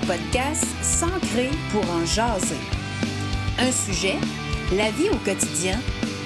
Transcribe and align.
podcast 0.00 0.64
S'ancrer 0.82 1.50
pour 1.70 1.82
en 1.90 2.04
jaser. 2.04 2.56
Un 3.58 3.70
sujet, 3.70 4.16
la 4.72 4.90
vie 4.90 5.10
au 5.10 5.16
quotidien, 5.16 5.78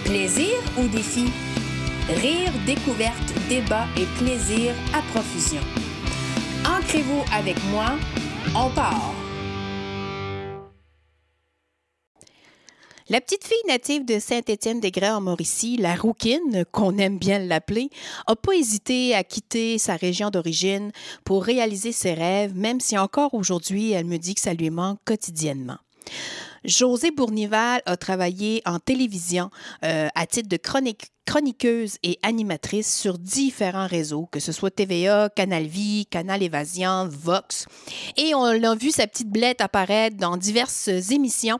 plaisir 0.04 0.54
ou 0.78 0.86
défi, 0.88 1.26
rire, 2.08 2.52
découverte, 2.66 3.32
débat 3.48 3.86
et 3.96 4.06
plaisir 4.22 4.72
à 4.94 5.02
profusion. 5.12 5.62
Ancrez-vous 6.64 7.24
avec 7.32 7.56
moi, 7.70 7.96
on 8.54 8.70
part. 8.70 9.12
La 13.10 13.22
petite 13.22 13.46
fille 13.46 13.56
native 13.66 14.04
de 14.04 14.18
Saint-Étienne-des-Grès 14.18 15.08
en 15.08 15.22
Mauricie, 15.22 15.78
la 15.78 15.94
Rouquine, 15.94 16.66
qu'on 16.72 16.98
aime 16.98 17.16
bien 17.16 17.38
l'appeler, 17.38 17.88
n'a 18.28 18.36
pas 18.36 18.52
hésité 18.52 19.14
à 19.14 19.24
quitter 19.24 19.78
sa 19.78 19.96
région 19.96 20.28
d'origine 20.28 20.92
pour 21.24 21.42
réaliser 21.42 21.92
ses 21.92 22.12
rêves, 22.12 22.54
même 22.54 22.80
si 22.80 22.98
encore 22.98 23.32
aujourd'hui, 23.32 23.92
elle 23.92 24.04
me 24.04 24.18
dit 24.18 24.34
que 24.34 24.42
ça 24.42 24.52
lui 24.52 24.68
manque 24.68 24.98
quotidiennement. 25.06 25.78
Josée 26.64 27.10
Bournival 27.10 27.82
a 27.86 27.96
travaillé 27.96 28.62
en 28.66 28.78
télévision 28.78 29.50
euh, 29.84 30.08
à 30.14 30.26
titre 30.26 30.48
de 30.48 30.58
chroniqueuse 31.26 31.98
et 32.02 32.18
animatrice 32.22 32.94
sur 32.94 33.18
différents 33.18 33.86
réseaux, 33.86 34.28
que 34.30 34.40
ce 34.40 34.52
soit 34.52 34.70
TVA, 34.70 35.28
Canal 35.28 35.66
Vie, 35.66 36.06
Canal 36.06 36.42
Évasion, 36.42 37.08
Vox. 37.08 37.66
Et 38.16 38.34
on 38.34 38.44
a 38.44 38.74
vu 38.74 38.90
sa 38.90 39.06
petite 39.06 39.30
blette 39.30 39.60
apparaître 39.60 40.16
dans 40.16 40.36
diverses 40.36 40.88
émissions, 41.10 41.58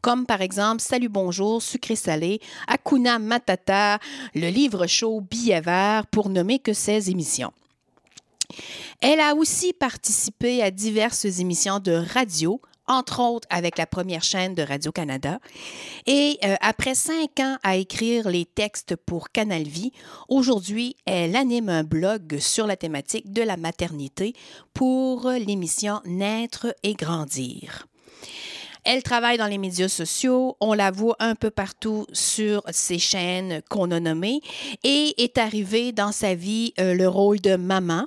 comme 0.00 0.26
par 0.26 0.40
exemple 0.40 0.80
Salut 0.80 1.08
Bonjour, 1.08 1.62
Sucré 1.62 1.96
Salé, 1.96 2.40
Akuna 2.66 3.18
Matata, 3.18 3.98
le 4.34 4.48
livre 4.48 4.86
show 4.86 5.20
Billet 5.20 5.60
vert, 5.60 6.06
pour 6.06 6.28
nommer 6.28 6.58
que 6.58 6.72
ces 6.72 7.10
émissions. 7.10 7.52
Elle 9.00 9.20
a 9.20 9.34
aussi 9.34 9.72
participé 9.72 10.62
à 10.62 10.70
diverses 10.70 11.24
émissions 11.24 11.78
de 11.78 11.92
radio, 11.92 12.60
entre 12.90 13.20
autres 13.20 13.46
avec 13.50 13.78
la 13.78 13.86
première 13.86 14.24
chaîne 14.24 14.54
de 14.54 14.62
Radio-Canada. 14.62 15.38
Et 16.06 16.38
euh, 16.44 16.56
après 16.60 16.94
cinq 16.94 17.38
ans 17.40 17.56
à 17.62 17.76
écrire 17.76 18.28
les 18.28 18.44
textes 18.44 18.96
pour 18.96 19.30
Canal 19.30 19.62
Vie, 19.62 19.92
aujourd'hui, 20.28 20.96
elle 21.06 21.36
anime 21.36 21.68
un 21.68 21.84
blog 21.84 22.38
sur 22.38 22.66
la 22.66 22.76
thématique 22.76 23.32
de 23.32 23.42
la 23.42 23.56
maternité 23.56 24.34
pour 24.74 25.30
l'émission 25.30 26.00
Naître 26.04 26.74
et 26.82 26.94
grandir. 26.94 27.86
Elle 28.84 29.02
travaille 29.02 29.38
dans 29.38 29.46
les 29.46 29.58
médias 29.58 29.88
sociaux, 29.88 30.56
on 30.58 30.72
la 30.72 30.90
voit 30.90 31.16
un 31.18 31.34
peu 31.34 31.50
partout 31.50 32.06
sur 32.12 32.62
ces 32.70 32.98
chaînes 32.98 33.62
qu'on 33.68 33.90
a 33.90 34.00
nommées 34.00 34.40
et 34.84 35.22
est 35.22 35.38
arrivée 35.38 35.92
dans 35.92 36.12
sa 36.12 36.34
vie 36.34 36.72
euh, 36.80 36.94
le 36.94 37.06
rôle 37.06 37.40
de 37.40 37.56
maman 37.56 38.06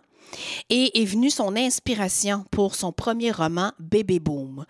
et 0.69 1.01
est 1.01 1.05
venue 1.05 1.29
son 1.29 1.55
inspiration 1.55 2.45
pour 2.51 2.75
son 2.75 2.91
premier 2.91 3.31
roman 3.31 3.71
Bébé 3.79 4.19
Boom. 4.19 4.65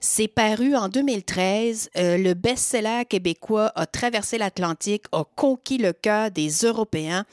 C'est 0.00 0.28
paru 0.28 0.76
en 0.76 0.88
2013. 0.88 1.90
Euh, 1.96 2.16
le 2.16 2.34
best-seller 2.34 3.04
québécois 3.08 3.72
a 3.74 3.86
traversé 3.86 4.38
l'Atlantique, 4.38 5.04
a 5.12 5.24
conquis 5.36 5.78
le 5.78 5.92
cœur 5.92 6.30
des 6.30 6.48
Européens. 6.64 7.24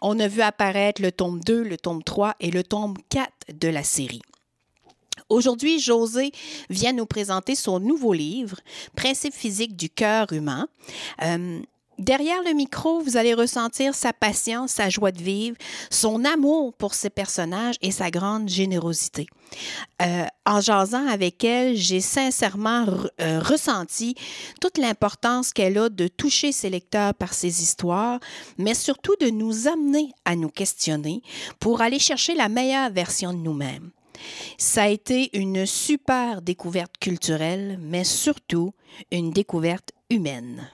On 0.00 0.18
a 0.18 0.28
vu 0.28 0.42
apparaître 0.42 1.02
le 1.02 1.12
tome 1.12 1.40
2, 1.40 1.62
le 1.62 1.76
tome 1.76 2.02
3 2.02 2.36
et 2.40 2.50
le 2.50 2.62
tome 2.62 2.94
4 3.08 3.30
de 3.58 3.68
la 3.68 3.82
série. 3.82 4.22
Aujourd'hui, 5.30 5.78
José 5.78 6.32
vient 6.70 6.92
nous 6.92 7.06
présenter 7.06 7.54
son 7.54 7.78
nouveau 7.78 8.12
livre, 8.12 8.56
Principe 8.96 9.32
physique 9.32 9.76
du 9.76 9.88
cœur 9.88 10.32
humain. 10.32 10.68
Euh, 11.22 11.60
Derrière 12.00 12.42
le 12.44 12.54
micro, 12.54 13.02
vous 13.02 13.18
allez 13.18 13.34
ressentir 13.34 13.94
sa 13.94 14.14
patience, 14.14 14.70
sa 14.70 14.88
joie 14.88 15.12
de 15.12 15.22
vivre, 15.22 15.58
son 15.90 16.24
amour 16.24 16.72
pour 16.72 16.94
ses 16.94 17.10
personnages 17.10 17.76
et 17.82 17.90
sa 17.90 18.10
grande 18.10 18.48
générosité. 18.48 19.26
Euh, 20.00 20.24
en 20.46 20.62
jasant 20.62 21.06
avec 21.06 21.44
elle, 21.44 21.76
j'ai 21.76 22.00
sincèrement 22.00 22.86
euh, 23.20 23.40
ressenti 23.40 24.14
toute 24.62 24.78
l'importance 24.78 25.52
qu'elle 25.52 25.76
a 25.76 25.90
de 25.90 26.08
toucher 26.08 26.52
ses 26.52 26.70
lecteurs 26.70 27.12
par 27.12 27.34
ses 27.34 27.62
histoires, 27.62 28.18
mais 28.56 28.72
surtout 28.72 29.16
de 29.20 29.28
nous 29.28 29.68
amener 29.68 30.10
à 30.24 30.36
nous 30.36 30.48
questionner 30.48 31.20
pour 31.58 31.82
aller 31.82 31.98
chercher 31.98 32.34
la 32.34 32.48
meilleure 32.48 32.90
version 32.90 33.34
de 33.34 33.40
nous-mêmes. 33.40 33.90
Ça 34.56 34.84
a 34.84 34.88
été 34.88 35.36
une 35.36 35.66
super 35.66 36.40
découverte 36.40 36.96
culturelle, 36.98 37.78
mais 37.82 38.04
surtout 38.04 38.72
une 39.10 39.32
découverte 39.32 39.90
humaine. 40.08 40.66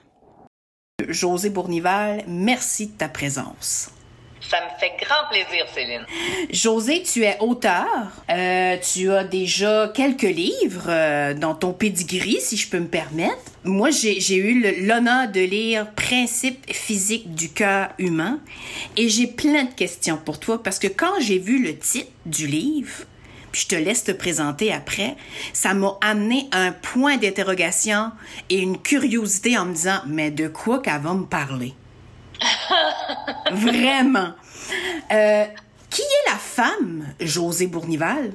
José 1.07 1.51
Bournival, 1.51 2.23
merci 2.27 2.87
de 2.87 2.91
ta 2.93 3.07
présence. 3.07 3.91
Ça 4.41 4.57
me 4.61 4.79
fait 4.79 4.93
grand 4.99 5.29
plaisir, 5.29 5.67
Céline. 5.71 6.03
José, 6.49 7.03
tu 7.03 7.23
es 7.23 7.37
auteur. 7.39 7.85
Euh, 8.31 8.77
tu 8.77 9.11
as 9.11 9.23
déjà 9.23 9.91
quelques 9.93 10.23
livres 10.23 10.87
euh, 10.87 11.35
dans 11.35 11.53
ton 11.53 11.71
pedigree, 11.71 12.41
si 12.41 12.57
je 12.57 12.67
peux 12.67 12.79
me 12.79 12.87
permettre. 12.87 13.37
Moi, 13.63 13.91
j'ai 13.91 14.37
eu 14.37 14.87
l'honneur 14.87 15.31
de 15.31 15.41
lire 15.41 15.91
Principe 15.91 16.65
physique 16.73 17.35
du 17.35 17.49
cœur 17.49 17.89
humain 17.99 18.39
et 18.95 19.07
j'ai 19.07 19.27
plein 19.27 19.65
de 19.65 19.73
questions 19.73 20.17
pour 20.17 20.39
toi 20.39 20.63
parce 20.63 20.79
que 20.79 20.87
quand 20.87 21.19
j'ai 21.19 21.37
vu 21.37 21.63
le 21.63 21.77
titre 21.77 22.09
du 22.25 22.47
livre, 22.47 23.03
je 23.57 23.67
te 23.67 23.75
laisse 23.75 24.03
te 24.03 24.11
présenter 24.11 24.71
après, 24.71 25.15
ça 25.51 25.73
m'a 25.73 25.97
amené 26.01 26.47
un 26.51 26.71
point 26.71 27.17
d'interrogation 27.17 28.11
et 28.49 28.59
une 28.59 28.79
curiosité 28.79 29.57
en 29.57 29.65
me 29.65 29.73
disant, 29.73 29.99
mais 30.05 30.29
de 30.29 30.47
quoi 30.47 30.79
qu'elle 30.79 31.01
va 31.01 31.13
me 31.13 31.25
parler? 31.25 31.73
Vraiment. 33.51 34.33
Euh, 35.11 35.45
qui 35.89 36.01
est 36.01 36.29
la 36.29 36.37
femme, 36.37 37.07
José 37.19 37.65
Bournival? 37.65 38.33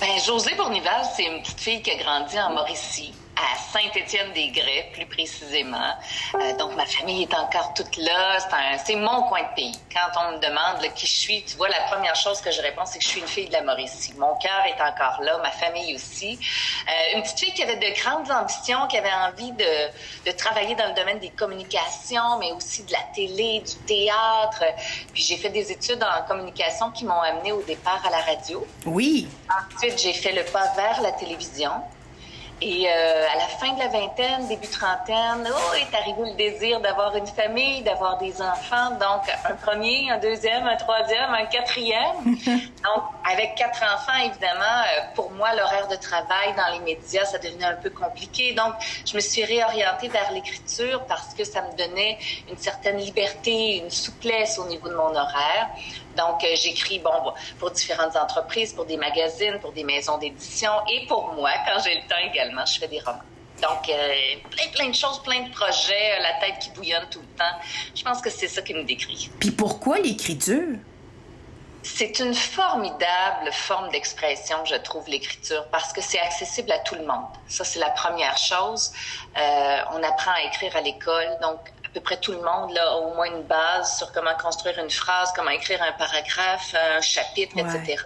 Ben, 0.00 0.18
José 0.26 0.54
Bournival, 0.56 1.02
c'est 1.14 1.26
une 1.26 1.42
petite 1.42 1.60
fille 1.60 1.82
qui 1.82 1.92
a 1.92 1.96
grandi 1.96 2.40
en 2.40 2.52
Mauricie 2.54 3.12
à 3.40 3.56
Saint-Étienne-des-Grès, 3.72 4.90
plus 4.92 5.06
précisément. 5.06 5.94
Euh, 6.34 6.56
donc, 6.56 6.76
ma 6.76 6.86
famille 6.86 7.22
est 7.22 7.34
encore 7.34 7.72
toute 7.74 7.96
là. 7.96 8.38
C'est 8.84 8.96
mon 8.96 9.22
coin 9.24 9.42
de 9.42 9.54
pays. 9.54 9.78
Quand 9.92 10.20
on 10.20 10.32
me 10.32 10.38
demande 10.38 10.92
qui 10.94 11.06
je 11.06 11.12
suis, 11.12 11.42
tu 11.44 11.56
vois, 11.56 11.68
la 11.68 11.80
première 11.90 12.14
chose 12.14 12.40
que 12.40 12.50
je 12.50 12.60
réponds, 12.60 12.84
c'est 12.84 12.98
que 12.98 13.04
je 13.04 13.08
suis 13.08 13.20
une 13.20 13.26
fille 13.26 13.46
de 13.46 13.52
la 13.52 13.62
Mauricie. 13.62 14.12
Mon 14.18 14.34
cœur 14.36 14.64
est 14.66 14.80
encore 14.80 15.22
là, 15.22 15.38
ma 15.38 15.50
famille 15.50 15.94
aussi. 15.94 16.38
Euh, 16.88 17.16
une 17.16 17.22
petite 17.22 17.40
fille 17.40 17.54
qui 17.54 17.62
avait 17.62 17.76
de 17.76 18.00
grandes 18.02 18.30
ambitions, 18.30 18.86
qui 18.88 18.98
avait 18.98 19.12
envie 19.12 19.52
de, 19.52 20.30
de 20.30 20.36
travailler 20.36 20.74
dans 20.74 20.88
le 20.88 20.94
domaine 20.94 21.18
des 21.18 21.30
communications, 21.30 22.38
mais 22.38 22.52
aussi 22.52 22.82
de 22.84 22.92
la 22.92 23.02
télé, 23.14 23.60
du 23.60 23.74
théâtre. 23.86 24.64
Puis 25.12 25.22
j'ai 25.22 25.36
fait 25.36 25.50
des 25.50 25.72
études 25.72 26.02
en 26.02 26.26
communication 26.26 26.90
qui 26.90 27.04
m'ont 27.04 27.20
amené 27.20 27.52
au 27.52 27.62
départ 27.62 28.02
à 28.06 28.10
la 28.10 28.20
radio. 28.20 28.66
Oui. 28.86 29.28
Ensuite, 29.74 29.98
j'ai 29.98 30.12
fait 30.12 30.32
le 30.32 30.44
pas 30.44 30.72
vers 30.76 31.00
la 31.00 31.12
télévision. 31.12 31.72
Et 32.62 32.86
euh, 32.86 33.24
à 33.32 33.36
la 33.36 33.46
fin 33.46 33.72
de 33.72 33.78
la 33.78 33.88
vingtaine, 33.88 34.46
début 34.48 34.68
trentaine, 34.68 35.48
oh, 35.50 35.74
est 35.74 35.96
arrivé 35.96 36.30
le 36.30 36.36
désir 36.36 36.80
d'avoir 36.80 37.16
une 37.16 37.26
famille, 37.26 37.82
d'avoir 37.82 38.18
des 38.18 38.42
enfants. 38.42 38.90
Donc, 38.92 39.22
un 39.48 39.54
premier, 39.54 40.10
un 40.10 40.18
deuxième, 40.18 40.66
un 40.66 40.76
troisième, 40.76 41.32
un 41.32 41.46
quatrième. 41.46 42.16
Donc, 42.24 43.02
avec 43.30 43.54
quatre 43.54 43.82
enfants, 43.82 44.18
évidemment, 44.26 44.60
euh, 44.60 45.00
pour 45.14 45.30
moi, 45.30 45.54
l'horaire 45.54 45.88
de 45.88 45.96
travail 45.96 46.54
dans 46.54 46.74
les 46.74 46.80
médias, 46.80 47.24
ça 47.24 47.38
devenait 47.38 47.64
un 47.64 47.76
peu 47.76 47.88
compliqué. 47.88 48.52
Donc, 48.52 48.74
je 49.06 49.16
me 49.16 49.20
suis 49.20 49.44
réorientée 49.44 50.08
vers 50.08 50.30
l'écriture 50.30 51.04
parce 51.06 51.32
que 51.32 51.44
ça 51.44 51.62
me 51.62 51.74
donnait 51.78 52.18
une 52.50 52.58
certaine 52.58 52.98
liberté, 52.98 53.78
une 53.78 53.90
souplesse 53.90 54.58
au 54.58 54.66
niveau 54.66 54.90
de 54.90 54.96
mon 54.96 55.14
horaire. 55.14 55.70
Donc, 56.16 56.42
euh, 56.44 56.48
j'écris 56.54 56.98
bon, 56.98 57.32
pour 57.58 57.70
différentes 57.70 58.16
entreprises, 58.16 58.72
pour 58.72 58.84
des 58.84 58.96
magazines, 58.96 59.58
pour 59.60 59.72
des 59.72 59.84
maisons 59.84 60.18
d'édition 60.18 60.72
et 60.90 61.06
pour 61.06 61.32
moi, 61.34 61.50
quand 61.66 61.80
j'ai 61.82 61.94
le 61.94 62.08
temps 62.08 62.30
également, 62.30 62.64
je 62.66 62.78
fais 62.78 62.88
des 62.88 63.00
romans. 63.00 63.18
Donc, 63.62 63.88
euh, 63.88 64.12
plein, 64.50 64.68
plein 64.72 64.88
de 64.88 64.94
choses, 64.94 65.22
plein 65.22 65.40
de 65.42 65.50
projets, 65.50 66.18
euh, 66.18 66.22
la 66.22 66.32
tête 66.40 66.58
qui 66.60 66.70
bouillonne 66.70 67.06
tout 67.10 67.20
le 67.20 67.38
temps. 67.38 67.58
Je 67.94 68.02
pense 68.02 68.20
que 68.20 68.30
c'est 68.30 68.48
ça 68.48 68.62
qui 68.62 68.74
me 68.74 68.84
décrit. 68.84 69.30
Puis 69.38 69.50
pourquoi 69.50 69.98
l'écriture? 69.98 70.78
C'est 71.82 72.18
une 72.18 72.34
formidable 72.34 73.50
forme 73.52 73.90
d'expression, 73.90 74.64
je 74.66 74.74
trouve, 74.76 75.08
l'écriture, 75.08 75.66
parce 75.72 75.92
que 75.94 76.02
c'est 76.02 76.20
accessible 76.20 76.72
à 76.72 76.78
tout 76.80 76.94
le 76.94 77.06
monde. 77.06 77.24
Ça, 77.48 77.64
c'est 77.64 77.78
la 77.78 77.88
première 77.88 78.36
chose. 78.36 78.92
on 79.34 80.02
apprend 80.02 80.32
à 80.32 80.42
écrire 80.46 80.76
à 80.76 80.82
l'école, 80.82 81.38
donc 81.40 81.58
à 81.90 81.94
peu 81.94 82.00
près 82.00 82.18
tout 82.18 82.30
le 82.30 82.40
monde 82.40 82.72
là, 82.72 82.88
a 82.88 82.94
au 82.96 83.14
moins 83.14 83.26
une 83.26 83.42
base 83.42 83.98
sur 83.98 84.12
comment 84.12 84.34
construire 84.40 84.78
une 84.78 84.90
phrase, 84.90 85.32
comment 85.34 85.50
écrire 85.50 85.82
un 85.82 85.92
paragraphe, 85.92 86.74
un 86.74 87.00
chapitre, 87.00 87.58
etc. 87.58 88.02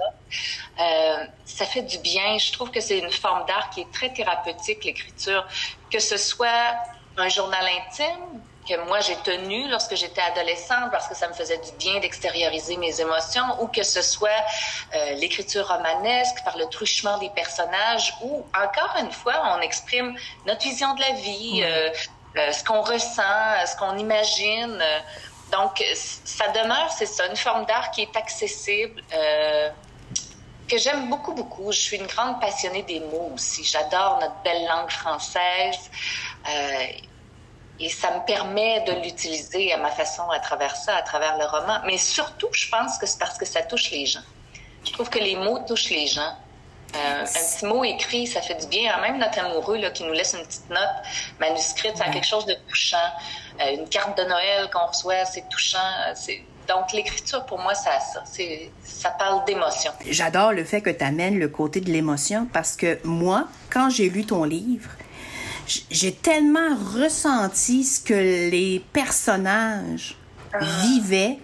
Euh, 0.81 1.27
ça 1.45 1.67
fait 1.67 1.83
du 1.83 1.99
bien. 1.99 2.39
Je 2.39 2.51
trouve 2.53 2.71
que 2.71 2.81
c'est 2.81 2.99
une 2.99 3.13
forme 3.13 3.45
d'art 3.47 3.69
qui 3.71 3.83
est 3.83 3.93
très 3.93 4.11
thérapeutique, 4.11 4.85
l'écriture, 4.85 5.47
que 5.91 5.99
ce 5.99 6.17
soit 6.17 6.77
un 7.19 7.29
journal 7.29 7.65
intime 7.67 8.41
que 8.69 8.89
moi 8.89 9.01
j'ai 9.01 9.17
tenu 9.17 9.69
lorsque 9.69 9.95
j'étais 9.95 10.23
adolescente 10.23 10.91
parce 10.91 11.07
que 11.09 11.15
ça 11.15 11.29
me 11.29 11.35
faisait 11.35 11.59
du 11.59 11.73
bien 11.79 12.01
d'extérioriser 12.01 12.77
mes 12.77 13.01
émotions 13.01 13.45
ou 13.61 13.69
que 13.69 13.83
ce 13.83 14.03
soit 14.03 14.31
euh, 14.95 15.13
l'écriture 15.15 15.69
romanesque 15.69 16.43
par 16.45 16.57
le 16.57 16.67
truchement 16.67 17.19
des 17.19 17.31
personnages 17.31 18.15
ou 18.23 18.45
encore 18.59 18.97
une 19.01 19.13
fois 19.13 19.35
on 19.57 19.61
exprime 19.61 20.17
notre 20.47 20.63
vision 20.63 20.95
de 20.95 21.01
la 21.01 21.13
vie, 21.13 21.63
euh, 21.63 21.91
ce 22.53 22.65
qu'on 22.65 22.81
ressent, 22.81 23.23
euh, 23.23 23.67
ce 23.67 23.77
qu'on 23.77 23.97
imagine. 23.99 24.79
Euh, 24.81 24.99
donc, 25.53 25.83
ça 25.95 26.49
demeure, 26.49 26.91
c'est 26.91 27.07
ça, 27.07 27.27
une 27.27 27.37
forme 27.37 27.65
d'art 27.67 27.91
qui 27.91 28.03
est 28.03 28.17
accessible. 28.17 29.03
que 30.69 30.79
j'aime 30.79 31.11
beaucoup, 31.11 31.35
beaucoup. 31.35 31.71
Je 31.71 31.79
suis 31.79 31.97
une 31.99 32.07
grande 32.07 32.41
passionnée 32.41 32.83
des 32.83 33.01
mots 33.01 33.31
aussi. 33.35 33.63
J'adore 33.65 34.19
notre 34.21 34.43
belle 34.43 34.67
langue 34.67 34.91
française. 34.91 35.91
Euh, 36.49 36.87
et 37.79 37.89
ça 37.89 38.11
me 38.17 38.25
permet 38.25 38.81
de 38.83 38.93
l'utiliser 39.03 39.73
à 39.73 39.79
ma 39.79 39.91
façon 39.91 40.31
à 40.31 40.39
travers 40.39 40.77
ça, 40.77 40.97
à 40.97 41.03
travers 41.03 41.37
le 41.39 41.45
roman. 41.45 41.81
Mais 41.85 41.99
surtout, 41.99 42.49
je 42.53 42.69
pense 42.69 42.99
que 42.99 43.07
c'est 43.07 43.19
parce 43.19 43.37
que 43.37 43.45
ça 43.45 43.63
touche 43.63 43.91
les 43.91 44.07
gens. 44.07 44.23
Je 44.85 44.93
trouve 44.93 45.11
que 45.11 45.19
les 45.19 45.37
mots 45.37 45.59
touchent 45.67 45.91
les 45.91 46.07
gens. 46.07 46.37
Euh, 46.97 47.23
un 47.23 47.25
petit 47.25 47.67
mot 47.67 47.85
écrit, 47.85 48.27
ça 48.27 48.41
fait 48.41 48.55
du 48.61 48.67
bien. 48.67 49.01
Même 49.01 49.19
notre 49.19 49.39
amoureux 49.39 49.79
là, 49.79 49.91
qui 49.91 50.05
nous 50.05 50.13
laisse 50.13 50.35
une 50.39 50.45
petite 50.47 50.69
note 50.71 50.79
manuscrite, 51.41 51.97
ça 51.97 52.05
a 52.05 52.11
quelque 52.11 52.27
chose 52.27 52.47
de 52.47 52.55
touchant. 52.69 52.97
Euh, 53.61 53.77
une 53.77 53.89
carte 53.89 54.17
de 54.17 54.25
Noël 54.25 54.71
qu'on 54.73 54.87
reçoit, 54.87 55.25
c'est 55.25 55.49
touchant. 55.49 55.79
C'est 56.15 56.43
donc, 56.69 56.93
l'écriture, 56.93 57.45
pour 57.47 57.59
moi, 57.59 57.75
ça 57.75 57.99
ça. 58.01 58.23
Ça 58.83 59.11
parle 59.11 59.45
d'émotion. 59.45 59.93
J'adore 60.09 60.53
le 60.53 60.65
fait 60.65 60.81
que 60.81 60.91
tu 60.91 61.05
amènes 61.05 61.39
le 61.39 61.49
côté 61.49 61.81
de 61.81 61.91
l'émotion 61.91 62.49
parce 62.53 62.77
que 62.77 62.99
moi, 63.05 63.49
quand 63.71 63.91
j'ai 63.91 64.09
lu 64.09 64.25
ton 64.25 64.45
livre, 64.45 64.91
j'ai 65.91 66.13
tellement 66.13 66.77
ressenti 66.95 67.85
ce 67.85 68.01
que 68.01 68.15
les 68.15 68.83
personnages 68.93 70.17
ah. 70.53 70.59
vivaient. 70.83 71.39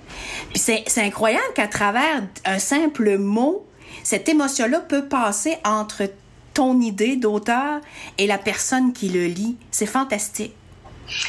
Puis 0.53 0.59
c'est 0.59 1.03
incroyable 1.03 1.53
qu'à 1.55 1.69
travers 1.69 2.23
un 2.45 2.59
simple 2.59 3.19
mot, 3.19 3.67
cette 4.03 4.29
émotion-là 4.29 4.81
peut 4.81 5.07
passer 5.07 5.59
entre 5.65 6.11
ton 6.55 6.81
idée 6.81 7.17
d'auteur 7.17 7.81
et 8.19 8.27
la 8.27 8.39
personne 8.39 8.93
qui 8.93 9.09
le 9.09 9.27
lit. 9.27 9.57
C'est 9.71 9.87
fantastique. 9.87 10.55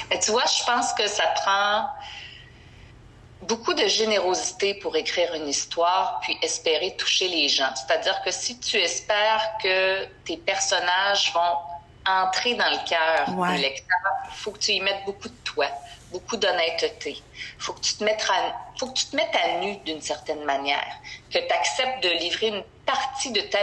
Mais 0.09 0.19
tu 0.19 0.31
vois, 0.31 0.45
je 0.45 0.63
pense 0.63 0.93
que 0.93 1.07
ça 1.07 1.23
prend 1.35 1.87
beaucoup 3.47 3.73
de 3.73 3.87
générosité 3.87 4.75
pour 4.75 4.95
écrire 4.95 5.33
une 5.33 5.47
histoire, 5.47 6.19
puis 6.21 6.37
espérer 6.41 6.95
toucher 6.97 7.27
les 7.27 7.49
gens. 7.49 7.71
C'est-à-dire 7.75 8.21
que 8.23 8.31
si 8.31 8.59
tu 8.59 8.77
espères 8.77 9.51
que 9.61 10.05
tes 10.25 10.37
personnages 10.37 11.33
vont 11.33 11.57
entrer 12.05 12.55
dans 12.55 12.69
le 12.69 12.87
cœur 12.87 13.53
du 13.53 13.61
lecteur, 13.61 13.97
il 14.29 14.35
faut 14.35 14.51
que 14.51 14.59
tu 14.59 14.71
y 14.71 14.81
mettes 14.81 15.03
beaucoup 15.05 15.27
de 15.27 15.37
toi, 15.43 15.67
beaucoup 16.11 16.37
d'honnêteté. 16.37 17.17
Il 17.57 17.63
faut 17.63 17.73
que 17.73 17.81
tu 17.81 17.95
te 17.95 18.03
mettes 18.03 18.23
à, 18.29 18.53
faut 18.77 18.87
que 18.87 18.93
tu 18.93 19.05
te 19.05 19.15
mettes 19.15 19.35
à 19.35 19.59
nu 19.59 19.77
d'une 19.77 20.01
certaine 20.01 20.43
manière, 20.43 20.95
que 21.31 21.39
tu 21.39 21.53
acceptes 21.53 22.03
de 22.03 22.09
livrer 22.09 22.47
une 22.47 22.63
partie 22.85 23.31
de 23.31 23.41
ta 23.41 23.59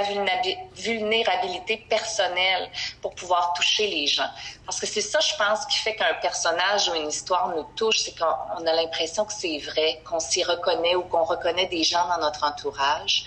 vulnérabilité 0.75 1.85
personnelle 1.89 2.71
pour 3.03 3.15
pouvoir 3.15 3.53
toucher 3.55 3.87
les 3.89 4.07
gens. 4.07 4.31
Parce 4.65 4.81
que 4.81 4.87
c'est 4.87 5.03
ça, 5.03 5.21
je 5.21 5.35
pense, 5.37 5.67
qui 5.67 5.79
fait 5.79 5.95
qu'un 5.97 6.15
personnage 6.23 6.89
ou 6.89 6.95
une 6.95 7.09
histoire 7.09 7.49
nous 7.55 7.65
touche, 7.77 7.99
c'est 7.99 8.17
qu'on 8.17 8.67
a 8.67 8.73
l'impression 8.73 9.25
que 9.25 9.33
c'est 9.33 9.59
vrai, 9.59 10.01
qu'on 10.09 10.21
s'y 10.21 10.43
reconnaît 10.45 10.95
ou 10.95 11.03
qu'on 11.03 11.25
reconnaît 11.25 11.67
des 11.67 11.85
gens 11.85 12.07
dans 12.09 12.19
notre 12.19 12.45
entourage. 12.45 13.25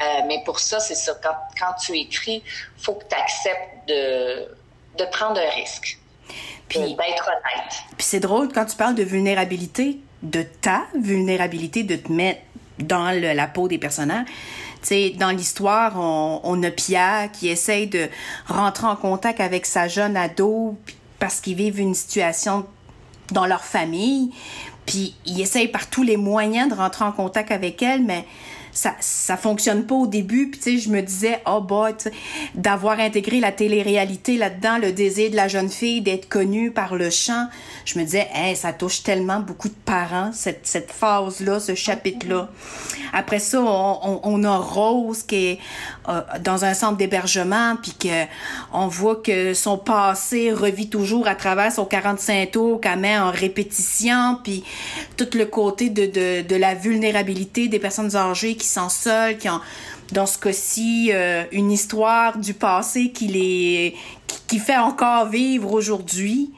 Euh, 0.00 0.22
mais 0.26 0.42
pour 0.44 0.58
ça, 0.58 0.80
c'est 0.80 0.94
ça, 0.94 1.14
quand, 1.22 1.74
tu 1.74 1.98
écris, 1.98 2.42
faut 2.78 2.94
que 2.94 3.04
tu 3.04 3.14
acceptes 3.14 3.88
de 3.88 5.04
prendre 5.10 5.40
un 5.40 5.50
risque. 5.50 5.98
Puis 6.80 6.94
d'être 6.94 7.28
honnête. 7.28 7.72
Puis 7.96 8.06
c'est 8.06 8.20
drôle 8.20 8.48
quand 8.52 8.64
tu 8.64 8.76
parles 8.76 8.94
de 8.94 9.02
vulnérabilité, 9.02 10.00
de 10.22 10.42
ta 10.42 10.84
vulnérabilité, 10.98 11.82
de 11.82 11.96
te 11.96 12.10
mettre 12.10 12.40
dans 12.78 13.10
la 13.10 13.46
peau 13.46 13.68
des 13.68 13.78
personnages 13.78 14.26
sais, 14.82 15.10
dans 15.10 15.30
l'histoire, 15.30 15.94
on, 15.96 16.40
on, 16.44 16.62
a 16.62 16.70
Pierre 16.70 17.30
qui 17.32 17.48
essaye 17.48 17.86
de 17.86 18.08
rentrer 18.46 18.86
en 18.86 18.96
contact 18.96 19.40
avec 19.40 19.66
sa 19.66 19.88
jeune 19.88 20.16
ado 20.16 20.76
parce 21.18 21.40
qu'ils 21.40 21.56
vivent 21.56 21.80
une 21.80 21.94
situation 21.94 22.66
dans 23.30 23.46
leur 23.46 23.62
famille. 23.62 24.32
Puis 24.86 25.14
il 25.26 25.40
essaye 25.40 25.68
par 25.68 25.88
tous 25.88 26.02
les 26.02 26.16
moyens 26.16 26.68
de 26.68 26.74
rentrer 26.74 27.04
en 27.04 27.12
contact 27.12 27.52
avec 27.52 27.82
elle, 27.82 28.02
mais 28.02 28.24
ça 28.72 28.94
ça 29.00 29.36
fonctionne 29.36 29.84
pas 29.84 29.94
au 29.94 30.06
début 30.06 30.50
puis 30.50 30.58
tu 30.58 30.78
sais 30.78 30.78
je 30.78 30.88
me 30.88 31.02
disais 31.02 31.40
oh 31.46 31.60
boy 31.60 31.94
d'avoir 32.54 32.98
intégré 33.00 33.38
la 33.38 33.52
télé-réalité 33.52 34.38
là-dedans 34.38 34.78
le 34.78 34.92
désir 34.92 35.30
de 35.30 35.36
la 35.36 35.46
jeune 35.46 35.68
fille 35.68 36.00
d'être 36.00 36.28
connue 36.28 36.70
par 36.70 36.94
le 36.94 37.10
chant 37.10 37.48
je 37.84 37.98
me 37.98 38.04
disais 38.04 38.28
hey, 38.34 38.56
ça 38.56 38.72
touche 38.72 39.02
tellement 39.02 39.40
beaucoup 39.40 39.68
de 39.68 39.74
parents 39.84 40.30
cette 40.32 40.66
cette 40.66 40.90
phase 40.90 41.40
là 41.40 41.60
ce 41.60 41.74
chapitre 41.74 42.26
là 42.28 42.48
après 43.12 43.38
ça 43.40 43.60
on, 43.60 44.20
on, 44.22 44.44
a 44.44 44.56
Rose 44.56 45.22
qui 45.22 45.46
est 45.46 45.58
euh, 46.08 46.22
dans 46.40 46.64
un 46.64 46.72
centre 46.72 46.96
d'hébergement 46.96 47.76
puis 47.76 47.92
que 47.92 48.24
on 48.72 48.86
voit 48.86 49.16
que 49.16 49.52
son 49.52 49.76
passé 49.76 50.50
revit 50.50 50.88
toujours 50.88 51.28
à 51.28 51.34
travers 51.34 51.70
son 51.70 51.84
45 51.84 52.50
tours 52.50 52.80
qu'elle 52.80 52.98
met 52.98 53.18
en 53.18 53.30
répétition 53.30 54.38
puis 54.42 54.64
tout 55.18 55.28
le 55.34 55.44
côté 55.44 55.90
de, 55.90 56.06
de, 56.06 56.46
de 56.46 56.56
la 56.56 56.74
vulnérabilité 56.74 57.68
des 57.68 57.78
personnes 57.78 58.16
âgées 58.16 58.56
qui 58.62 58.68
sont 58.68 58.88
seuls, 58.88 59.38
qui 59.38 59.48
ont, 59.48 59.60
dans 60.12 60.26
ce 60.26 60.38
cas-ci, 60.38 61.10
euh, 61.12 61.44
une 61.50 61.72
histoire 61.72 62.38
du 62.38 62.54
passé 62.54 63.10
qui 63.10 63.26
les, 63.26 63.96
qui, 64.46 64.58
fait 64.58 64.76
encore 64.76 65.26
vivre 65.26 65.72
aujourd'hui. 65.72 66.52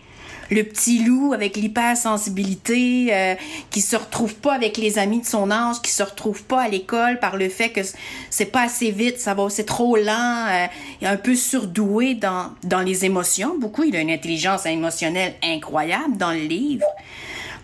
Le 0.51 0.62
petit 0.62 1.03
loup 1.03 1.33
avec 1.33 1.56
l'hypersensibilité, 1.56 3.09
euh, 3.11 3.35
qui 3.71 3.81
se 3.81 3.97
retrouve 3.97 4.35
pas 4.35 4.53
avec 4.53 4.77
les 4.77 4.99
amis 4.99 5.21
de 5.21 5.25
son 5.25 5.51
âge, 5.51 5.81
qui 5.81 5.91
se 5.91 6.03
retrouve 6.03 6.45
pas 6.45 6.61
à 6.61 6.69
l'école 6.69 7.19
par 7.19 7.39
le 7.39 7.49
fait 7.49 7.71
que 7.71 7.81
c'est 8.29 8.53
pas 8.53 8.65
assez 8.65 8.91
vite, 8.91 9.19
ça 9.19 9.33
va, 9.33 9.49
c'est 9.49 9.65
trop 9.65 9.97
lent, 9.97 10.47
euh, 10.51 10.67
un 11.03 11.17
peu 11.17 11.35
surdoué 11.35 12.15
dans, 12.15 12.51
dans 12.62 12.83
les 12.83 13.06
émotions. 13.06 13.56
Beaucoup, 13.59 13.85
il 13.85 13.97
a 13.97 14.01
une 14.01 14.11
intelligence 14.11 14.67
émotionnelle 14.67 15.35
incroyable 15.43 16.19
dans 16.19 16.33
le 16.33 16.41
livre. 16.41 16.87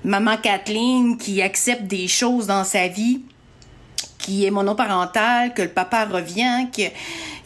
Maman 0.02 0.38
Kathleen 0.38 1.19
qui 1.19 1.42
accepte 1.42 1.82
des 1.82 2.08
choses 2.08 2.46
dans 2.46 2.64
sa 2.64 2.88
vie 2.88 3.20
qui 4.20 4.44
est 4.44 4.50
monoparental, 4.50 5.55
que 5.55 5.62
le 5.62 5.69
papa 5.69 6.05
revient, 6.05 6.69
qu'il 6.72 6.90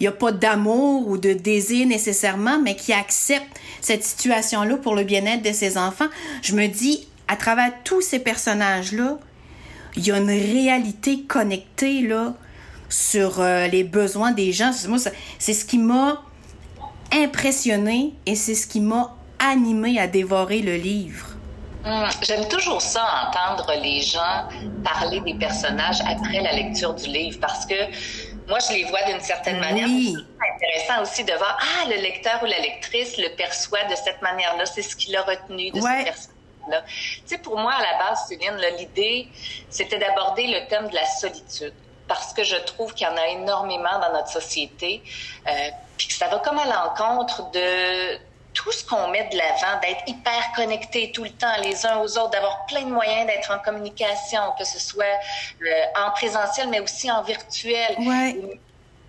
n'y 0.00 0.06
a 0.06 0.12
pas 0.12 0.32
d'amour 0.32 1.08
ou 1.08 1.18
de 1.18 1.32
désir 1.32 1.86
nécessairement, 1.86 2.60
mais 2.60 2.76
qui 2.76 2.92
accepte 2.92 3.60
cette 3.80 4.04
situation-là 4.04 4.76
pour 4.78 4.94
le 4.94 5.04
bien-être 5.04 5.42
de 5.42 5.52
ses 5.52 5.78
enfants, 5.78 6.08
je 6.42 6.54
me 6.54 6.66
dis, 6.66 7.06
à 7.28 7.36
travers 7.36 7.72
tous 7.84 8.00
ces 8.00 8.18
personnages-là, 8.18 9.18
il 9.96 10.06
y 10.06 10.12
a 10.12 10.18
une 10.18 10.28
réalité 10.28 11.22
connectée 11.22 12.02
là, 12.02 12.34
sur 12.88 13.40
euh, 13.40 13.66
les 13.68 13.84
besoins 13.84 14.32
des 14.32 14.52
gens. 14.52 14.72
C'est 15.38 15.54
ce 15.54 15.64
qui 15.64 15.78
m'a 15.78 16.22
impressionné 17.12 18.12
et 18.26 18.34
c'est 18.34 18.54
ce 18.54 18.66
qui 18.66 18.80
m'a 18.80 19.16
animé 19.38 19.98
à 19.98 20.06
dévorer 20.06 20.60
le 20.60 20.76
livre. 20.76 21.33
Hum, 21.84 22.08
j'aime 22.22 22.48
toujours 22.48 22.80
ça, 22.80 23.28
entendre 23.28 23.72
les 23.82 24.00
gens 24.00 24.48
parler 24.82 25.20
des 25.20 25.34
personnages 25.34 26.00
après 26.00 26.40
la 26.40 26.52
lecture 26.52 26.94
du 26.94 27.06
livre, 27.08 27.38
parce 27.40 27.66
que 27.66 27.74
moi, 28.48 28.58
je 28.58 28.74
les 28.74 28.84
vois 28.84 29.02
d'une 29.02 29.20
certaine 29.20 29.58
manière. 29.58 29.86
C'est 29.88 30.66
intéressant 30.66 31.02
aussi 31.02 31.24
de 31.24 31.32
voir, 31.34 31.58
ah, 31.60 31.88
le 31.88 31.96
lecteur 31.96 32.42
ou 32.42 32.46
la 32.46 32.58
lectrice 32.58 33.18
le 33.18 33.34
perçoit 33.36 33.84
de 33.84 33.94
cette 33.94 34.22
manière-là, 34.22 34.64
c'est 34.66 34.82
ce 34.82 34.96
qu'il 34.96 35.14
a 35.16 35.22
retenu 35.22 35.70
de 35.70 35.80
cette 35.80 36.04
personne-là. 36.04 36.82
Tu 36.86 37.22
sais, 37.26 37.38
pour 37.38 37.58
moi, 37.58 37.72
à 37.74 37.82
la 37.82 37.98
base, 37.98 38.28
Céline, 38.28 38.56
l'idée, 38.78 39.28
c'était 39.68 39.98
d'aborder 39.98 40.46
le 40.46 40.66
thème 40.68 40.88
de 40.88 40.94
la 40.94 41.06
solitude 41.06 41.74
parce 42.06 42.32
que 42.34 42.44
je 42.44 42.56
trouve 42.56 42.94
qu'il 42.94 43.06
y 43.06 43.10
en 43.10 43.16
a 43.16 43.28
énormément 43.28 43.98
dans 43.98 44.12
notre 44.12 44.28
société, 44.28 45.02
euh, 45.48 45.52
puis 45.96 46.08
que 46.08 46.14
ça 46.14 46.28
va 46.28 46.38
comme 46.38 46.58
à 46.58 46.66
l'encontre 46.66 47.50
de 47.50 48.18
tout 48.54 48.72
ce 48.72 48.84
qu'on 48.84 49.08
met 49.08 49.28
de 49.28 49.36
l'avant, 49.36 49.80
d'être 49.82 50.02
hyper 50.06 50.52
connecté 50.56 51.12
tout 51.12 51.24
le 51.24 51.30
temps 51.30 51.54
les 51.62 51.84
uns 51.84 51.98
aux 51.98 52.16
autres, 52.18 52.30
d'avoir 52.30 52.64
plein 52.66 52.82
de 52.82 52.92
moyens 52.92 53.26
d'être 53.26 53.50
en 53.50 53.58
communication, 53.58 54.40
que 54.58 54.64
ce 54.64 54.78
soit 54.78 55.04
euh, 55.04 55.66
en 56.06 56.12
présentiel, 56.12 56.68
mais 56.68 56.80
aussi 56.80 57.10
en 57.10 57.22
virtuel. 57.22 57.96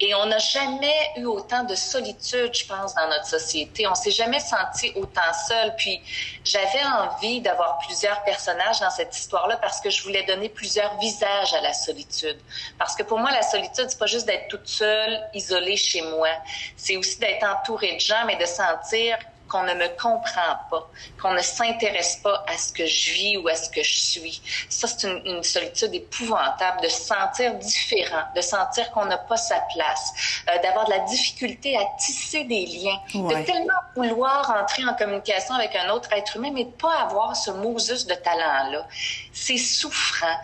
Et 0.01 0.13
on 0.13 0.25
n'a 0.25 0.39
jamais 0.39 0.93
eu 1.15 1.25
autant 1.25 1.63
de 1.63 1.73
solitude, 1.73 2.53
je 2.53 2.65
pense, 2.65 2.93
dans 2.95 3.07
notre 3.07 3.27
société. 3.27 3.87
On 3.87 3.95
s'est 3.95 4.11
jamais 4.11 4.41
senti 4.41 4.91
autant 4.95 5.31
seul. 5.47 5.73
Puis 5.77 6.01
j'avais 6.43 6.83
envie 6.83 7.39
d'avoir 7.39 7.77
plusieurs 7.77 8.21
personnages 8.23 8.81
dans 8.81 8.89
cette 8.89 9.17
histoire-là 9.17 9.55
parce 9.55 9.79
que 9.79 9.89
je 9.89 10.03
voulais 10.03 10.23
donner 10.23 10.49
plusieurs 10.49 10.97
visages 10.97 11.53
à 11.53 11.61
la 11.61 11.71
solitude. 11.71 12.37
Parce 12.77 12.93
que 12.93 13.03
pour 13.03 13.19
moi, 13.19 13.31
la 13.31 13.41
solitude, 13.41 13.85
c'est 13.87 13.97
pas 13.97 14.05
juste 14.05 14.25
d'être 14.25 14.49
toute 14.49 14.67
seule, 14.67 15.29
isolée 15.33 15.77
chez 15.77 16.01
moi. 16.01 16.29
C'est 16.75 16.97
aussi 16.97 17.17
d'être 17.17 17.45
entourée 17.45 17.93
de 17.93 18.01
gens, 18.01 18.25
mais 18.27 18.35
de 18.35 18.45
sentir 18.45 19.17
qu'on 19.47 19.63
ne 19.63 19.73
me 19.73 19.87
comprend 20.01 20.57
pas, 20.69 20.89
qu'on 21.21 21.33
ne 21.33 21.41
s'intéresse 21.41 22.17
pas 22.17 22.43
à 22.47 22.57
ce 22.57 22.73
que 22.73 22.85
je 22.85 23.11
vis 23.11 23.37
ou 23.37 23.47
à 23.47 23.55
ce 23.55 23.69
que 23.69 23.83
je 23.83 23.97
suis. 23.97 24.41
Ça, 24.69 24.87
c'est 24.87 25.07
une, 25.07 25.43
solitude 25.43 25.93
épouvantable 25.93 26.81
de 26.81 26.89
se 26.89 27.01
sentir 27.01 27.53
différent, 27.55 28.23
de 28.35 28.41
sentir 28.41 28.89
qu'on 28.91 29.05
n'a 29.05 29.17
pas 29.17 29.37
sa 29.37 29.59
place, 29.75 30.43
euh, 30.49 30.61
d'avoir 30.61 30.85
de 30.85 30.91
la 30.91 30.99
difficulté 30.99 31.77
à 31.77 31.85
tisser 31.99 32.43
des 32.45 32.65
liens, 32.65 32.99
de 33.13 33.45
tellement 33.45 33.73
vouloir 33.95 34.49
entrer 34.61 34.83
en 34.85 34.93
communication 34.95 35.55
avec 35.55 35.75
un 35.75 35.89
autre 35.89 36.11
être 36.13 36.37
humain, 36.37 36.51
mais 36.53 36.65
pas 36.65 37.01
avoir 37.01 37.35
ce 37.35 37.51
Moses 37.51 38.05
de 38.05 38.15
talent-là. 38.15 38.87
C'est 39.33 39.57
souffrant. 39.57 40.37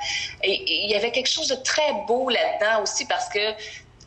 Et 0.43 0.84
il 0.86 0.91
y 0.91 0.96
avait 0.96 1.12
quelque 1.12 1.29
chose 1.29 1.48
de 1.48 1.55
très 1.55 1.93
beau 2.08 2.29
là-dedans 2.29 2.84
aussi 2.84 3.05
parce 3.05 3.29
que 3.29 3.39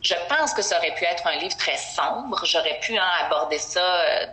je 0.05 0.13
pense 0.29 0.53
que 0.53 0.61
ça 0.61 0.77
aurait 0.77 0.93
pu 0.93 1.03
être 1.03 1.25
un 1.25 1.35
livre 1.37 1.57
très 1.57 1.77
sombre. 1.77 2.39
J'aurais 2.45 2.79
pu 2.79 2.97
hein, 2.97 3.09
aborder 3.25 3.57
ça 3.57 3.81
euh, 3.81 4.25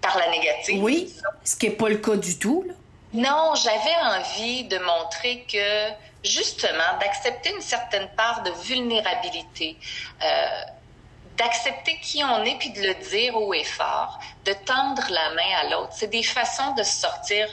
par 0.00 0.18
la 0.18 0.30
négative. 0.30 0.82
Oui, 0.82 1.14
ce 1.44 1.56
qui 1.56 1.68
n'est 1.68 1.76
pas 1.76 1.88
le 1.88 1.96
cas 1.96 2.16
du 2.16 2.38
tout. 2.38 2.66
Non, 3.12 3.54
j'avais 3.54 3.96
envie 4.18 4.64
de 4.64 4.78
montrer 4.78 5.44
que 5.50 5.90
justement 6.22 6.98
d'accepter 7.00 7.54
une 7.54 7.60
certaine 7.60 8.08
part 8.16 8.42
de 8.42 8.50
vulnérabilité. 8.66 9.76
Euh, 10.22 10.62
d'accepter 11.38 11.98
qui 12.02 12.22
on 12.24 12.42
est 12.44 12.58
puis 12.58 12.70
de 12.70 12.82
le 12.82 12.94
dire 13.08 13.36
haut 13.36 13.54
et 13.54 13.64
fort, 13.64 14.18
de 14.44 14.52
tendre 14.52 15.02
la 15.08 15.30
main 15.30 15.56
à 15.62 15.70
l'autre. 15.70 15.92
C'est 15.92 16.08
des 16.08 16.24
façons 16.24 16.74
de 16.74 16.82
sortir 16.82 17.48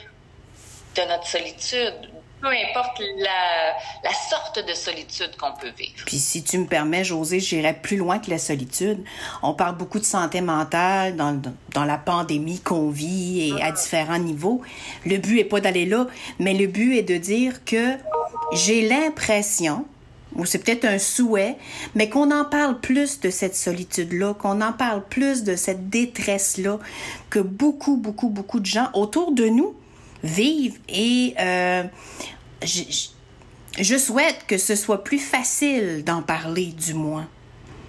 de 0.96 1.02
notre 1.02 1.26
solitude, 1.26 2.10
peu 2.46 2.52
importe 2.68 3.02
la, 3.18 4.12
sorte 4.12 4.66
de 4.66 4.72
solitude 4.72 5.36
qu'on 5.36 5.52
peut 5.52 5.72
vivre. 5.76 5.92
Puis 6.06 6.18
si 6.18 6.42
tu 6.42 6.58
me 6.58 6.66
permets, 6.66 7.04
José, 7.04 7.40
j'irai 7.40 7.74
plus 7.74 7.96
loin 7.96 8.18
que 8.18 8.30
la 8.30 8.38
solitude. 8.38 9.02
On 9.42 9.54
parle 9.54 9.76
beaucoup 9.76 9.98
de 9.98 10.04
santé 10.04 10.40
mentale 10.40 11.16
dans, 11.16 11.40
dans 11.72 11.84
la 11.84 11.98
pandémie 11.98 12.60
qu'on 12.60 12.90
vit 12.90 13.50
et 13.50 13.62
à 13.62 13.72
différents 13.72 14.18
niveaux. 14.18 14.62
Le 15.04 15.16
but 15.16 15.40
est 15.40 15.44
pas 15.44 15.60
d'aller 15.60 15.86
là, 15.86 16.06
mais 16.38 16.54
le 16.54 16.66
but 16.66 16.96
est 16.96 17.02
de 17.02 17.16
dire 17.16 17.64
que 17.64 17.94
j'ai 18.52 18.88
l'impression 18.88 19.84
ou 20.36 20.44
c'est 20.44 20.58
peut-être 20.58 20.84
un 20.84 20.98
souhait, 20.98 21.56
mais 21.94 22.10
qu'on 22.10 22.30
en 22.30 22.44
parle 22.44 22.78
plus 22.78 23.20
de 23.20 23.30
cette 23.30 23.56
solitude-là, 23.56 24.34
qu'on 24.34 24.60
en 24.60 24.72
parle 24.72 25.02
plus 25.02 25.44
de 25.44 25.56
cette 25.56 25.88
détresse-là, 25.88 26.78
que 27.30 27.38
beaucoup, 27.38 27.96
beaucoup, 27.96 28.28
beaucoup 28.28 28.60
de 28.60 28.66
gens 28.66 28.90
autour 28.92 29.32
de 29.32 29.46
nous 29.46 29.74
vivent. 30.22 30.78
Et 30.88 31.34
euh, 31.40 31.84
je, 32.62 33.98
souhaite 33.98 34.46
que 34.46 34.58
ce 34.58 34.74
soit 34.76 35.04
plus 35.04 35.18
facile 35.18 36.04
d'en 36.04 36.22
parler, 36.22 36.66
du 36.66 36.94
moins. 36.94 37.28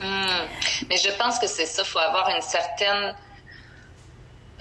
Hmm. 0.02 0.46
Mais 0.90 0.98
je 0.98 1.10
pense 1.18 1.40
que 1.40 1.48
c'est 1.48 1.66
ça, 1.66 1.84
il 1.84 1.90
faut 1.90 2.00
avoir 2.00 2.30
une 2.30 2.42
certaine, 2.42 3.16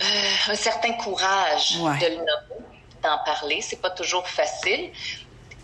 euh, 0.01 0.05
un 0.49 0.55
certain 0.55 0.93
courage 0.93 1.79
de 1.79 2.17
d'en 3.03 3.19
parler. 3.25 3.61
C'est 3.61 3.81
pas 3.81 3.91
toujours 3.91 4.27
facile 4.27 4.91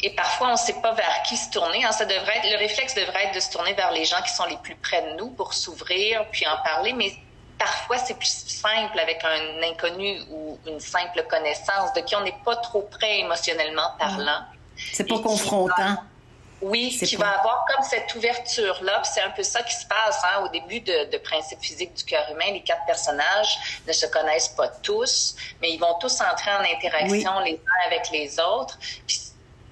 et 0.03 0.11
parfois 0.11 0.49
on 0.49 0.53
ne 0.53 0.57
sait 0.57 0.81
pas 0.83 0.93
vers 0.93 1.23
qui 1.27 1.37
se 1.37 1.51
tourner. 1.51 1.85
Hein. 1.85 1.93
Ça 1.93 2.05
devrait 2.05 2.39
être, 2.39 2.51
le 2.51 2.59
réflexe 2.59 2.95
devrait 2.95 3.27
être 3.27 3.35
de 3.35 3.41
se 3.41 3.51
tourner 3.51 3.73
vers 3.75 3.93
les 3.93 4.05
gens 4.05 4.21
qui 4.23 4.33
sont 4.33 4.45
les 4.45 4.57
plus 4.59 4.75
près 4.77 5.03
de 5.03 5.17
nous 5.17 5.31
pour 5.31 5.55
s'ouvrir 5.55 6.27
puis 6.31 6.47
en 6.47 6.57
parler, 6.63 6.93
mais 6.93 7.13
parfois 7.62 7.99
c'est 7.99 8.19
plus 8.19 8.45
simple 8.47 8.99
avec 8.99 9.23
un 9.25 9.62
inconnu 9.62 10.21
ou 10.31 10.59
une 10.66 10.81
simple 10.81 11.25
connaissance 11.31 11.92
de 11.95 12.00
qui 12.00 12.16
on 12.16 12.23
n'est 12.23 12.38
pas 12.45 12.57
trop 12.57 12.83
près 12.83 13.21
émotionnellement 13.21 13.92
parlant. 13.99 14.40
C'est 14.92 15.07
pas 15.07 15.21
confrontant. 15.21 15.97
oui, 16.61 16.90
qui 16.90 17.16
va 17.16 17.38
avoir 17.38 17.64
comme 17.69 17.85
cette 17.85 18.12
ouverture-là. 18.16 19.02
C'est 19.04 19.21
un 19.21 19.31
peu 19.31 19.45
ça 19.45 19.62
qui 19.62 19.75
se 19.75 19.87
passe 19.87 20.23
hein, 20.25 20.42
au 20.45 20.49
début 20.49 20.81
de, 20.81 21.11
de 21.11 21.19
Principe 21.19 21.61
physique 21.61 21.95
du 21.95 22.04
cœur 22.04 22.25
humain. 22.33 22.52
Les 22.52 22.62
quatre 22.62 22.85
personnages 22.85 23.81
ne 23.87 23.92
se 23.92 24.07
connaissent 24.07 24.49
pas 24.49 24.69
tous, 24.69 25.37
mais 25.61 25.71
ils 25.73 25.78
vont 25.78 25.95
tous 26.00 26.21
entrer 26.21 26.50
en 26.52 26.64
interaction 26.76 27.38
les 27.40 27.54
uns 27.54 27.87
avec 27.87 28.11
les 28.11 28.40
autres. 28.40 28.76
Puis 29.07 29.21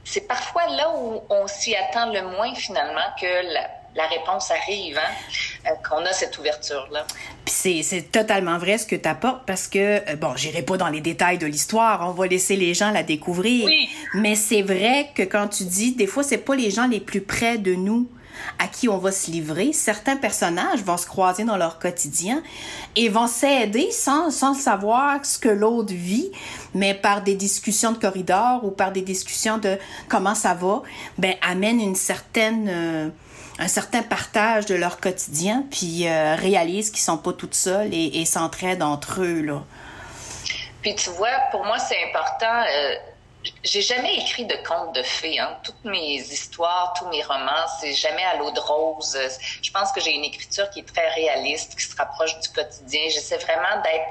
c'est 0.05 0.29
parfois 0.29 0.67
là 0.69 0.91
où 0.91 1.23
on 1.29 1.47
s'y 1.49 1.75
attend 1.75 2.07
le 2.07 2.23
moins 2.23 2.55
finalement 2.55 3.15
que 3.21 3.53
la, 3.53 3.69
réponse 3.97 4.51
arrive, 4.51 4.99
hein, 4.99 5.67
euh, 5.67 5.71
qu'on 5.89 6.05
a 6.05 6.13
cette 6.13 6.39
ouverture-là. 6.39 7.07
C'est 7.47 8.13
totalement 8.13 8.59
vrai 8.59 8.79
ce 8.79 8.87
que 8.87 8.97
tu 8.97 9.09
apportes 9.09 9.45
parce 9.47 9.67
que, 9.67 9.79
euh, 10.09 10.17
bon, 10.17 10.37
j'irai 10.37 10.63
pas 10.63 10.77
dans 10.77 10.89
les 10.89 11.01
détails 11.01 11.39
de 11.39 11.47
l'histoire, 11.47 12.09
on 12.09 12.13
va 12.13 12.27
laisser 12.27 12.57
les 12.57 12.75
gens 12.75 12.91
la 12.91 13.03
découvrir. 13.03 13.67
Oui. 13.67 13.89
Mais 14.15 14.35
c'est 14.35 14.63
vrai 14.63 15.11
que 15.15 15.23
quand 15.23 15.49
tu 15.49 15.65
dis, 15.65 15.93
des 15.93 16.07
fois, 16.07 16.23
c'est 16.23 16.39
pas 16.39 16.55
les 16.55 16.71
gens 16.71 16.87
les 16.87 17.01
plus 17.01 17.21
près 17.21 17.59
de 17.59 17.75
nous 17.75 18.09
à 18.59 18.67
qui 18.67 18.89
on 18.89 18.99
va 18.99 19.13
se 19.13 19.31
livrer. 19.31 19.73
Certains 19.73 20.17
personnages 20.17 20.83
vont 20.83 20.97
se 20.97 21.07
croiser 21.07 21.45
dans 21.45 21.57
leur 21.57 21.79
quotidien 21.79 22.43
et 22.97 23.09
vont 23.09 23.27
s'aider 23.27 23.91
sans, 23.91 24.31
sans 24.31 24.55
savoir 24.55 25.25
ce 25.25 25.39
que 25.39 25.49
l'autre 25.49 25.93
vit, 25.93 26.31
mais 26.75 26.95
par 26.95 27.23
des 27.23 27.35
discussions 27.35 27.93
de 27.93 27.99
corridor 27.99 28.65
ou 28.65 28.71
par 28.71 28.93
des 28.93 29.03
discussions 29.03 29.59
de 29.59 29.79
comment 30.09 30.35
ça 30.35 30.55
va, 30.55 30.83
ben, 31.19 31.35
amènent 31.43 31.81
une 31.81 31.95
certaine, 31.97 32.69
euh, 32.69 33.09
un 33.61 33.69
certain 33.69 34.03
partage 34.03 34.67
de 34.67 34.75
leur 34.75 34.99
quotidien, 34.99 35.65
puis 35.71 36.09
euh, 36.09 36.35
réalisent 36.35 36.91
qu'ils 36.91 37.01
sont 37.01 37.19
pas 37.19 37.35
toutes 37.35 37.55
seules 37.55 37.93
et, 37.93 38.21
et 38.21 38.25
s'entraident 38.25 38.83
entre 38.83 39.21
eux, 39.21 39.43
là. 39.43 39.63
Puis 40.81 40.95
tu 40.95 41.11
vois, 41.11 41.37
pour 41.51 41.65
moi, 41.65 41.79
c'est 41.79 42.03
important. 42.09 42.63
Euh, 42.63 42.95
j'ai 43.63 43.83
jamais 43.83 44.17
écrit 44.17 44.47
de 44.47 44.57
contes 44.67 44.95
de 44.95 45.03
fées. 45.03 45.39
Hein. 45.39 45.59
Toutes 45.63 45.85
mes 45.85 46.17
histoires, 46.17 46.95
tous 46.99 47.07
mes 47.09 47.23
romans, 47.23 47.67
c'est 47.81 47.93
jamais 47.93 48.25
à 48.25 48.37
l'eau 48.37 48.51
de 48.51 48.61
rose. 48.61 49.17
Je 49.63 49.71
pense 49.71 49.93
que 49.93 50.01
j'ai 50.01 50.15
une 50.15 50.25
écriture 50.25 50.69
qui 50.71 50.81
est 50.81 50.95
très 50.95 51.09
réaliste, 51.11 51.79
qui 51.79 51.85
se 51.85 51.97
rapproche 51.97 52.39
du 52.41 52.49
quotidien. 52.49 53.03
J'essaie 53.11 53.39
vraiment 53.39 53.83
d'être 53.83 54.09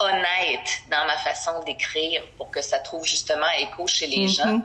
honnête 0.00 0.82
dans 0.90 1.06
ma 1.06 1.16
façon 1.18 1.62
d'écrire 1.64 2.22
pour 2.36 2.50
que 2.50 2.60
ça 2.60 2.78
trouve 2.78 3.04
justement 3.04 3.50
écho 3.58 3.86
chez 3.86 4.06
les 4.06 4.26
mm-hmm. 4.26 4.36
gens. 4.36 4.60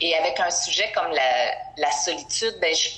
Et 0.00 0.16
avec 0.16 0.40
un 0.40 0.50
sujet 0.50 0.90
comme 0.92 1.12
la, 1.12 1.52
la 1.76 1.92
solitude, 1.92 2.56
ben 2.60 2.74
je, 2.74 2.88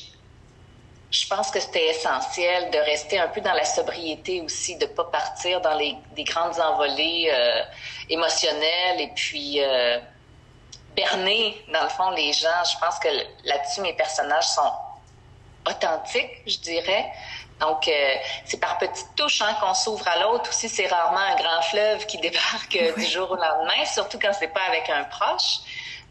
je 1.15 1.29
pense 1.29 1.53
que 1.53 1.61
c'était 1.61 1.91
essentiel 1.91 2.71
de 2.71 2.79
rester 2.79 3.21
un 3.21 3.29
peu 3.29 3.41
dans 3.41 3.53
la 3.53 3.65
sobriété 3.65 4.41
aussi, 4.41 4.77
de 4.77 4.87
pas 4.87 5.05
partir 5.05 5.61
dans 5.61 5.75
les 5.79 5.95
des 6.17 6.25
grandes 6.25 6.59
envolées 6.59 7.31
euh, 7.33 7.63
émotionnelles 8.11 9.01
et 9.01 9.13
puis 9.15 9.63
euh, 9.63 10.01
berner, 10.97 11.65
dans 11.73 11.85
le 11.85 11.89
fond, 11.89 12.11
les 12.11 12.33
gens. 12.33 12.65
Je 12.65 12.79
pense 12.85 12.99
que 12.99 13.09
là-dessus, 13.45 13.81
mes 13.83 13.93
personnages 13.93 14.49
sont 14.49 14.73
authentiques, 15.69 16.43
je 16.49 16.59
dirais. 16.59 17.13
Donc, 17.61 17.87
euh, 17.87 18.15
c'est 18.45 18.59
par 18.59 18.79
petites 18.79 19.15
touches 19.15 19.41
hein, 19.41 19.57
qu'on 19.61 19.75
s'ouvre 19.75 20.07
à 20.09 20.21
l'autre. 20.21 20.51
Aussi, 20.51 20.69
c'est 20.69 20.89
rarement 20.89 21.19
un 21.19 21.37
grand 21.37 21.63
fleuve 21.63 22.07
qui 22.07 22.19
débarque 22.29 22.77
euh, 22.77 22.93
du 22.95 23.05
jour 23.05 23.31
au 23.31 23.37
lendemain, 23.37 23.85
surtout 23.87 24.19
quand 24.19 24.33
c'est 24.37 24.49
pas 24.49 24.65
avec 24.69 24.91
un 24.91 25.05
proche. 25.05 25.61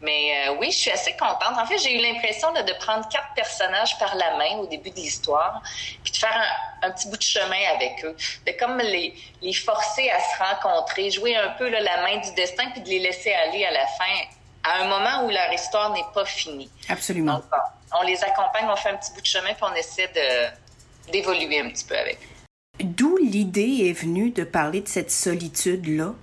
Mais 0.02 0.48
euh, 0.48 0.56
oui, 0.60 0.70
je 0.70 0.78
suis 0.78 0.90
assez 0.90 1.12
contente. 1.12 1.56
En 1.56 1.66
fait, 1.66 1.78
j'ai 1.78 1.98
eu 1.98 2.02
l'impression 2.02 2.52
de, 2.52 2.72
prendre 2.78 3.08
quatre 3.08 3.32
personnages 3.34 3.98
par 3.98 4.14
la 4.16 4.36
main 4.36 4.58
au 4.58 4.66
début 4.66 4.90
de 4.90 4.96
l'histoire, 4.96 5.62
puis 6.02 6.12
de 6.12 6.16
faire 6.16 6.36
un, 6.82 6.88
un, 6.88 6.90
petit 6.90 7.08
bout 7.08 7.16
de 7.16 7.22
chemin 7.22 7.62
avec 7.74 8.04
eux, 8.04 8.16
de 8.46 8.52
comme 8.58 8.78
les, 8.78 9.14
les 9.40 9.52
forcer 9.52 10.10
à 10.10 10.18
se 10.20 10.38
rencontrer, 10.38 11.10
jouer 11.10 11.36
un 11.36 11.50
peu 11.50 11.68
là, 11.68 11.80
la 11.80 12.02
main 12.02 12.18
du 12.18 12.32
destin, 12.34 12.70
puis 12.72 12.82
de 12.82 12.88
les 12.88 12.98
laisser 12.98 13.32
aller 13.32 13.64
à 13.64 13.70
la 13.70 13.86
fin 13.86 14.28
à 14.64 14.82
un 14.82 14.88
moment 14.88 15.26
où 15.26 15.30
leur 15.30 15.52
histoire 15.52 15.92
n'est 15.92 16.04
pas 16.14 16.24
finie. 16.24 16.70
Absolument. 16.88 17.42
on 17.92 18.02
les 18.02 18.22
accompagne, 18.24 18.66
on 18.68 18.76
fait 18.76 18.90
un 18.90 18.96
petit 18.96 19.12
bout 19.12 19.20
de 19.20 19.26
chemin, 19.26 19.52
puis 19.54 19.62
on 19.62 19.74
essaie 19.74 20.08
de, 20.08 21.12
d'évoluer 21.12 21.60
un 21.60 21.68
petit 21.68 21.84
peu 21.84 21.96
avec. 21.96 22.18
D'où 22.80 23.16
l'idée 23.18 23.88
est 23.88 23.92
venue 23.92 24.30
de 24.30 24.42
parler 24.42 24.80
de 24.80 24.88
cette 24.88 25.10
solitude-là? 25.10 26.14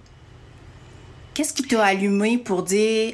Qu'est-ce 1.34 1.54
qui 1.54 1.64
t'a 1.64 1.84
allumé 1.86 2.38
pour 2.38 2.64
dire 2.64 3.14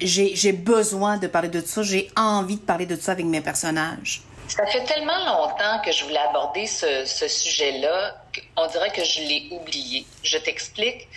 j'ai, 0.00 0.52
besoin 0.52 1.16
de 1.16 1.26
parler 1.26 1.48
de 1.48 1.60
ça, 1.60 1.82
j'ai 1.82 2.10
envie 2.16 2.56
de 2.56 2.62
parler 2.62 2.86
de 2.86 2.96
ça 2.96 3.12
avec 3.12 3.26
mes 3.26 3.40
personnages? 3.40 4.22
Ça 4.48 4.66
fait 4.66 4.84
tellement 4.84 5.18
longtemps 5.24 5.80
que 5.84 5.92
je 5.92 6.04
voulais 6.04 6.18
aborder 6.18 6.66
ce, 6.66 7.04
ce 7.06 7.28
sujet-là, 7.28 8.16
qu'on 8.56 8.66
dirait 8.66 8.90
que 8.90 9.04
je 9.04 9.20
l'ai 9.20 9.48
oublié. 9.50 10.04
Je 10.22 10.36
t'explique. 10.38 11.08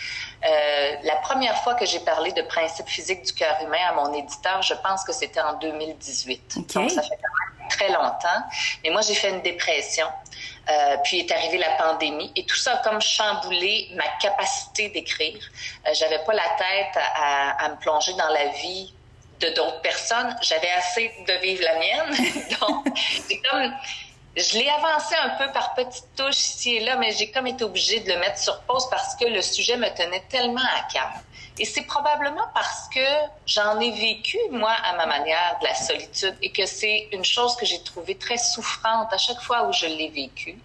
Euh, 0.46 0.92
la 1.04 1.16
première 1.18 1.58
fois 1.64 1.74
que 1.74 1.86
j'ai 1.86 2.00
parlé 2.00 2.32
de 2.32 2.42
principe 2.44 2.88
physique 2.88 3.24
du 3.24 3.34
cœur 3.34 3.58
humain 3.64 3.80
à 3.90 3.94
mon 3.94 4.14
éditeur, 4.14 4.62
je 4.62 4.74
pense 4.76 5.04
que 5.04 5.12
c'était 5.12 5.42
en 5.42 5.58
2018. 5.58 6.58
Donc, 6.74 6.92
ça 6.92 7.02
fait 7.02 7.10
quand 7.10 7.60
même 7.60 7.70
très 7.70 7.88
longtemps. 7.90 8.44
Mais 8.84 8.92
moi, 8.92 9.02
j'ai 9.02 9.16
fait 9.16 9.30
une 9.30 9.42
dépression. 9.42 10.06
Euh, 10.68 10.98
puis 11.04 11.20
est 11.20 11.32
arrivée 11.32 11.60
la 11.60 11.70
pandémie 11.72 12.32
et 12.36 12.44
tout 12.44 12.56
ça 12.56 12.74
a 12.74 12.78
comme 12.78 13.00
chamboulé 13.00 13.90
ma 13.94 14.08
capacité 14.20 14.90
d'écrire. 14.90 15.38
Euh, 15.88 15.92
J'avais 15.94 16.18
pas 16.20 16.34
la 16.34 16.50
tête 16.58 16.98
à, 17.16 17.64
à, 17.64 17.70
me 17.70 17.76
plonger 17.76 18.14
dans 18.14 18.30
la 18.30 18.48
vie 18.48 18.92
de 19.42 19.50
d'autres 19.50 19.82
personnes. 19.82 20.36
J'avais 20.42 20.72
assez 20.72 21.14
de 21.28 21.34
vivre 21.34 21.64
la 21.64 21.76
mienne. 21.76 22.48
Donc, 22.60 22.86
comme 23.48 23.74
je 24.36 24.58
l'ai 24.58 24.70
avancé 24.70 25.16
un 25.16 25.30
peu 25.38 25.52
par 25.52 25.76
petites 25.76 26.16
touches 26.16 26.40
ici 26.40 26.76
et 26.78 26.80
là, 26.82 26.96
mais 26.98 27.12
j'ai 27.12 27.32
comme 27.32 27.48
été 27.48 27.64
obligée 27.64 28.00
de 28.00 28.12
le 28.12 28.20
mettre 28.20 28.40
sur 28.40 28.60
pause 28.62 28.90
parce 28.90 29.16
que 29.16 29.26
le 29.26 29.42
sujet 29.42 29.78
me 29.78 29.88
tenait 29.96 30.24
tellement 30.30 30.62
à 30.62 30.92
cœur. 30.92 31.12
Et 31.58 31.66
c'est 31.66 31.84
probablement 31.84 32.48
parce 32.54 32.90
que 32.94 33.06
j'en 33.46 33.80
ai 33.80 33.92
vécu, 33.92 34.38
moi, 34.52 34.74
à 34.84 34.96
ma 34.98 35.06
manière, 35.06 35.58
de 35.62 35.68
la 35.68 35.76
solitude 35.76 36.36
et 36.42 36.52
que 36.52 36.66
c'est 36.66 37.08
une 37.14 37.24
chose 37.24 37.56
que 37.56 37.66
j'ai 37.66 37.82
trouvée 37.82 38.18
très 38.18 38.38
souffrante 38.38 39.12
à 39.14 39.18
chaque 39.18 39.40
fois 39.40 39.64
où 39.68 39.72
je 39.72 39.86
l'ai 39.86 40.10
vécue. 40.10 40.58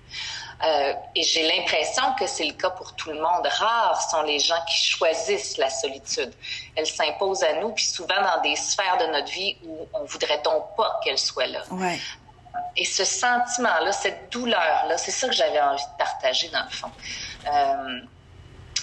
Euh, 0.63 0.93
et 1.15 1.23
j'ai 1.23 1.47
l'impression 1.49 2.03
que 2.19 2.27
c'est 2.27 2.45
le 2.45 2.53
cas 2.53 2.71
pour 2.71 2.95
tout 2.95 3.11
le 3.11 3.21
monde. 3.21 3.47
Rares 3.47 4.11
sont 4.11 4.23
les 4.23 4.39
gens 4.39 4.63
qui 4.69 4.77
choisissent 4.77 5.57
la 5.57 5.71
solitude. 5.71 6.33
Elle 6.77 6.87
s'impose 6.87 7.43
à 7.45 7.55
nous, 7.55 7.71
puis 7.71 7.85
souvent 7.85 8.21
dans 8.23 8.43
des 8.43 8.57
sphères 8.57 8.99
de 8.99 9.07
notre 9.07 9.31
vie 9.31 9.57
où 9.65 9.89
on 9.95 10.05
voudrait 10.05 10.43
donc 10.43 10.77
pas 10.77 11.01
qu'elle 11.03 11.19
soit 11.19 11.47
là. 11.47 11.63
Ouais. 11.71 11.99
Et 12.77 12.85
ce 12.85 13.05
sentiment-là, 13.05 13.93
cette 13.93 14.31
douleur-là, 14.33 14.99
c'est 14.99 15.13
ça 15.13 15.29
que 15.29 15.35
j'avais 15.35 15.61
envie 15.61 15.83
de 15.83 15.99
partager 15.99 16.49
dans 16.49 16.65
le 16.65 16.71
fond. 16.71 16.91
Euh, 17.47 18.01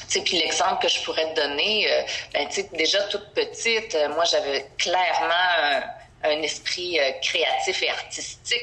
puis 0.09 0.39
l'exemple 0.39 0.81
que 0.81 0.87
je 0.87 1.01
pourrais 1.03 1.33
te 1.33 1.41
donner, 1.41 1.91
euh, 1.91 2.01
ben, 2.33 2.47
déjà 2.73 3.03
toute 3.03 3.33
petite, 3.33 3.93
euh, 3.95 4.09
moi 4.09 4.23
j'avais 4.25 4.69
clairement 4.77 5.83
un, 6.23 6.41
esprit 6.41 6.99
euh, 6.99 7.11
créatif 7.21 7.83
et 7.83 7.89
artistique. 7.89 8.61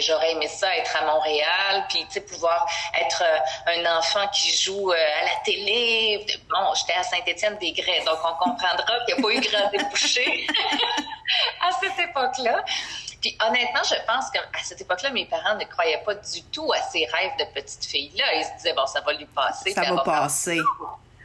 J'aurais 0.00 0.32
aimé 0.32 0.48
ça 0.48 0.74
être 0.76 0.96
à 0.96 1.04
Montréal, 1.06 1.86
puis 1.88 2.06
pouvoir 2.20 2.66
être 3.00 3.22
euh, 3.22 3.78
un 3.78 3.98
enfant 3.98 4.26
qui 4.28 4.56
joue 4.56 4.90
à 4.92 4.96
la 4.96 5.36
télé. 5.44 6.24
Bon, 6.48 6.74
j'étais 6.74 6.98
à 6.98 7.02
Saint-Étienne-des-Grès, 7.02 8.04
donc 8.04 8.18
on 8.24 8.34
comprendra 8.44 8.94
qu'il 9.06 9.16
n'y 9.16 9.20
a 9.20 9.22
pas 9.22 9.34
eu 9.34 9.40
grand 9.40 9.70
débouché 9.70 10.46
à 11.60 11.70
cette 11.80 12.08
époque-là. 12.08 12.64
Puis 13.24 13.34
honnêtement, 13.42 13.80
je 13.82 13.94
pense 14.06 14.30
qu'à 14.30 14.42
cette 14.62 14.82
époque-là, 14.82 15.08
mes 15.08 15.24
parents 15.24 15.54
ne 15.54 15.64
croyaient 15.64 16.02
pas 16.04 16.14
du 16.14 16.42
tout 16.52 16.70
à 16.74 16.82
ces 16.82 17.06
rêves 17.06 17.32
de 17.38 17.44
petite 17.54 17.82
fille-là. 17.86 18.34
Ils 18.34 18.44
se 18.44 18.50
disaient, 18.58 18.74
bon, 18.74 18.86
ça 18.86 19.00
va 19.00 19.14
lui 19.14 19.24
passer. 19.24 19.72
Ça 19.72 19.80
va 19.80 20.02
passer. 20.02 20.58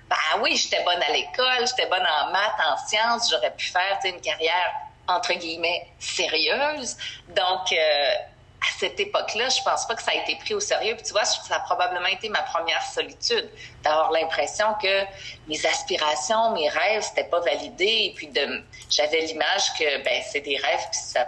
Ben 0.09 0.15
oui, 0.41 0.55
j'étais 0.55 0.81
bonne 0.85 1.03
à 1.03 1.11
l'école, 1.11 1.67
j'étais 1.67 1.89
bonne 1.89 2.07
en 2.07 2.31
maths, 2.31 2.53
en 2.65 2.77
sciences, 2.87 3.29
j'aurais 3.29 3.53
pu 3.53 3.65
faire 3.65 3.99
une 4.05 4.21
carrière 4.21 4.71
entre 5.09 5.33
guillemets 5.33 5.87
sérieuse. 5.99 6.95
Donc 7.27 7.73
euh, 7.73 8.13
à 8.61 8.79
cette 8.79 8.97
époque-là, 8.97 9.49
je 9.49 9.61
pense 9.61 9.85
pas 9.85 9.95
que 9.95 10.01
ça 10.01 10.11
a 10.11 10.15
été 10.15 10.37
pris 10.37 10.53
au 10.53 10.61
sérieux. 10.61 10.95
Puis 10.95 11.03
tu 11.03 11.11
vois, 11.11 11.25
ça 11.25 11.57
a 11.57 11.59
probablement 11.59 12.07
été 12.07 12.29
ma 12.29 12.43
première 12.43 12.81
solitude, 12.81 13.49
d'avoir 13.83 14.11
l'impression 14.11 14.73
que 14.81 15.03
mes 15.49 15.65
aspirations, 15.65 16.53
mes 16.53 16.69
rêves, 16.69 17.01
c'était 17.01 17.25
pas 17.25 17.41
validé. 17.41 17.85
Et 17.85 18.13
puis 18.15 18.27
de, 18.27 18.63
j'avais 18.89 19.19
l'image 19.19 19.73
que 19.77 20.01
ben 20.05 20.23
c'est 20.31 20.41
des 20.41 20.55
rêves, 20.55 20.87
puis 20.91 21.01
ça 21.01 21.27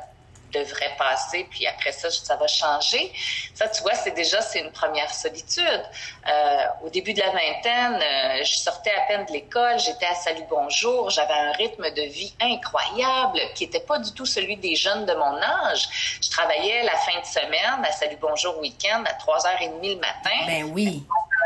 devrait 0.51 0.95
passer, 0.97 1.47
puis 1.49 1.67
après 1.67 1.91
ça, 1.91 2.09
ça 2.09 2.35
va 2.35 2.47
changer. 2.47 3.11
Ça, 3.53 3.67
tu 3.67 3.81
vois, 3.81 3.93
c'est 3.95 4.11
déjà, 4.11 4.41
c'est 4.41 4.59
une 4.59 4.71
première 4.71 5.13
solitude. 5.13 5.83
Euh, 6.27 6.65
au 6.83 6.89
début 6.89 7.13
de 7.13 7.19
la 7.19 7.29
vingtaine, 7.29 8.01
euh, 8.01 8.43
je 8.43 8.55
sortais 8.55 8.91
à 8.91 9.01
peine 9.07 9.25
de 9.25 9.31
l'école, 9.33 9.79
j'étais 9.79 10.05
à 10.05 10.15
Salut 10.15 10.43
Bonjour, 10.49 11.09
j'avais 11.09 11.33
un 11.33 11.51
rythme 11.53 11.89
de 11.91 12.01
vie 12.03 12.33
incroyable 12.41 13.39
qui 13.55 13.65
n'était 13.65 13.79
pas 13.79 13.99
du 13.99 14.11
tout 14.13 14.25
celui 14.25 14.57
des 14.57 14.75
jeunes 14.75 15.05
de 15.05 15.13
mon 15.13 15.41
âge. 15.41 16.17
Je 16.21 16.29
travaillais 16.29 16.83
la 16.83 16.95
fin 16.97 17.19
de 17.19 17.25
semaine 17.25 17.83
à 17.83 17.91
Salut 17.91 18.17
Bonjour 18.19 18.57
week-end 18.59 19.03
à 19.05 19.13
3h30 19.13 19.81
le 19.81 19.95
matin. 19.95 20.45
Ben 20.47 20.71
oui. 20.73 21.03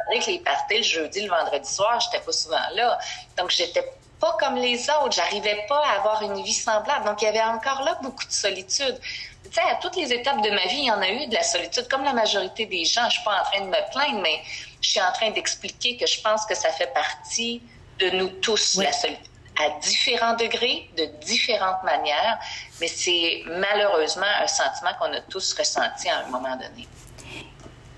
Avec 0.10 0.28
les 0.28 0.40
parties 0.40 0.78
le 0.78 0.84
jeudi, 0.84 1.22
le 1.22 1.30
vendredi 1.30 1.72
soir, 1.72 2.00
j'étais 2.00 2.24
pas 2.24 2.32
souvent 2.32 2.58
là. 2.74 3.00
Donc, 3.38 3.50
j'étais 3.50 3.84
pas 4.26 4.38
comme 4.40 4.56
les 4.56 4.90
autres. 4.90 5.12
J'arrivais 5.12 5.66
pas 5.70 5.82
à 5.86 6.00
avoir 6.00 6.22
une 6.24 6.42
vie 6.42 6.54
semblable. 6.54 7.06
Donc, 7.06 7.22
il 7.22 7.26
y 7.26 7.28
avait 7.28 7.44
encore 7.44 7.84
là 7.84 7.98
beaucoup 8.02 8.26
de 8.26 8.32
solitude. 8.32 8.98
Tu 9.44 9.52
sais, 9.52 9.62
à 9.62 9.76
toutes 9.76 9.96
les 9.96 10.12
étapes 10.12 10.42
de 10.42 10.50
ma 10.50 10.66
vie, 10.66 10.80
il 10.80 10.86
y 10.86 10.92
en 10.92 11.02
a 11.02 11.10
eu 11.10 11.28
de 11.28 11.34
la 11.34 11.44
solitude, 11.44 11.88
comme 11.90 12.04
la 12.04 12.14
majorité 12.14 12.66
des 12.66 12.86
gens. 12.86 13.06
Je 13.06 13.16
suis 13.16 13.24
pas 13.24 13.42
en 13.42 13.44
train 13.44 13.62
de 13.62 13.70
me 13.70 13.92
plaindre, 13.92 14.22
mais 14.22 14.42
je 14.82 14.90
suis 14.90 15.02
en 15.02 15.12
train 15.12 15.30
d'expliquer 15.30 15.98
que 15.98 16.08
je 16.08 16.20
pense 16.22 16.46
que 16.46 16.56
ça 16.56 16.70
fait 16.72 16.92
partie 16.94 17.62
de 18.00 18.10
nous 18.10 18.30
tous, 18.30 18.78
la 18.78 18.92
solitude 18.92 19.30
à 19.58 19.70
différents 19.80 20.36
degrés, 20.36 20.90
de 20.98 21.06
différentes 21.26 21.82
manières, 21.84 22.38
mais 22.82 22.90
c'est 22.90 23.42
malheureusement 23.46 24.26
un 24.42 24.48
sentiment 24.48 24.92
qu'on 25.00 25.14
a 25.14 25.22
tous 25.22 25.54
ressenti 25.54 26.10
à 26.10 26.26
un 26.26 26.30
moment 26.30 26.58
donné. 26.58 26.86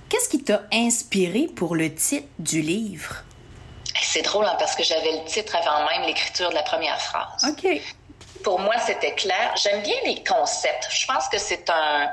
Qu'est-ce 0.07 0.29
qui 0.29 0.43
t'a 0.43 0.62
inspiré 0.72 1.48
pour 1.48 1.75
le 1.75 1.96
titre 1.96 2.27
du 2.38 2.62
livre? 2.62 3.24
C'est 4.01 4.21
drôle 4.21 4.45
hein, 4.45 4.55
parce 4.59 4.75
que 4.75 4.83
j'avais 4.83 5.11
le 5.11 5.25
titre 5.25 5.55
avant 5.55 5.87
même 5.89 6.03
l'écriture 6.03 6.49
de 6.49 6.55
la 6.55 6.63
première 6.63 6.99
phrase. 7.01 7.45
OK. 7.49 7.81
Pour 8.43 8.59
moi, 8.59 8.75
c'était 8.85 9.13
clair. 9.15 9.53
J'aime 9.55 9.81
bien 9.81 9.95
les 10.05 10.23
concepts. 10.23 10.87
Je 10.89 11.05
pense 11.07 11.27
que 11.27 11.37
c'est 11.37 11.69
un. 11.69 12.09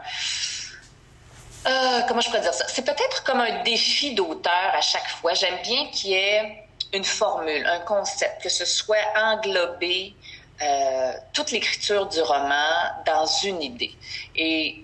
Euh, 1.66 2.00
comment 2.08 2.20
je 2.20 2.28
pourrais 2.28 2.40
dire 2.40 2.54
ça? 2.54 2.66
C'est 2.68 2.84
peut-être 2.84 3.24
comme 3.24 3.40
un 3.40 3.62
défi 3.62 4.14
d'auteur 4.14 4.70
à 4.72 4.80
chaque 4.80 5.08
fois. 5.08 5.34
J'aime 5.34 5.58
bien 5.62 5.86
qu'il 5.88 6.10
y 6.10 6.14
ait 6.14 6.64
une 6.92 7.04
formule, 7.04 7.66
un 7.66 7.80
concept, 7.80 8.42
que 8.42 8.48
ce 8.48 8.64
soit 8.64 9.04
englobé 9.16 10.14
euh, 10.62 11.12
toute 11.32 11.50
l'écriture 11.50 12.06
du 12.06 12.20
roman 12.20 12.68
dans 13.06 13.26
une 13.26 13.62
idée. 13.62 13.94
Et 14.36 14.83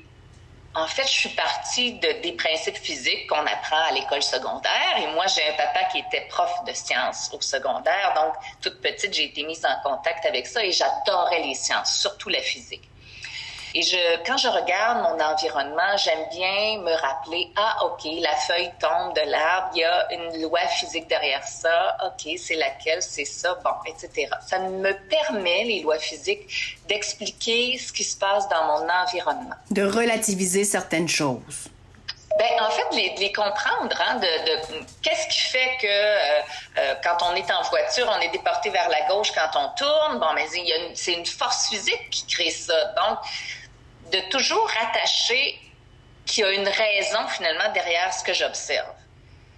en 0.75 0.87
fait, 0.87 1.03
je 1.03 1.12
suis 1.12 1.29
partie 1.31 1.95
de, 1.95 2.23
des 2.23 2.33
principes 2.33 2.77
physiques 2.77 3.29
qu'on 3.29 3.45
apprend 3.45 3.83
à 3.89 3.93
l'école 3.93 4.23
secondaire. 4.23 4.97
Et 4.99 5.07
moi, 5.09 5.27
j'ai 5.27 5.47
un 5.49 5.55
papa 5.55 5.85
qui 5.91 5.99
était 5.99 6.27
prof 6.29 6.50
de 6.65 6.73
sciences 6.73 7.31
au 7.33 7.41
secondaire. 7.41 8.12
Donc, 8.15 8.35
toute 8.61 8.81
petite, 8.81 9.12
j'ai 9.12 9.25
été 9.25 9.43
mise 9.43 9.65
en 9.65 9.80
contact 9.83 10.25
avec 10.26 10.47
ça 10.47 10.65
et 10.65 10.71
j'adorais 10.71 11.43
les 11.43 11.54
sciences, 11.54 11.99
surtout 11.99 12.28
la 12.28 12.41
physique. 12.41 12.90
Et 13.75 13.83
je, 13.83 13.97
quand 14.26 14.37
je 14.37 14.49
regarde 14.49 14.99
mon 15.02 15.25
environnement, 15.25 15.97
j'aime 15.97 16.26
bien 16.30 16.80
me 16.80 16.93
rappeler, 16.93 17.50
ah, 17.56 17.85
OK, 17.85 18.02
la 18.21 18.35
feuille 18.35 18.71
tombe 18.80 19.15
de 19.15 19.30
l'arbre, 19.30 19.71
il 19.75 19.80
y 19.80 19.85
a 19.85 20.13
une 20.13 20.43
loi 20.43 20.61
physique 20.61 21.09
derrière 21.09 21.45
ça, 21.45 21.97
OK, 22.04 22.33
c'est 22.37 22.56
laquelle, 22.56 23.02
c'est 23.02 23.25
ça, 23.25 23.54
bon, 23.63 23.71
etc. 23.87 24.28
Ça 24.47 24.59
me 24.59 24.93
permet, 25.09 25.65
les 25.65 25.80
lois 25.80 25.99
physiques, 25.99 26.78
d'expliquer 26.89 27.78
ce 27.78 27.93
qui 27.93 28.04
se 28.04 28.17
passe 28.17 28.49
dans 28.49 28.65
mon 28.65 28.89
environnement. 28.89 29.56
De 29.71 29.85
relativiser 29.85 30.65
certaines 30.65 31.09
choses. 31.09 31.71
Ben, 32.39 32.65
en 32.65 32.71
fait, 32.71 32.87
les, 32.93 33.15
les 33.19 33.33
comprendre, 33.33 33.95
hein, 34.00 34.15
de, 34.15 34.21
de 34.21 34.85
qu'est-ce 35.02 35.28
qui 35.28 35.41
fait 35.41 35.76
que 35.80 35.87
euh, 35.87 36.41
euh, 36.78 36.95
quand 37.02 37.19
on 37.28 37.35
est 37.35 37.50
en 37.50 37.63
voiture, 37.63 38.11
on 38.17 38.21
est 38.21 38.28
déporté 38.28 38.71
vers 38.71 38.89
la 38.89 39.02
gauche 39.09 39.33
quand 39.33 39.59
on 39.61 39.69
tourne. 39.76 40.19
Bon, 40.21 40.33
mais 40.35 40.47
c'est 40.95 41.13
une 41.13 41.26
force 41.26 41.69
physique 41.69 42.09
qui 42.11 42.26
crée 42.26 42.50
ça. 42.50 42.95
Donc, 42.95 43.19
de 44.11 44.21
toujours 44.31 44.69
rattacher 44.69 45.59
qu'il 46.27 46.45
y 46.45 46.47
a 46.47 46.53
une 46.53 46.69
raison 46.69 47.27
finalement 47.29 47.73
derrière 47.73 48.13
ce 48.13 48.23
que 48.25 48.33
j'observe. 48.33 48.89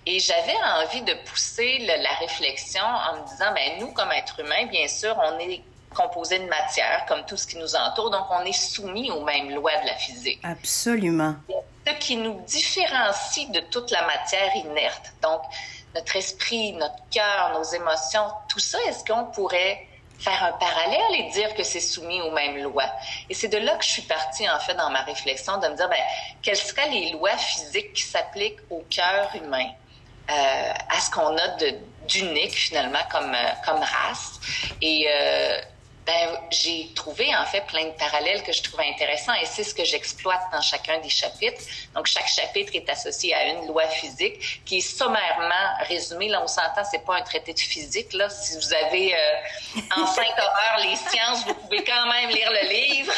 Et 0.04 0.18
j'avais 0.18 0.56
envie 0.80 1.02
de 1.02 1.14
pousser 1.26 1.78
la 1.78 2.12
réflexion 2.14 2.82
en 2.82 3.20
me 3.20 3.28
disant, 3.28 3.52
ben 3.54 3.78
nous, 3.78 3.92
comme 3.92 4.10
êtres 4.10 4.40
humains, 4.40 4.66
bien 4.66 4.88
sûr, 4.88 5.16
on 5.22 5.38
est 5.38 5.62
composé 5.94 6.38
de 6.38 6.46
matière, 6.46 7.04
comme 7.06 7.24
tout 7.26 7.36
ce 7.36 7.46
qui 7.46 7.58
nous 7.58 7.76
entoure, 7.76 8.10
donc 8.10 8.26
on 8.30 8.44
est 8.44 8.52
soumis 8.52 9.10
aux 9.10 9.22
mêmes 9.22 9.54
lois 9.54 9.76
de 9.82 9.86
la 9.86 9.94
physique. 9.94 10.40
Absolument. 10.42 11.34
Ce 11.86 11.92
qui 11.94 12.16
nous 12.16 12.40
différencie 12.46 13.50
de 13.50 13.60
toute 13.60 13.90
la 13.90 14.04
matière 14.06 14.54
inerte, 14.56 15.12
donc 15.22 15.42
notre 15.94 16.16
esprit, 16.16 16.72
notre 16.72 17.02
cœur, 17.10 17.52
nos 17.54 17.64
émotions, 17.64 18.26
tout 18.48 18.58
ça, 18.58 18.78
est-ce 18.88 19.04
qu'on 19.04 19.26
pourrait 19.26 19.86
faire 20.22 20.44
un 20.44 20.52
parallèle 20.52 21.14
et 21.14 21.30
dire 21.30 21.54
que 21.54 21.64
c'est 21.64 21.80
soumis 21.80 22.20
aux 22.20 22.30
mêmes 22.30 22.62
lois. 22.62 22.90
Et 23.28 23.34
c'est 23.34 23.48
de 23.48 23.58
là 23.58 23.76
que 23.76 23.84
je 23.84 23.90
suis 23.90 24.02
partie, 24.02 24.48
en 24.48 24.58
fait, 24.60 24.74
dans 24.74 24.90
ma 24.90 25.02
réflexion, 25.02 25.58
de 25.58 25.66
me 25.66 25.76
dire, 25.76 25.88
ben, 25.88 25.98
quelles 26.42 26.56
seraient 26.56 26.88
les 26.90 27.10
lois 27.10 27.36
physiques 27.36 27.92
qui 27.94 28.02
s'appliquent 28.02 28.60
au 28.70 28.84
cœur 28.88 29.30
humain, 29.34 29.68
euh, 30.30 30.72
à 30.88 31.00
ce 31.00 31.10
qu'on 31.10 31.36
a 31.36 31.48
d'unique, 32.06 32.54
finalement, 32.54 33.00
comme, 33.10 33.34
euh, 33.34 33.48
comme 33.64 33.80
race. 33.80 34.40
Et 34.80 35.06
euh, 35.08 35.60
ben, 36.04 36.36
j'ai 36.50 36.90
trouvé 36.94 37.34
en 37.36 37.46
fait 37.46 37.64
plein 37.66 37.84
de 37.84 37.92
parallèles 37.92 38.42
que 38.42 38.52
je 38.52 38.60
trouvais 38.62 38.88
intéressants 38.88 39.34
et 39.34 39.46
c'est 39.46 39.62
ce 39.62 39.72
que 39.72 39.84
j'exploite 39.84 40.40
dans 40.52 40.60
chacun 40.60 40.98
des 40.98 41.08
chapitres. 41.08 41.62
Donc 41.94 42.06
chaque 42.06 42.26
chapitre 42.26 42.72
est 42.74 42.88
associé 42.90 43.32
à 43.34 43.46
une 43.46 43.68
loi 43.68 43.86
physique 43.86 44.62
qui 44.64 44.78
est 44.78 44.80
sommairement 44.80 45.76
résumée. 45.88 46.28
Là, 46.28 46.42
on 46.42 46.48
s'entend, 46.48 46.82
c'est 46.90 47.04
pas 47.04 47.18
un 47.18 47.22
traité 47.22 47.54
de 47.54 47.60
physique. 47.60 48.12
Là, 48.14 48.28
si 48.30 48.56
vous 48.56 48.74
avez 48.74 49.14
euh, 49.14 49.18
en 49.96 50.06
cinq 50.06 50.26
heures 50.38 50.78
les 50.82 50.96
sciences, 50.96 51.46
vous 51.46 51.54
pouvez 51.54 51.84
quand 51.84 52.12
même 52.12 52.30
lire 52.30 52.50
le 52.50 52.68
livre. 52.68 53.12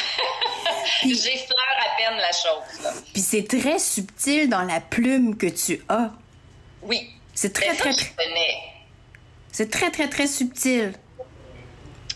J'effleure 1.05 1.77
à 1.87 1.97
peine 1.97 2.19
la 2.19 2.33
chose. 2.33 2.93
Puis 3.15 3.23
c'est 3.23 3.49
très 3.49 3.79
subtil 3.79 4.51
dans 4.51 4.63
la 4.63 4.81
plume 4.81 5.39
que 5.39 5.47
tu 5.47 5.83
as. 5.89 6.11
Oui. 6.83 7.11
C'est 7.35 7.53
très, 7.53 7.75
très, 7.75 7.95
très. 7.95 8.13
C'est 9.51 9.71
très, 9.71 9.91
très, 9.91 10.09
très 10.09 10.27
subtil 10.27 10.93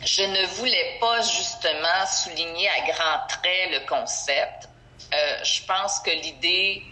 je 0.05 0.23
ne 0.23 0.47
voulais 0.57 0.99
pas 1.01 1.21
justement 1.23 2.07
souligner 2.07 2.69
à 2.69 2.81
grands 2.81 3.27
traits 3.29 3.71
le 3.71 3.87
concept. 3.87 4.69
Euh, 5.13 5.45
je 5.45 5.63
pense 5.65 6.01
que 6.01 6.11
l'idée 6.11 6.83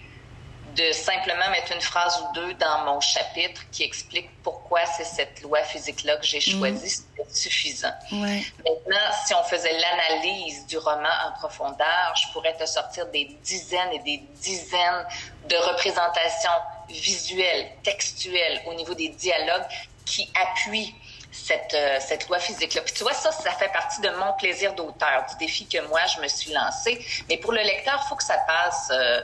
de 0.77 0.92
simplement 0.92 1.49
mettre 1.51 1.73
une 1.73 1.81
phrase 1.81 2.21
ou 2.21 2.35
deux 2.35 2.55
dans 2.55 2.85
mon 2.85 3.01
chapitre 3.01 3.62
qui 3.73 3.83
explique 3.83 4.29
pourquoi 4.42 4.85
c'est 4.85 5.05
cette 5.05 5.40
loi 5.40 5.62
physique-là 5.62 6.16
que 6.19 6.27
j'ai 6.27 6.40
choisie, 6.40 6.90
c'était 6.90 7.31
suffisant. 7.31 7.95
Maintenant, 8.12 9.12
si 9.25 9.35
on 9.35 9.42
faisait 9.45 9.73
l'analyse 9.73 10.66
du 10.66 10.77
roman 10.77 11.09
en 11.27 11.33
profondeur, 11.38 12.14
je 12.14 12.31
pourrais 12.33 12.55
te 12.57 12.66
sortir 12.66 13.07
des 13.07 13.25
dizaines 13.42 13.92
et 13.92 14.01
des 14.01 14.19
dizaines 14.42 15.07
de 15.49 15.57
représentations 15.57 16.51
visuelles, 16.90 17.71
textuelles 17.83 18.62
au 18.66 18.75
niveau 18.75 18.95
des 18.95 19.09
dialogues 19.09 19.66
qui 20.05 20.31
appuient 20.35 20.95
cette, 21.33 21.75
euh, 21.75 21.99
cette 22.01 22.29
loi 22.29 22.39
physique-là. 22.39 22.83
Puis 22.83 22.95
tu 22.95 23.03
vois, 23.03 23.15
ça, 23.15 23.31
ça 23.33 23.51
fait 23.53 23.73
partie 23.73 24.01
de 24.01 24.09
mon 24.11 24.33
plaisir 24.39 24.75
d'auteur, 24.75 25.25
du 25.31 25.37
défi 25.45 25.67
que 25.67 25.87
moi, 25.89 26.01
je 26.15 26.21
me 26.21 26.29
suis 26.29 26.53
lancé. 26.53 27.05
Mais 27.29 27.37
pour 27.39 27.53
le 27.53 27.59
lecteur, 27.59 28.01
il 28.05 28.09
faut 28.09 28.17
que 28.17 28.25
ça 28.25 28.39
passe 28.47 28.91
euh, 28.91 29.21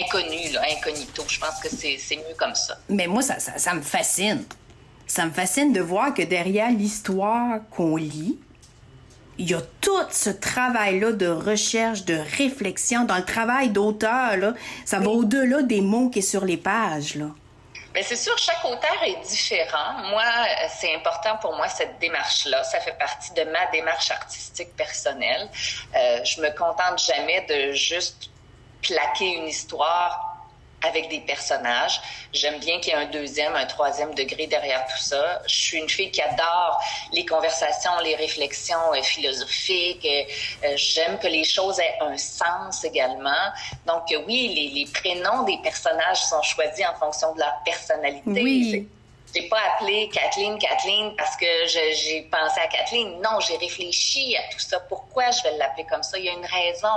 inconnu, 0.00 0.50
là, 0.52 0.62
incognito. 0.70 1.24
Je 1.28 1.38
pense 1.38 1.60
que 1.60 1.68
c'est 1.68 2.16
mieux 2.16 2.34
comme 2.36 2.54
ça. 2.54 2.78
Mais 2.88 3.06
moi, 3.06 3.22
ça, 3.22 3.38
ça, 3.38 3.58
ça 3.58 3.74
me 3.74 3.82
fascine. 3.82 4.44
Ça 5.06 5.26
me 5.26 5.30
fascine 5.30 5.72
de 5.72 5.80
voir 5.80 6.14
que 6.14 6.22
derrière 6.22 6.70
l'histoire 6.70 7.60
qu'on 7.70 7.96
lit, 7.96 8.38
il 9.38 9.50
y 9.50 9.54
a 9.54 9.62
tout 9.80 9.90
ce 10.10 10.30
travail-là 10.30 11.12
de 11.12 11.26
recherche, 11.26 12.04
de 12.04 12.18
réflexion, 12.38 13.04
dans 13.04 13.16
le 13.16 13.24
travail 13.24 13.70
d'auteur, 13.70 14.36
là. 14.36 14.54
Ça 14.84 14.98
va 14.98 15.08
au-delà 15.08 15.62
des 15.62 15.80
mots 15.80 16.10
qui 16.10 16.22
sont 16.22 16.30
sur 16.30 16.44
les 16.44 16.56
pages, 16.56 17.16
là. 17.16 17.26
Mais 17.94 18.02
c'est 18.02 18.16
sûr, 18.16 18.36
chaque 18.38 18.64
auteur 18.64 19.02
est 19.04 19.20
différent. 19.28 19.92
Moi, 20.10 20.24
c'est 20.68 20.94
important 20.94 21.36
pour 21.36 21.54
moi 21.54 21.68
cette 21.68 21.98
démarche-là. 21.98 22.64
Ça 22.64 22.80
fait 22.80 22.98
partie 22.98 23.32
de 23.34 23.44
ma 23.44 23.66
démarche 23.66 24.10
artistique 24.10 24.74
personnelle. 24.76 25.48
Euh, 25.94 26.24
je 26.24 26.40
me 26.40 26.50
contente 26.56 26.98
jamais 27.04 27.42
de 27.42 27.72
juste 27.72 28.30
plaquer 28.80 29.34
une 29.36 29.48
histoire 29.48 30.31
avec 30.82 31.08
des 31.08 31.20
personnages. 31.20 32.00
J'aime 32.32 32.58
bien 32.58 32.80
qu'il 32.80 32.92
y 32.92 32.96
ait 32.96 33.00
un 33.00 33.10
deuxième, 33.10 33.54
un 33.54 33.66
troisième 33.66 34.14
degré 34.14 34.46
derrière 34.46 34.84
tout 34.86 35.02
ça. 35.02 35.42
Je 35.46 35.54
suis 35.54 35.78
une 35.78 35.88
fille 35.88 36.10
qui 36.10 36.20
adore 36.22 36.80
les 37.12 37.24
conversations, 37.24 37.92
les 38.02 38.16
réflexions 38.16 38.92
euh, 38.94 39.02
philosophiques. 39.02 40.06
Euh, 40.64 40.72
J'aime 40.76 41.18
que 41.18 41.28
les 41.28 41.44
choses 41.44 41.78
aient 41.78 41.98
un 42.00 42.16
sens 42.16 42.84
également. 42.84 43.30
Donc 43.86 44.10
euh, 44.12 44.22
oui, 44.26 44.52
les, 44.54 44.80
les, 44.80 44.86
prénoms 44.86 45.44
des 45.44 45.58
personnages 45.62 46.22
sont 46.22 46.42
choisis 46.42 46.84
en 46.86 46.98
fonction 46.98 47.34
de 47.34 47.40
leur 47.40 47.54
personnalité. 47.64 48.42
Oui. 48.42 48.88
J'ai 49.34 49.48
pas 49.48 49.60
appelé 49.74 50.10
Kathleen 50.10 50.58
Kathleen 50.58 51.14
parce 51.16 51.36
que 51.36 51.46
j'ai 51.66 52.22
pensé 52.30 52.60
à 52.60 52.66
Kathleen. 52.66 53.20
Non, 53.22 53.40
j'ai 53.40 53.56
réfléchi 53.56 54.36
à 54.36 54.42
tout 54.52 54.58
ça. 54.58 54.80
Pourquoi 54.80 55.30
je 55.30 55.42
vais 55.42 55.56
l'appeler 55.56 55.86
comme 55.88 56.02
ça? 56.02 56.18
Il 56.18 56.24
y 56.24 56.28
a 56.28 56.32
une 56.32 56.44
raison. 56.44 56.88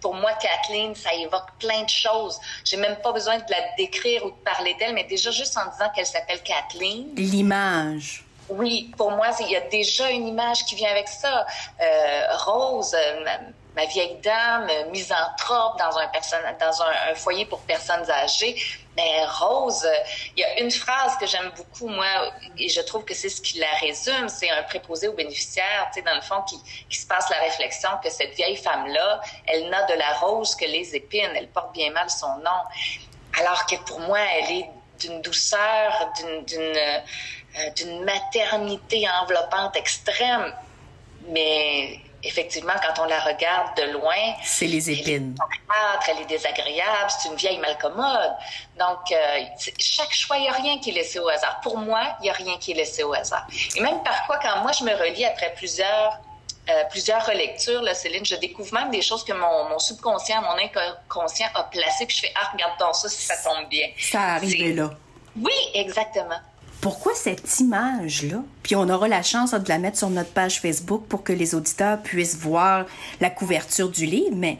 Pour 0.00 0.14
moi, 0.14 0.32
Kathleen, 0.34 0.94
ça 0.94 1.14
évoque 1.14 1.48
plein 1.58 1.82
de 1.82 1.88
choses. 1.88 2.38
J'ai 2.64 2.76
même 2.76 2.96
pas 2.96 3.12
besoin 3.12 3.38
de 3.38 3.44
la 3.50 3.60
décrire 3.76 4.24
ou 4.26 4.30
de 4.30 4.36
parler 4.44 4.74
d'elle, 4.74 4.94
mais 4.94 5.04
déjà 5.04 5.30
juste 5.30 5.56
en 5.56 5.70
disant 5.70 5.90
qu'elle 5.94 6.06
s'appelle 6.06 6.42
Kathleen. 6.42 7.14
L'image. 7.16 8.24
Oui, 8.50 8.90
pour 8.96 9.10
moi, 9.10 9.28
il 9.40 9.50
y 9.50 9.56
a 9.56 9.60
déjà 9.60 10.10
une 10.10 10.26
image 10.26 10.64
qui 10.64 10.74
vient 10.74 10.90
avec 10.90 11.08
ça. 11.08 11.46
Euh, 11.80 12.36
Rose, 12.38 12.96
ma, 13.78 13.86
vieille 13.86 14.18
dame, 14.22 14.68
misanthrope 14.90 15.78
dans 15.78 15.96
un, 15.98 16.08
dans 16.58 16.82
un, 16.82 17.14
foyer 17.14 17.46
pour 17.46 17.60
personnes 17.60 18.08
âgées. 18.10 18.56
Mais 18.96 19.24
Rose, 19.26 19.88
il 20.36 20.40
y 20.40 20.44
a 20.44 20.60
une 20.60 20.70
phrase 20.70 21.16
que 21.18 21.26
j'aime 21.26 21.52
beaucoup, 21.56 21.86
moi, 21.88 22.32
et 22.58 22.68
je 22.68 22.80
trouve 22.80 23.04
que 23.04 23.14
c'est 23.14 23.28
ce 23.28 23.40
qui 23.40 23.58
la 23.58 23.72
résume, 23.80 24.28
c'est 24.28 24.50
un 24.50 24.64
préposé 24.64 25.06
au 25.06 25.12
bénéficiaire, 25.12 25.88
tu 25.92 26.00
sais, 26.00 26.02
dans 26.02 26.16
le 26.16 26.20
fond, 26.20 26.42
qui, 26.42 26.58
qui 26.88 26.98
se 26.98 27.06
passe 27.06 27.30
la 27.30 27.38
réflexion 27.38 27.90
que 28.02 28.10
cette 28.10 28.34
vieille 28.34 28.56
femme-là, 28.56 29.20
elle 29.46 29.70
n'a 29.70 29.84
de 29.84 29.94
la 29.94 30.14
rose 30.14 30.56
que 30.56 30.64
les 30.64 30.96
épines, 30.96 31.30
elle 31.36 31.48
porte 31.48 31.72
bien 31.72 31.92
mal 31.92 32.10
son 32.10 32.38
nom. 32.38 32.60
Alors 33.38 33.66
que 33.66 33.76
pour 33.76 34.00
moi, 34.00 34.18
elle 34.18 34.50
est 34.58 34.70
d'une 34.98 35.22
douceur, 35.22 36.12
d'une 36.46 36.60
euh, 36.60 38.04
maternité 38.04 39.06
enveloppante 39.22 39.76
extrême. 39.76 40.52
Mais 41.28 42.00
effectivement, 42.28 42.74
quand 42.82 43.02
on 43.02 43.06
la 43.06 43.20
regarde 43.20 43.76
de 43.76 43.92
loin, 43.92 44.14
c'est 44.44 44.66
les 44.66 44.90
épines. 44.90 45.34
Elle 45.40 46.12
est, 46.12 46.12
elle 46.16 46.22
est 46.22 46.26
désagréable, 46.26 47.10
c'est 47.10 47.28
une 47.28 47.36
vieille 47.36 47.58
malcommode. 47.58 48.32
Donc, 48.78 49.10
euh, 49.10 49.16
chaque 49.78 50.12
choix, 50.12 50.36
il 50.36 50.42
n'y 50.42 50.48
a 50.48 50.52
rien 50.52 50.78
qui 50.78 50.90
est 50.90 50.92
laissé 50.92 51.18
au 51.18 51.28
hasard. 51.28 51.60
Pour 51.62 51.78
moi, 51.78 52.02
il 52.20 52.24
n'y 52.24 52.30
a 52.30 52.34
rien 52.34 52.56
qui 52.58 52.72
est 52.72 52.74
laissé 52.74 53.02
au 53.02 53.12
hasard. 53.12 53.46
Et 53.76 53.80
même 53.80 54.02
parfois, 54.02 54.38
quand 54.42 54.62
moi, 54.62 54.72
je 54.72 54.84
me 54.84 54.94
relis 54.94 55.24
après 55.24 55.52
plusieurs 55.56 56.18
euh, 56.70 56.84
plusieurs 56.90 57.24
relectures, 57.24 57.80
là, 57.80 57.94
Céline, 57.94 58.26
je 58.26 58.34
découvre 58.34 58.74
même 58.74 58.90
des 58.90 59.00
choses 59.00 59.24
que 59.24 59.32
mon, 59.32 59.70
mon 59.70 59.78
subconscient, 59.78 60.42
mon 60.42 60.56
inconscient 60.62 61.48
a 61.54 61.62
placées, 61.64 62.04
puis 62.04 62.16
je 62.16 62.20
fais 62.20 62.32
Ah, 62.34 62.50
regarde 62.52 62.78
donc 62.78 62.94
ça 62.94 63.08
si 63.08 63.24
ça 63.24 63.36
tombe 63.42 63.66
bien. 63.70 63.88
Ça 63.98 64.20
arrive 64.34 64.76
là. 64.76 64.90
Oui, 65.34 65.54
exactement 65.72 66.40
pourquoi 66.80 67.14
cette 67.14 67.60
image-là? 67.60 68.42
Puis 68.62 68.76
on 68.76 68.88
aura 68.88 69.08
la 69.08 69.22
chance 69.22 69.52
de 69.52 69.68
la 69.68 69.78
mettre 69.78 69.98
sur 69.98 70.10
notre 70.10 70.30
page 70.30 70.60
Facebook 70.60 71.06
pour 71.08 71.24
que 71.24 71.32
les 71.32 71.54
auditeurs 71.54 72.00
puissent 72.00 72.36
voir 72.36 72.86
la 73.20 73.30
couverture 73.30 73.88
du 73.88 74.06
livre, 74.06 74.36
mais 74.36 74.58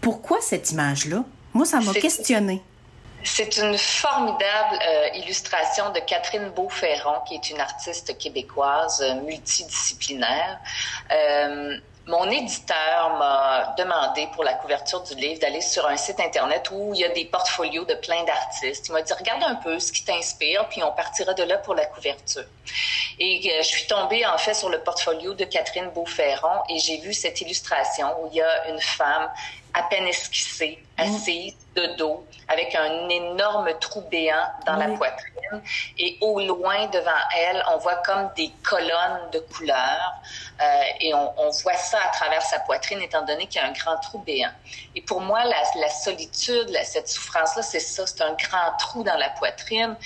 pourquoi 0.00 0.38
cette 0.40 0.72
image-là? 0.72 1.24
Moi, 1.52 1.66
ça 1.66 1.80
m'a 1.80 1.92
questionné. 1.92 2.62
C'est 3.22 3.58
une 3.58 3.76
formidable 3.76 4.78
euh, 4.88 5.08
illustration 5.14 5.92
de 5.92 6.00
Catherine 6.00 6.50
Beauferron, 6.56 7.20
qui 7.28 7.34
est 7.34 7.50
une 7.50 7.60
artiste 7.60 8.16
québécoise 8.16 9.02
euh, 9.02 9.20
multidisciplinaire. 9.22 10.58
Euh, 11.12 11.76
mon 12.10 12.28
éditeur 12.28 13.16
m'a 13.18 13.74
demandé 13.78 14.28
pour 14.34 14.42
la 14.42 14.54
couverture 14.54 15.00
du 15.02 15.14
livre 15.14 15.40
d'aller 15.40 15.60
sur 15.60 15.86
un 15.86 15.96
site 15.96 16.18
internet 16.18 16.68
où 16.72 16.92
il 16.92 17.00
y 17.00 17.04
a 17.04 17.08
des 17.10 17.24
portfolios 17.24 17.84
de 17.84 17.94
plein 17.94 18.24
d'artistes. 18.24 18.88
Il 18.88 18.92
m'a 18.92 19.02
dit 19.02 19.12
regarde 19.12 19.44
un 19.44 19.54
peu 19.54 19.78
ce 19.78 19.92
qui 19.92 20.04
t'inspire, 20.04 20.68
puis 20.68 20.82
on 20.82 20.90
partira 20.90 21.34
de 21.34 21.44
là 21.44 21.58
pour 21.58 21.74
la 21.74 21.86
couverture. 21.86 22.44
Et 23.20 23.40
euh, 23.52 23.62
je 23.62 23.66
suis 23.66 23.86
tombée 23.86 24.26
en 24.26 24.38
fait 24.38 24.54
sur 24.54 24.70
le 24.70 24.80
portfolio 24.80 25.34
de 25.34 25.44
Catherine 25.44 25.90
Beauferron 25.90 26.62
et 26.68 26.78
j'ai 26.80 26.98
vu 26.98 27.14
cette 27.14 27.40
illustration 27.40 28.08
où 28.20 28.28
il 28.32 28.38
y 28.38 28.42
a 28.42 28.68
une 28.68 28.80
femme 28.80 29.30
à 29.72 29.84
peine 29.84 30.08
esquissée, 30.08 30.78
mm. 30.98 31.02
assise 31.02 31.54
de 31.76 31.86
dos, 31.96 32.26
avec 32.48 32.74
un 32.74 33.08
énorme 33.08 33.70
trou 33.80 34.00
béant 34.10 34.48
dans 34.66 34.76
la 34.76 34.88
poitrine. 34.88 35.62
Et 35.98 36.18
au 36.20 36.40
loin, 36.40 36.86
devant 36.88 37.10
elle, 37.36 37.62
on 37.72 37.78
voit 37.78 37.96
comme 37.96 38.30
des 38.36 38.50
colonnes 38.62 39.30
de 39.32 39.38
couleurs. 39.38 40.14
Euh, 40.60 40.82
et 41.00 41.14
on, 41.14 41.32
on, 41.38 41.50
voit 41.50 41.74
ça 41.74 41.98
à 42.04 42.08
travers 42.08 42.42
sa 42.42 42.58
poitrine, 42.60 43.00
étant 43.00 43.24
donné 43.24 43.46
qu'il 43.46 43.60
y 43.60 43.64
a 43.64 43.68
un 43.68 43.72
grand 43.72 43.96
trou 43.98 44.18
béant. 44.18 44.50
Et 44.94 45.02
pour 45.02 45.20
moi, 45.20 45.44
la, 45.44 45.62
la 45.80 45.88
solitude, 45.88 46.76
cette 46.84 47.08
souffrance-là, 47.08 47.62
c'est 47.62 47.80
ça, 47.80 48.06
c'est 48.06 48.22
un 48.22 48.34
grand 48.34 48.76
trou 48.78 49.02
dans 49.02 49.16
la 49.16 49.30
poitrine. 49.30 49.96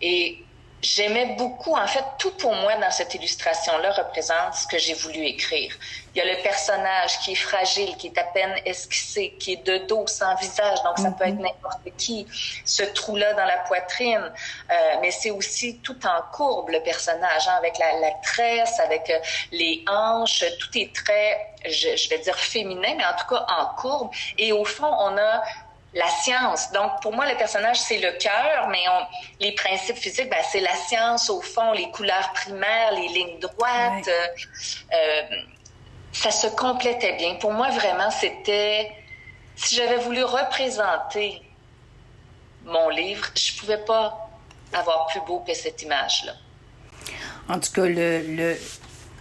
Et 0.00 0.44
j'aimais 0.82 1.36
beaucoup, 1.38 1.74
en 1.74 1.86
fait, 1.86 2.04
tout 2.18 2.32
pour 2.32 2.54
moi 2.54 2.74
dans 2.76 2.90
cette 2.90 3.14
illustration-là 3.14 3.92
représente 3.92 4.54
ce 4.54 4.66
que 4.66 4.78
j'ai 4.78 4.94
voulu 4.94 5.20
écrire. 5.20 5.72
Il 6.14 6.18
y 6.18 6.20
a 6.20 6.24
le 6.24 6.42
personnage 6.42 7.20
qui 7.20 7.32
est 7.32 7.36
fragile, 7.36 7.96
qui 7.96 8.08
est 8.08 8.18
à 8.18 8.24
peine 8.24 8.54
esquissé, 8.66 9.34
qui 9.38 9.54
est 9.54 9.64
de 9.64 9.78
dos, 9.86 10.06
sans 10.06 10.34
visage, 10.34 10.82
donc 10.82 10.98
ça 10.98 11.12
peut 11.12 11.24
être 11.24 11.36
mhm. 11.36 11.42
n'importe 11.42 11.96
qui. 11.96 12.26
Ce 12.64 12.82
trou-là 12.82 13.32
dans 13.34 13.44
la 13.44 13.58
poitrine, 13.58 14.32
euh, 14.70 14.74
mais 15.00 15.12
c'est 15.12 15.30
aussi 15.30 15.78
tout 15.78 15.98
en 16.04 16.20
courbe 16.32 16.70
le 16.70 16.82
personnage, 16.82 17.48
hein, 17.48 17.54
avec 17.56 17.78
la, 17.78 18.00
la, 18.00 18.10
tresse, 18.22 18.78
avec 18.80 19.08
euh, 19.08 19.18
les 19.52 19.84
hanches, 19.88 20.44
tout 20.58 20.78
est 20.78 20.94
très, 20.94 21.54
je, 21.64 21.96
je 21.96 22.08
vais 22.10 22.18
dire 22.18 22.36
féminin, 22.36 22.94
mais 22.96 23.04
en 23.04 23.16
tout 23.16 23.34
cas 23.34 23.46
en 23.48 23.74
courbe. 23.76 24.10
Et 24.36 24.52
au 24.52 24.64
fond, 24.64 24.90
on 24.98 25.16
a 25.16 25.42
la 25.94 26.08
science. 26.08 26.72
Donc, 26.72 26.90
pour 27.02 27.12
moi, 27.12 27.30
le 27.30 27.36
personnage, 27.36 27.78
c'est 27.80 27.98
le 27.98 28.12
cœur, 28.18 28.68
mais 28.70 28.82
on, 28.88 29.06
les 29.40 29.52
principes 29.52 29.96
physiques, 29.96 30.30
ben, 30.30 30.42
c'est 30.50 30.60
la 30.60 30.74
science 30.74 31.28
au 31.28 31.40
fond, 31.40 31.72
les 31.72 31.90
couleurs 31.90 32.32
primaires, 32.32 32.92
les 32.92 33.08
lignes 33.08 33.38
droites. 33.38 34.08
Euh, 34.08 34.26
euh, 34.94 35.22
ça 36.12 36.30
se 36.30 36.46
complétait 36.46 37.16
bien. 37.16 37.34
Pour 37.36 37.52
moi, 37.52 37.70
vraiment, 37.70 38.10
c'était... 38.10 38.90
Si 39.54 39.74
j'avais 39.76 39.98
voulu 39.98 40.24
représenter 40.24 41.42
mon 42.64 42.88
livre, 42.88 43.26
je 43.34 43.52
pouvais 43.58 43.84
pas 43.84 44.30
avoir 44.72 45.06
plus 45.08 45.20
beau 45.26 45.40
que 45.46 45.52
cette 45.54 45.82
image-là. 45.82 46.32
En 47.48 47.58
tout 47.60 47.72
cas, 47.72 47.84
le, 47.84 48.22
le, 48.22 48.56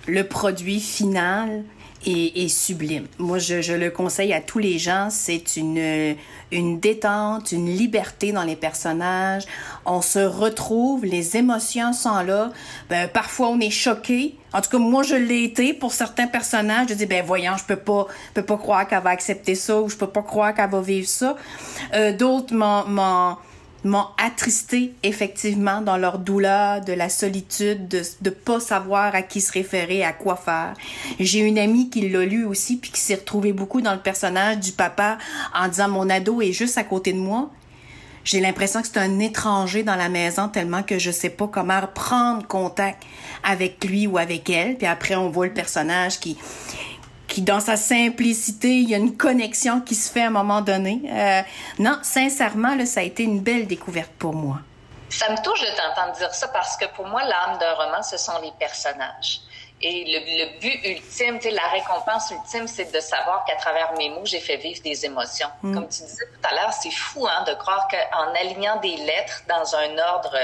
le 0.08 0.28
produit 0.28 0.80
final 0.80 1.64
est, 2.06 2.44
est 2.44 2.48
sublime. 2.48 3.08
Moi, 3.18 3.40
je, 3.40 3.62
je, 3.62 3.74
le 3.74 3.92
conseille 3.92 4.34
à 4.34 4.42
tous 4.42 4.60
les 4.60 4.80
gens. 4.80 5.10
C'est 5.10 5.58
une, 5.58 6.16
une 6.52 6.80
détente, 6.80 7.52
une 7.52 7.68
liberté 7.68 8.32
dans 8.32 8.44
les 8.44 8.56
personnages. 8.56 9.46
On 9.86 10.02
se 10.02 10.20
retrouve, 10.20 11.06
les 11.06 11.38
émotions 11.38 11.94
sont 11.94 12.22
là. 12.22 12.52
Ben, 12.90 13.08
parfois, 13.08 13.50
on 13.50 13.60
est 13.60 13.70
choqué. 13.70 14.36
En 14.54 14.62
tout 14.62 14.70
cas, 14.70 14.78
moi, 14.78 15.04
je 15.04 15.16
l'ai 15.16 15.44
été 15.44 15.74
pour 15.74 15.94
certains 15.94 16.28
personnages. 16.28 16.90
Je 16.90 16.94
dis, 16.94 17.06
ben 17.06 17.24
voyons, 17.26 17.56
je 17.58 17.64
peux 17.64 17.78
pas, 17.78 18.08
peux 18.34 18.44
pas 18.44 18.58
croire 18.58 18.88
qu'elle 18.88 19.02
va 19.02 19.12
accepter 19.12 19.56
ça 19.56 19.80
ou 19.80 19.90
je 19.90 19.96
peux 19.96 20.08
pas 20.08 20.24
croire 20.24 20.54
qu'elle 20.54 20.70
va 20.70 20.82
vivre 20.82 21.08
ça. 21.08 21.36
Euh, 21.94 22.12
D'autres 22.12 22.54
m'ont 22.54 23.38
m'ont 23.84 24.06
attristé 24.18 24.94
effectivement 25.04 25.82
dans 25.82 25.98
leur 25.98 26.20
douleur, 26.20 26.82
de 26.82 26.94
la 26.94 27.10
solitude, 27.10 27.88
de 27.88 28.04
ne 28.24 28.30
pas 28.30 28.60
savoir 28.60 29.16
à 29.16 29.22
qui 29.22 29.42
se 29.42 29.52
référer, 29.52 30.04
à 30.04 30.14
quoi 30.14 30.36
faire. 30.36 30.74
J'ai 31.20 31.40
une 31.40 31.58
amie 31.58 31.90
qui 31.90 32.08
l'a 32.10 32.26
lu 32.26 32.46
aussi, 32.46 32.78
puis 32.78 32.92
qui 32.92 33.00
s'est 33.00 33.16
retrouvée 33.16 33.54
beaucoup 33.54 33.82
dans 33.82 33.94
le 33.94 34.00
personnage 34.00 34.60
du 34.60 34.72
papa 34.72 35.18
en 35.56 35.68
disant 35.68 35.90
mon 35.90 36.10
ado 36.10 36.42
est 36.42 36.52
juste 36.52 36.78
à 36.78 36.84
côté 36.84 37.14
de 37.14 37.20
moi. 37.20 37.50
J'ai 38.24 38.40
l'impression 38.40 38.82
que 38.82 38.88
c'est 38.88 39.00
un 39.00 39.20
étranger 39.20 39.82
dans 39.82 39.96
la 39.96 40.08
maison 40.08 40.48
tellement 40.48 40.84
que 40.84 41.00
je 41.00 41.10
sais 41.10 41.32
pas 41.32 41.48
comment 41.48 41.82
prendre 41.94 42.46
contact 42.46 43.04
avec 43.44 43.84
lui 43.84 44.06
ou 44.06 44.20
avec 44.20 44.48
elle. 44.50 44.78
Puis 44.78 44.86
après, 44.86 45.16
on 45.16 45.30
voit 45.30 45.48
le 45.48 45.54
personnage 45.54 46.20
qui, 46.20 46.38
qui, 47.32 47.42
dans 47.42 47.62
sa 47.62 47.78
simplicité, 47.78 48.68
il 48.68 48.90
y 48.90 48.94
a 48.94 48.98
une 48.98 49.16
connexion 49.16 49.80
qui 49.80 49.96
se 49.96 50.12
fait 50.12 50.24
à 50.24 50.28
un 50.28 50.32
moment 50.32 50.60
donné. 50.60 51.02
Euh, 51.10 51.42
non, 51.80 51.98
sincèrement, 52.04 52.76
là, 52.76 52.86
ça 52.86 53.00
a 53.00 53.04
été 53.04 53.24
une 53.24 53.40
belle 53.40 53.68
découverte 53.68 54.12
pour 54.20 54.34
moi. 54.34 54.58
Ça 55.10 55.32
me 55.32 55.42
touche 55.42 55.62
de 55.62 55.76
t'entendre 55.78 56.18
dire 56.18 56.34
ça 56.34 56.50
parce 56.50 56.76
que 56.76 56.86
pour 56.94 57.08
moi, 57.08 57.24
l'âme 57.24 57.58
d'un 57.58 57.74
roman, 57.74 58.04
ce 58.04 58.18
sont 58.18 58.40
les 58.42 58.52
personnages. 58.60 59.42
Et 59.82 60.04
le, 60.06 60.20
le 60.20 60.60
but 60.60 60.86
ultime, 60.86 61.40
la 61.54 61.68
récompense 61.70 62.32
ultime, 62.32 62.68
c'est 62.68 62.94
de 62.94 63.00
savoir 63.00 63.46
qu'à 63.46 63.56
travers 63.56 63.94
mes 63.98 64.10
mots, 64.10 64.26
j'ai 64.26 64.42
fait 64.42 64.58
vivre 64.58 64.82
des 64.84 65.06
émotions. 65.06 65.50
Mm. 65.64 65.74
Comme 65.74 65.88
tu 65.88 66.04
disais 66.04 66.26
tout 66.26 66.48
à 66.48 66.54
l'heure, 66.54 66.74
c'est 66.74 66.92
fou 66.92 67.26
hein, 67.26 67.46
de 67.48 67.54
croire 67.54 67.88
qu'en 67.88 68.34
alignant 68.36 68.80
des 68.82 68.98
lettres 68.98 69.42
dans 69.48 69.76
un 69.76 69.98
ordre 69.98 70.38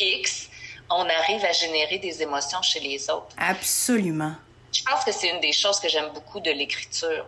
X, 0.00 0.48
on 0.90 1.04
arrive 1.08 1.44
à 1.44 1.52
générer 1.52 1.98
des 1.98 2.20
émotions 2.20 2.60
chez 2.62 2.80
les 2.80 3.08
autres. 3.08 3.34
Absolument. 3.38 4.34
Je 4.72 4.82
pense 4.84 5.04
que 5.04 5.12
c'est 5.12 5.28
une 5.28 5.40
des 5.40 5.52
choses 5.52 5.78
que 5.80 5.88
j'aime 5.88 6.10
beaucoup 6.14 6.40
de 6.40 6.50
l'écriture. 6.50 7.26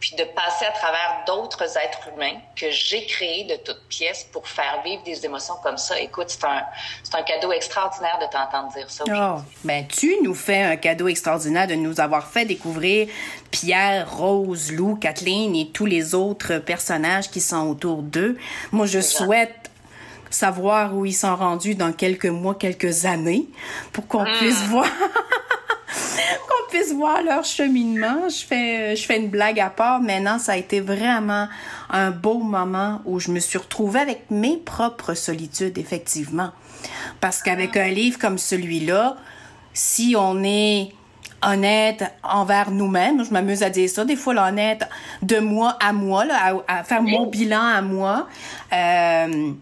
puis 0.00 0.16
de 0.16 0.24
passer 0.24 0.66
à 0.66 0.72
travers 0.72 1.22
d'autres 1.26 1.78
êtres 1.78 2.10
humains 2.14 2.38
que 2.56 2.70
j'ai 2.70 3.06
créés 3.06 3.44
de 3.44 3.56
toutes 3.56 3.88
pièces 3.88 4.28
pour 4.32 4.46
faire 4.46 4.82
vivre 4.84 5.02
des 5.02 5.24
émotions 5.24 5.54
comme 5.62 5.78
ça. 5.78 5.98
Écoute, 5.98 6.26
c'est 6.28 6.44
un, 6.44 6.62
c'est 7.02 7.14
un 7.14 7.22
cadeau 7.22 7.52
extraordinaire 7.52 8.18
de 8.20 8.26
t'entendre 8.26 8.70
dire 8.74 8.90
ça. 8.90 9.04
Oh, 9.08 9.40
ben 9.64 9.86
tu 9.86 10.14
nous 10.22 10.34
fais 10.34 10.62
un 10.62 10.76
cadeau 10.76 11.08
extraordinaire 11.08 11.66
de 11.66 11.74
nous 11.74 12.00
avoir 12.00 12.26
fait 12.26 12.44
découvrir 12.44 13.08
Pierre, 13.50 14.14
Rose, 14.14 14.72
Lou, 14.72 14.96
Kathleen 14.96 15.56
et 15.56 15.70
tous 15.70 15.86
les 15.86 16.14
autres 16.14 16.58
personnages 16.58 17.30
qui 17.30 17.40
sont 17.40 17.66
autour 17.68 18.02
d'eux. 18.02 18.36
Moi, 18.72 18.84
je 18.84 19.00
souhaite 19.00 19.70
savoir 20.34 20.94
où 20.94 21.06
ils 21.06 21.14
sont 21.14 21.34
rendus 21.36 21.74
dans 21.74 21.92
quelques 21.92 22.26
mois, 22.26 22.54
quelques 22.54 23.06
années, 23.06 23.46
pour 23.92 24.06
qu'on 24.06 24.24
hmm. 24.24 24.38
puisse 24.38 24.62
voir 24.64 24.86
qu'on 26.48 26.63
puisse 26.74 26.92
voir 26.92 27.22
leur 27.22 27.44
cheminement. 27.44 28.28
Je 28.28 28.44
fais, 28.44 28.96
je 28.96 29.06
fais 29.06 29.18
une 29.18 29.28
blague 29.28 29.60
à 29.60 29.70
part. 29.70 30.00
Maintenant, 30.00 30.40
ça 30.40 30.52
a 30.52 30.56
été 30.56 30.80
vraiment 30.80 31.46
un 31.88 32.10
beau 32.10 32.40
moment 32.40 33.00
où 33.04 33.20
je 33.20 33.30
me 33.30 33.38
suis 33.38 33.58
retrouvée 33.58 34.00
avec 34.00 34.24
mes 34.30 34.56
propres 34.56 35.14
solitudes, 35.14 35.78
effectivement. 35.78 36.50
Parce 37.20 37.42
qu'avec 37.42 37.76
un 37.76 37.90
livre 37.90 38.18
comme 38.18 38.38
celui-là, 38.38 39.16
si 39.72 40.16
on 40.18 40.42
est 40.42 40.92
honnête 41.42 42.02
envers 42.24 42.72
nous-mêmes, 42.72 43.24
je 43.24 43.30
m'amuse 43.30 43.62
à 43.62 43.70
dire 43.70 43.88
ça, 43.88 44.04
des 44.04 44.16
fois 44.16 44.34
l'honnête 44.34 44.88
de 45.22 45.38
moi 45.38 45.76
à 45.80 45.92
moi, 45.92 46.24
là, 46.24 46.56
à, 46.66 46.82
faire 46.82 47.02
mon 47.02 47.26
bilan 47.26 47.62
à 47.62 47.82
moi, 47.82 48.26
euh, 48.72 49.52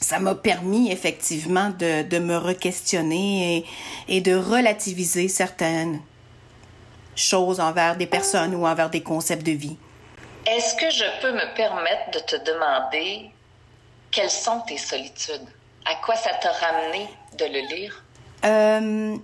ça 0.00 0.20
m'a 0.20 0.36
permis 0.36 0.92
effectivement 0.92 1.70
de, 1.70 2.08
de 2.08 2.18
me 2.20 2.36
re-questionner 2.36 3.56
et, 3.56 4.16
et, 4.16 4.20
de 4.20 4.34
relativiser 4.34 5.26
certaines 5.26 6.00
choses 7.18 7.60
envers 7.60 7.96
des 7.96 8.06
personnes 8.06 8.54
ou 8.54 8.66
envers 8.66 8.90
des 8.90 9.02
concepts 9.02 9.44
de 9.44 9.52
vie. 9.52 9.76
Est-ce 10.46 10.74
que 10.76 10.90
je 10.90 11.04
peux 11.20 11.32
me 11.32 11.54
permettre 11.54 12.10
de 12.12 12.18
te 12.20 12.36
demander 12.44 13.30
quelles 14.10 14.30
sont 14.30 14.60
tes 14.66 14.78
solitudes? 14.78 15.46
À 15.84 15.94
quoi 16.04 16.16
ça 16.16 16.30
t'a 16.40 16.52
ramené 16.52 17.06
de 17.38 17.44
le 17.44 17.76
lire? 17.76 18.04
Euh, 18.44 19.16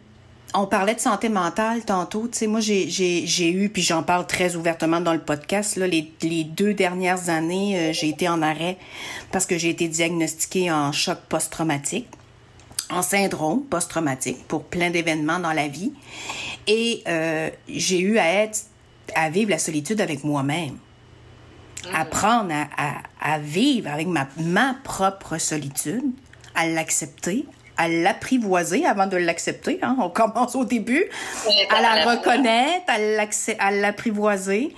on 0.55 0.67
parlait 0.67 0.95
de 0.95 1.01
santé 1.01 1.29
mentale 1.29 1.85
tantôt. 1.85 2.29
Tu 2.29 2.39
sais, 2.39 2.47
moi, 2.47 2.61
j'ai 2.61 3.51
eu, 3.51 3.69
puis 3.71 3.83
j'en 3.83 4.03
parle 4.03 4.27
très 4.27 4.57
ouvertement 4.57 5.01
dans 5.01 5.13
le 5.13 5.21
podcast, 5.21 5.77
là, 5.77 5.87
les, 5.87 6.13
les 6.23 6.45
deux 6.45 6.75
dernières 6.75 7.29
années, 7.29 7.79
euh, 7.79 7.93
j'ai 7.93 8.09
été 8.09 8.29
en 8.29 8.43
arrêt 8.43 8.77
parce 9.33 9.47
que 9.47 9.59
j'ai 9.59 9.71
été 9.71 9.89
diagnostiquée 9.89 10.71
en 10.71 10.93
choc 10.93 11.19
post-traumatique, 11.29 12.09
en 12.91 13.03
syndrome 13.03 13.65
post-traumatique 13.65 14.47
pour 14.47 14.65
plein 14.65 14.91
d'événements 14.91 15.39
dans 15.39 15.53
la 15.53 15.69
vie. 15.69 15.93
Et 16.67 17.03
euh, 17.07 17.51
j'ai 17.69 18.01
eu 18.01 18.19
à 18.19 18.27
être, 18.27 18.61
à 19.15 19.31
vivre 19.31 19.51
la 19.51 19.59
solitude 19.59 20.01
avec 20.01 20.25
moi-même. 20.25 20.73
Mmh. 21.85 21.89
Apprendre 21.95 22.53
à, 22.53 22.69
à, 22.77 23.35
à, 23.35 23.39
vivre 23.39 23.91
avec 23.91 24.07
ma, 24.07 24.29
ma 24.39 24.77
propre 24.85 25.39
solitude, 25.39 26.05
à 26.55 26.67
l'accepter, 26.67 27.45
à 27.77 27.89
l'apprivoiser 27.89 28.87
avant 28.87 29.07
de 29.07 29.17
l'accepter. 29.17 29.79
Hein. 29.83 29.97
On 30.01 30.09
commence 30.09 30.55
au 30.55 30.65
début, 30.65 31.05
à 31.71 31.81
la 31.81 32.11
reconnaître, 32.11 32.91
à 33.59 33.71
l'apprivoiser. 33.71 34.75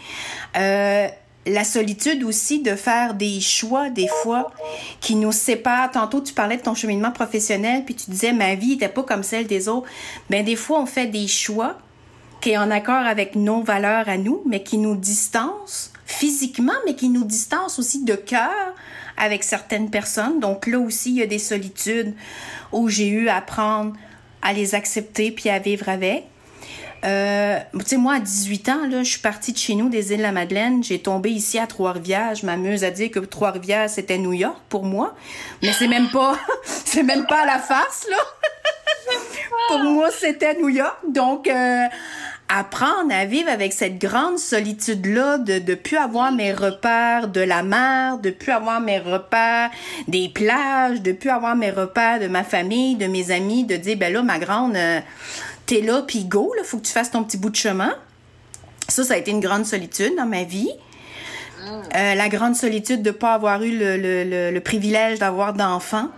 Euh, 0.56 1.08
la 1.46 1.64
solitude 1.64 2.24
aussi 2.24 2.60
de 2.60 2.74
faire 2.74 3.14
des 3.14 3.40
choix 3.40 3.88
des 3.88 4.08
fois 4.22 4.52
qui 5.00 5.14
nous 5.14 5.32
séparent. 5.32 5.90
Tantôt 5.90 6.20
tu 6.20 6.34
parlais 6.34 6.56
de 6.56 6.62
ton 6.62 6.74
cheminement 6.74 7.12
professionnel 7.12 7.84
puis 7.84 7.94
tu 7.94 8.10
disais 8.10 8.32
ma 8.32 8.54
vie 8.54 8.70
n'était 8.70 8.88
pas 8.88 9.02
comme 9.02 9.22
celle 9.22 9.46
des 9.46 9.68
autres. 9.68 9.88
Ben 10.28 10.44
des 10.44 10.56
fois 10.56 10.80
on 10.80 10.86
fait 10.86 11.06
des 11.06 11.28
choix 11.28 11.78
qui 12.40 12.50
est 12.50 12.58
en 12.58 12.70
accord 12.70 13.06
avec 13.06 13.34
nos 13.34 13.62
valeurs 13.62 14.08
à 14.08 14.18
nous, 14.18 14.42
mais 14.46 14.62
qui 14.62 14.78
nous 14.78 14.94
distancent 14.94 15.92
physiquement, 16.04 16.74
mais 16.84 16.94
qui 16.94 17.08
nous 17.08 17.24
distancent 17.24 17.78
aussi 17.78 18.04
de 18.04 18.14
cœur 18.14 18.74
avec 19.16 19.42
certaines 19.42 19.90
personnes. 19.90 20.40
Donc 20.40 20.66
là 20.66 20.78
aussi, 20.78 21.10
il 21.10 21.16
y 21.16 21.22
a 21.22 21.26
des 21.26 21.38
solitudes 21.38 22.14
où 22.72 22.88
j'ai 22.88 23.08
eu 23.08 23.28
à 23.28 23.36
apprendre 23.36 23.94
à 24.42 24.52
les 24.52 24.74
accepter 24.74 25.30
puis 25.30 25.48
à 25.48 25.58
vivre 25.58 25.88
avec. 25.88 26.24
Euh, 27.06 27.58
tu 27.72 27.86
sais, 27.86 27.96
moi, 27.96 28.14
à 28.14 28.20
18 28.20 28.68
ans, 28.68 28.86
là, 28.88 29.02
je 29.02 29.10
suis 29.10 29.20
partie 29.20 29.52
de 29.52 29.58
chez 29.58 29.74
nous, 29.74 29.88
des 29.88 30.12
îles 30.12 30.18
de 30.18 30.22
la 30.22 30.32
Madeleine. 30.32 30.82
J'ai 30.82 30.98
tombé 30.98 31.30
ici 31.30 31.58
à 31.58 31.66
Trois-Rivières. 31.66 32.34
Je 32.34 32.46
m'amuse 32.46 32.82
à 32.84 32.90
dire 32.90 33.10
que 33.10 33.20
Trois-Rivières, 33.20 33.88
c'était 33.88 34.18
New 34.18 34.32
York 34.32 34.58
pour 34.68 34.84
moi. 34.84 35.14
Mais 35.62 35.72
c'est 35.72 35.88
même 35.88 36.08
pas, 36.08 36.36
c'est 36.64 37.04
même 37.04 37.26
pas 37.26 37.46
la 37.46 37.58
face, 37.58 38.06
là. 38.10 38.16
pour 39.68 39.78
moi, 39.80 40.10
c'était 40.10 40.54
New 40.54 40.68
York. 40.68 40.96
Donc, 41.08 41.46
euh, 41.46 41.84
apprendre 42.48 43.12
à 43.12 43.24
vivre 43.24 43.50
avec 43.50 43.72
cette 43.72 43.98
grande 43.98 44.38
solitude-là, 44.38 45.38
de 45.38 45.54
ne 45.54 45.74
plus 45.74 45.96
avoir 45.96 46.32
mes 46.32 46.52
repères 46.52 47.28
de 47.28 47.40
la 47.40 47.62
mer, 47.62 48.18
de 48.18 48.30
plus 48.30 48.52
avoir 48.52 48.80
mes 48.80 48.98
repères 48.98 49.70
des 50.08 50.28
plages, 50.28 51.02
de 51.02 51.12
plus 51.12 51.30
avoir 51.30 51.56
mes 51.56 51.70
repères 51.70 52.20
de 52.20 52.28
ma 52.28 52.44
famille, 52.44 52.96
de 52.96 53.06
mes 53.06 53.30
amis, 53.30 53.64
de 53.64 53.76
dire, 53.76 53.96
ben 53.96 54.12
là, 54.12 54.22
ma 54.22 54.38
grande, 54.38 54.76
euh, 54.76 55.00
t'es 55.66 55.80
là, 55.80 56.02
puis 56.06 56.24
go, 56.24 56.52
là, 56.56 56.62
faut 56.64 56.78
que 56.78 56.86
tu 56.86 56.92
fasses 56.92 57.10
ton 57.10 57.24
petit 57.24 57.36
bout 57.36 57.50
de 57.50 57.56
chemin. 57.56 57.94
Ça, 58.88 59.04
ça 59.04 59.14
a 59.14 59.16
été 59.16 59.30
une 59.30 59.40
grande 59.40 59.66
solitude 59.66 60.14
dans 60.16 60.26
ma 60.26 60.44
vie. 60.44 60.70
Mm. 61.60 61.70
Euh, 61.96 62.14
la 62.14 62.28
grande 62.28 62.54
solitude 62.54 63.02
de 63.02 63.10
ne 63.10 63.14
pas 63.14 63.34
avoir 63.34 63.62
eu 63.62 63.76
le, 63.76 63.96
le, 63.96 64.50
le 64.50 64.60
privilège 64.60 65.18
d'avoir 65.18 65.52
d'enfants 65.52 66.08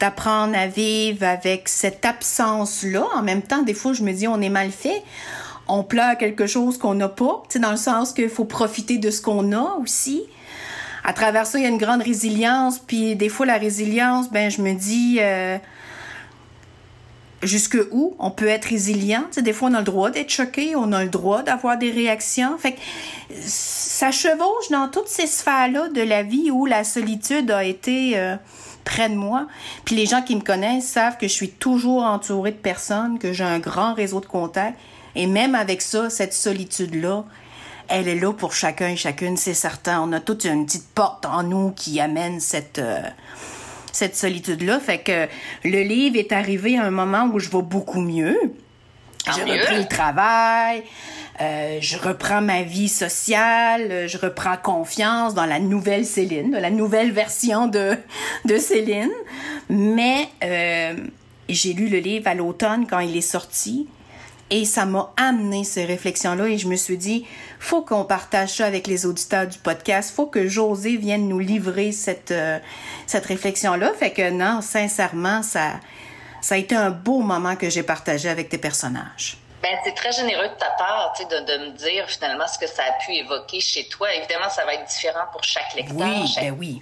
d'apprendre 0.00 0.56
à 0.56 0.66
vivre 0.66 1.24
avec 1.24 1.68
cette 1.68 2.04
absence-là. 2.04 3.06
En 3.14 3.22
même 3.22 3.42
temps, 3.42 3.62
des 3.62 3.74
fois, 3.74 3.92
je 3.92 4.02
me 4.02 4.12
dis, 4.12 4.26
on 4.28 4.40
est 4.40 4.48
mal 4.48 4.70
fait. 4.70 5.02
On 5.68 5.82
pleure 5.82 6.18
quelque 6.18 6.46
chose 6.46 6.78
qu'on 6.78 6.94
n'a 6.94 7.08
pas, 7.08 7.42
dans 7.56 7.70
le 7.70 7.76
sens 7.76 8.12
qu'il 8.12 8.28
faut 8.28 8.44
profiter 8.44 8.98
de 8.98 9.10
ce 9.10 9.22
qu'on 9.22 9.52
a 9.52 9.78
aussi. 9.80 10.22
À 11.04 11.12
travers 11.12 11.46
ça, 11.46 11.58
il 11.58 11.62
y 11.62 11.66
a 11.66 11.70
une 11.70 11.78
grande 11.78 12.02
résilience, 12.02 12.78
puis 12.78 13.14
des 13.14 13.28
fois, 13.28 13.46
la 13.46 13.56
résilience, 13.56 14.30
ben, 14.30 14.50
je 14.50 14.62
me 14.62 14.72
dis, 14.72 15.18
euh, 15.20 15.58
jusque 17.44 17.78
où 17.90 18.14
on 18.18 18.30
peut 18.30 18.48
être 18.48 18.66
résilient. 18.66 19.24
Tu 19.32 19.42
des 19.42 19.52
fois, 19.52 19.68
on 19.70 19.74
a 19.74 19.78
le 19.78 19.84
droit 19.84 20.10
d'être 20.10 20.30
choqué, 20.30 20.76
on 20.76 20.92
a 20.92 21.02
le 21.02 21.10
droit 21.10 21.42
d'avoir 21.42 21.78
des 21.78 21.90
réactions. 21.90 22.56
Fait 22.58 22.72
que 22.72 22.80
ça 23.40 24.10
chevauche 24.10 24.70
dans 24.70 24.88
toutes 24.88 25.08
ces 25.08 25.26
sphères-là 25.26 25.88
de 25.88 26.02
la 26.02 26.22
vie 26.22 26.50
où 26.50 26.66
la 26.66 26.84
solitude 26.84 27.50
a 27.50 27.64
été 27.64 28.18
euh, 28.18 28.36
près 28.84 29.08
de 29.08 29.14
moi. 29.14 29.46
Puis 29.84 29.96
les 29.96 30.06
gens 30.06 30.22
qui 30.22 30.36
me 30.36 30.42
connaissent 30.42 30.88
savent 30.88 31.16
que 31.16 31.28
je 31.28 31.32
suis 31.32 31.50
toujours 31.50 32.02
entourée 32.02 32.52
de 32.52 32.56
personnes, 32.56 33.18
que 33.18 33.32
j'ai 33.32 33.44
un 33.44 33.58
grand 33.58 33.94
réseau 33.94 34.20
de 34.20 34.26
contacts. 34.26 34.78
Et 35.16 35.26
même 35.26 35.54
avec 35.54 35.80
ça, 35.80 36.10
cette 36.10 36.34
solitude-là, 36.34 37.24
elle 37.88 38.08
est 38.08 38.18
là 38.18 38.32
pour 38.32 38.52
chacun 38.52 38.88
et 38.88 38.96
chacune, 38.96 39.36
c'est 39.36 39.54
certain. 39.54 40.00
On 40.02 40.12
a 40.12 40.20
toute 40.20 40.44
une 40.44 40.66
petite 40.66 40.88
porte 40.94 41.26
en 41.26 41.42
nous 41.42 41.70
qui 41.70 42.00
amène 42.00 42.40
cette, 42.40 42.78
euh, 42.78 43.02
cette 43.94 44.16
solitude-là. 44.16 44.80
Fait 44.80 44.98
que 44.98 45.26
le 45.64 45.82
livre 45.82 46.16
est 46.16 46.32
arrivé 46.32 46.76
à 46.78 46.84
un 46.84 46.90
moment 46.90 47.30
où 47.32 47.38
je 47.38 47.48
vais 47.48 47.62
beaucoup 47.62 48.00
mieux. 48.00 48.36
J'ai 49.34 49.42
repris 49.42 49.78
le 49.78 49.88
travail, 49.88 50.82
euh, 51.40 51.78
je 51.80 51.96
reprends 51.96 52.42
ma 52.42 52.62
vie 52.62 52.90
sociale, 52.90 54.06
je 54.06 54.18
reprends 54.18 54.58
confiance 54.58 55.32
dans 55.32 55.46
la 55.46 55.60
nouvelle 55.60 56.04
Céline, 56.04 56.52
la 56.52 56.68
nouvelle 56.68 57.10
version 57.10 57.66
de, 57.66 57.96
de 58.44 58.58
Céline. 58.58 59.10
Mais 59.70 60.28
euh, 60.42 60.94
j'ai 61.48 61.72
lu 61.72 61.88
le 61.88 62.00
livre 62.00 62.28
à 62.28 62.34
l'automne 62.34 62.86
quand 62.86 62.98
il 62.98 63.16
est 63.16 63.22
sorti 63.22 63.88
et 64.50 64.64
ça 64.64 64.84
m'a 64.84 65.12
amené 65.16 65.64
ces 65.64 65.84
réflexions-là 65.84 66.46
et 66.46 66.58
je 66.58 66.68
me 66.68 66.76
suis 66.76 66.98
dit, 66.98 67.26
faut 67.58 67.82
qu'on 67.82 68.04
partage 68.04 68.50
ça 68.50 68.66
avec 68.66 68.86
les 68.86 69.06
auditeurs 69.06 69.46
du 69.46 69.58
podcast, 69.58 70.14
faut 70.14 70.26
que 70.26 70.48
José 70.48 70.96
vienne 70.96 71.28
nous 71.28 71.38
livrer 71.38 71.92
cette, 71.92 72.30
euh, 72.30 72.58
cette 73.06 73.26
réflexion-là. 73.26 73.92
Fait 73.98 74.12
que 74.12 74.30
non, 74.30 74.60
sincèrement, 74.60 75.42
ça, 75.42 75.80
ça 76.40 76.56
a 76.56 76.58
été 76.58 76.74
un 76.74 76.90
beau 76.90 77.20
moment 77.20 77.56
que 77.56 77.70
j'ai 77.70 77.82
partagé 77.82 78.28
avec 78.28 78.48
tes 78.48 78.58
personnages. 78.58 79.38
Ben, 79.62 79.78
c'est 79.82 79.94
très 79.94 80.12
généreux 80.12 80.48
de 80.48 80.58
ta 80.58 80.70
part 80.76 81.14
de, 81.18 81.24
de 81.24 81.64
me 81.64 81.70
dire 81.70 82.06
finalement 82.10 82.46
ce 82.46 82.58
que 82.58 82.66
ça 82.66 82.82
a 82.82 82.92
pu 83.02 83.14
évoquer 83.14 83.60
chez 83.60 83.88
toi. 83.88 84.12
Évidemment, 84.14 84.50
ça 84.50 84.66
va 84.66 84.74
être 84.74 84.84
différent 84.84 85.24
pour 85.32 85.42
chaque 85.42 85.72
lecteur, 85.74 85.96
oui, 85.96 86.26
chaque 86.26 86.44
ben 86.44 86.56
oui. 86.58 86.80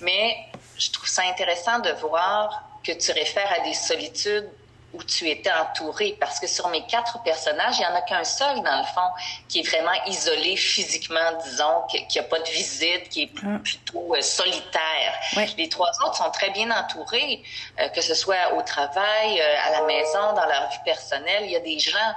mais 0.00 0.36
je 0.78 0.92
trouve 0.92 1.08
ça 1.08 1.22
intéressant 1.28 1.80
de 1.80 1.90
voir 2.00 2.62
que 2.84 2.92
tu 2.92 3.10
réfères 3.10 3.52
à 3.58 3.64
des 3.64 3.74
solitudes 3.74 4.48
où 4.92 5.02
tu 5.04 5.28
étais 5.28 5.52
entouré. 5.52 6.16
Parce 6.20 6.40
que 6.40 6.46
sur 6.46 6.68
mes 6.68 6.84
quatre 6.86 7.22
personnages, 7.22 7.76
il 7.78 7.80
n'y 7.80 7.86
en 7.86 7.94
a 7.94 8.02
qu'un 8.02 8.24
seul, 8.24 8.62
dans 8.62 8.78
le 8.78 8.84
fond, 8.84 9.08
qui 9.48 9.60
est 9.60 9.68
vraiment 9.68 9.92
isolé 10.06 10.56
physiquement, 10.56 11.38
disons, 11.44 11.82
qui 12.08 12.18
n'a 12.18 12.24
pas 12.24 12.40
de 12.40 12.50
visite, 12.50 13.08
qui 13.08 13.22
est 13.22 13.32
ah. 13.44 13.58
plutôt 13.62 14.14
euh, 14.14 14.20
solitaire. 14.20 15.14
Les 15.56 15.68
trois 15.68 15.90
autres 16.04 16.16
sont 16.16 16.30
très 16.30 16.50
bien 16.50 16.70
entourés, 16.70 17.42
euh, 17.80 17.88
que 17.88 18.00
ce 18.00 18.14
soit 18.14 18.54
au 18.56 18.62
travail, 18.62 19.40
euh, 19.40 19.68
à 19.68 19.70
la 19.72 19.82
maison, 19.86 20.32
dans 20.34 20.46
leur 20.46 20.68
vie 20.70 20.78
personnelle. 20.84 21.44
Il 21.44 21.50
y 21.50 21.56
a 21.56 21.60
des 21.60 21.78
gens. 21.78 22.14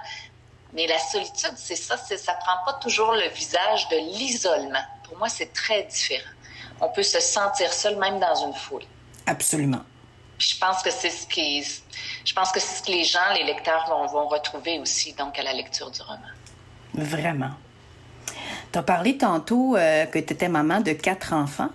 Mais 0.73 0.87
la 0.87 0.97
solitude, 0.97 1.53
c'est 1.55 1.75
ça, 1.75 1.97
ça 1.97 2.33
prend 2.33 2.65
pas 2.65 2.73
toujours 2.73 3.13
le 3.13 3.29
visage 3.29 3.87
de 3.89 3.97
l'isolement. 3.97 4.81
Pour 5.03 5.17
moi, 5.19 5.29
c'est 5.29 5.53
très 5.53 5.83
différent. 5.83 6.31
On 6.81 6.89
peut 6.89 7.03
se 7.03 7.19
sentir 7.19 7.71
seul 7.71 7.95
même 7.97 8.19
dans 8.19 8.35
une 8.47 8.53
foule. 8.53 8.81
Absolument. 9.27 9.83
Je 10.37 10.57
pense 10.59 10.81
que 10.81 10.91
c'est 10.91 11.09
ce 11.09 11.27
qui 11.27 11.63
je 12.25 12.33
pense 12.33 12.51
que 12.51 12.59
c'est 12.59 12.77
ce 12.77 12.83
que 12.83 12.91
les 12.91 13.03
gens, 13.03 13.19
les 13.35 13.43
lecteurs 13.43 13.85
vont, 13.87 14.05
vont 14.07 14.27
retrouver 14.27 14.79
aussi 14.79 15.13
donc 15.13 15.37
à 15.37 15.43
la 15.43 15.53
lecture 15.53 15.91
du 15.91 16.01
roman. 16.01 16.19
Vraiment. 16.93 17.51
Tu 18.71 18.79
as 18.79 18.83
parlé 18.83 19.17
tantôt 19.17 19.75
euh, 19.75 20.05
que 20.05 20.19
tu 20.19 20.33
étais 20.33 20.49
maman 20.49 20.81
de 20.81 20.93
quatre 20.93 21.33
enfants. 21.33 21.69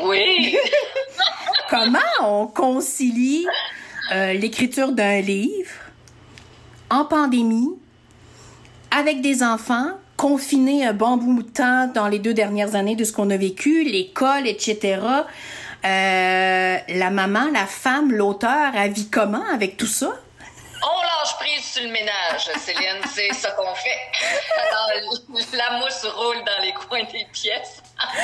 Oui. 0.00 0.56
Comment 1.70 1.98
on 2.22 2.46
concilie 2.46 3.46
euh, 4.12 4.32
l'écriture 4.32 4.92
d'un 4.92 5.20
livre 5.20 5.70
en 6.90 7.04
pandémie 7.04 7.70
avec 8.90 9.20
des 9.20 9.42
enfants 9.42 9.92
confinés 10.16 10.86
un 10.86 10.92
bon 10.92 11.16
bout 11.16 11.42
de 11.42 11.48
temps 11.48 11.88
dans 11.88 12.08
les 12.08 12.18
deux 12.18 12.34
dernières 12.34 12.74
années 12.74 12.96
de 12.96 13.04
ce 13.04 13.12
qu'on 13.12 13.30
a 13.30 13.36
vécu, 13.36 13.82
l'école, 13.82 14.46
etc. 14.46 15.00
Euh, 15.84 16.78
la 16.88 17.10
maman, 17.10 17.50
la 17.52 17.66
femme, 17.66 18.10
l'auteur, 18.12 18.72
a 18.74 18.88
vit 18.88 19.10
comment 19.10 19.44
avec 19.52 19.76
tout 19.76 19.86
ça? 19.86 20.12
On 20.82 21.02
lâche 21.02 21.36
prise 21.38 21.64
sur 21.64 21.82
le 21.82 21.90
ménage, 21.90 22.50
Céline, 22.58 23.02
c'est 23.14 23.32
ça 23.34 23.50
qu'on 23.52 23.74
fait. 23.74 24.10
la 25.56 25.78
mousse 25.78 26.04
roule 26.04 26.42
dans 26.44 26.62
les 26.62 26.72
coins 26.72 27.04
des 27.04 27.26
pièces. 27.32 27.82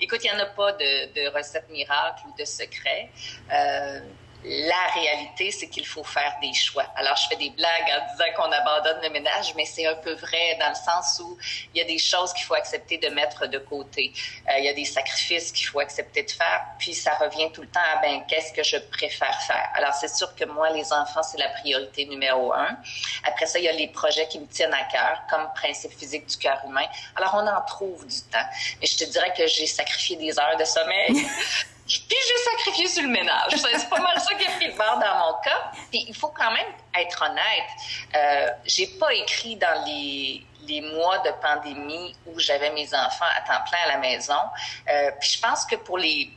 écoute, 0.00 0.20
il 0.24 0.30
n'y 0.30 0.36
en 0.36 0.42
a 0.42 0.46
pas 0.46 0.72
de, 0.72 1.12
de 1.14 1.36
recette 1.36 1.68
miracle 1.70 2.22
ou 2.28 2.34
de 2.38 2.44
secret. 2.44 3.10
Euh, 3.52 4.00
la 4.44 4.86
réalité, 4.94 5.50
c'est 5.50 5.68
qu'il 5.68 5.86
faut 5.86 6.02
faire 6.02 6.34
des 6.40 6.54
choix. 6.54 6.86
Alors, 6.96 7.14
je 7.16 7.28
fais 7.28 7.36
des 7.36 7.50
blagues 7.50 7.90
en 7.90 8.12
disant 8.12 8.24
qu'on 8.36 8.50
abandonne 8.50 9.02
le 9.02 9.10
ménage, 9.10 9.54
mais 9.54 9.66
c'est 9.66 9.86
un 9.86 9.96
peu 9.96 10.14
vrai 10.14 10.56
dans 10.58 10.70
le 10.70 10.74
sens 10.74 11.20
où 11.22 11.36
il 11.74 11.78
y 11.78 11.82
a 11.82 11.84
des 11.84 11.98
choses 11.98 12.32
qu'il 12.32 12.44
faut 12.44 12.54
accepter 12.54 12.96
de 12.98 13.08
mettre 13.08 13.46
de 13.46 13.58
côté. 13.58 14.12
Euh, 14.48 14.58
il 14.58 14.64
y 14.64 14.68
a 14.68 14.72
des 14.72 14.86
sacrifices 14.86 15.52
qu'il 15.52 15.66
faut 15.66 15.80
accepter 15.80 16.22
de 16.22 16.30
faire, 16.30 16.64
puis 16.78 16.94
ça 16.94 17.14
revient 17.16 17.50
tout 17.52 17.60
le 17.60 17.68
temps 17.68 17.80
à, 17.94 18.00
ben, 18.00 18.22
qu'est-ce 18.28 18.52
que 18.52 18.62
je 18.62 18.78
préfère 18.78 19.42
faire? 19.42 19.68
Alors, 19.74 19.92
c'est 19.92 20.08
sûr 20.14 20.34
que 20.34 20.44
moi, 20.46 20.70
les 20.70 20.90
enfants, 20.92 21.22
c'est 21.22 21.38
la 21.38 21.48
priorité 21.48 22.06
numéro 22.06 22.52
un. 22.54 22.76
Après 23.24 23.46
ça, 23.46 23.58
il 23.58 23.66
y 23.66 23.68
a 23.68 23.72
les 23.72 23.88
projets 23.88 24.26
qui 24.28 24.38
me 24.38 24.46
tiennent 24.46 24.74
à 24.74 24.84
cœur, 24.84 25.22
comme 25.28 25.48
principe 25.54 25.92
physique 25.92 26.26
du 26.26 26.38
cœur 26.38 26.60
humain. 26.66 26.86
Alors, 27.16 27.34
on 27.34 27.46
en 27.46 27.60
trouve 27.66 28.06
du 28.06 28.20
temps. 28.22 28.46
Mais 28.80 28.86
je 28.86 28.96
te 28.96 29.04
dirais 29.04 29.34
que 29.36 29.46
j'ai 29.46 29.66
sacrifié 29.66 30.16
des 30.16 30.38
heures 30.38 30.56
de 30.58 30.64
sommeil. 30.64 31.10
Puis 31.90 32.16
j'ai 32.28 32.50
sacrifié 32.50 32.88
sur 32.88 33.02
le 33.02 33.08
ménage. 33.08 33.52
C'est 33.56 33.88
pas 33.88 34.00
mal 34.00 34.20
ça 34.20 34.34
qui 34.34 34.46
a 34.46 34.50
pris 34.52 34.66
le 34.68 34.74
bord 34.74 34.98
dans 34.98 35.18
mon 35.18 35.40
cas. 35.42 35.72
Puis 35.90 36.04
il 36.08 36.14
faut 36.14 36.28
quand 36.28 36.52
même 36.52 36.72
être 36.94 37.22
honnête. 37.22 37.70
Euh, 38.14 38.50
j'ai 38.64 38.86
pas 38.86 39.12
écrit 39.14 39.56
dans 39.56 39.84
les, 39.84 40.44
les 40.68 40.80
mois 40.80 41.18
de 41.18 41.30
pandémie 41.42 42.14
où 42.26 42.38
j'avais 42.38 42.70
mes 42.70 42.94
enfants 42.94 43.26
à 43.36 43.40
temps 43.40 43.64
plein 43.68 43.80
à 43.86 43.88
la 43.88 43.98
maison. 43.98 44.40
Euh, 44.88 45.10
puis 45.18 45.30
je 45.30 45.40
pense 45.40 45.64
que 45.64 45.76
pour 45.76 45.98
les 45.98 46.30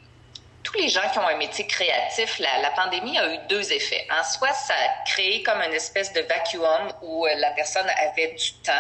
tous 0.64 0.78
les 0.78 0.90
gens 0.90 1.08
qui 1.12 1.20
ont 1.20 1.28
un 1.28 1.38
métier 1.38 1.68
créatif, 1.68 2.40
la, 2.40 2.72
pandémie 2.72 3.18
a 3.18 3.34
eu 3.34 3.38
deux 3.50 3.72
effets. 3.72 4.08
En 4.10 4.24
soi, 4.24 4.52
ça 4.54 4.74
a 4.74 5.04
créé 5.06 5.44
comme 5.44 5.62
une 5.62 5.74
espèce 5.74 6.12
de 6.14 6.22
vacuum 6.22 6.92
où 7.02 7.28
euh, 7.28 7.36
la 7.36 7.52
personne 7.52 7.88
avait 8.08 8.34
du 8.34 8.54
temps, 8.64 8.72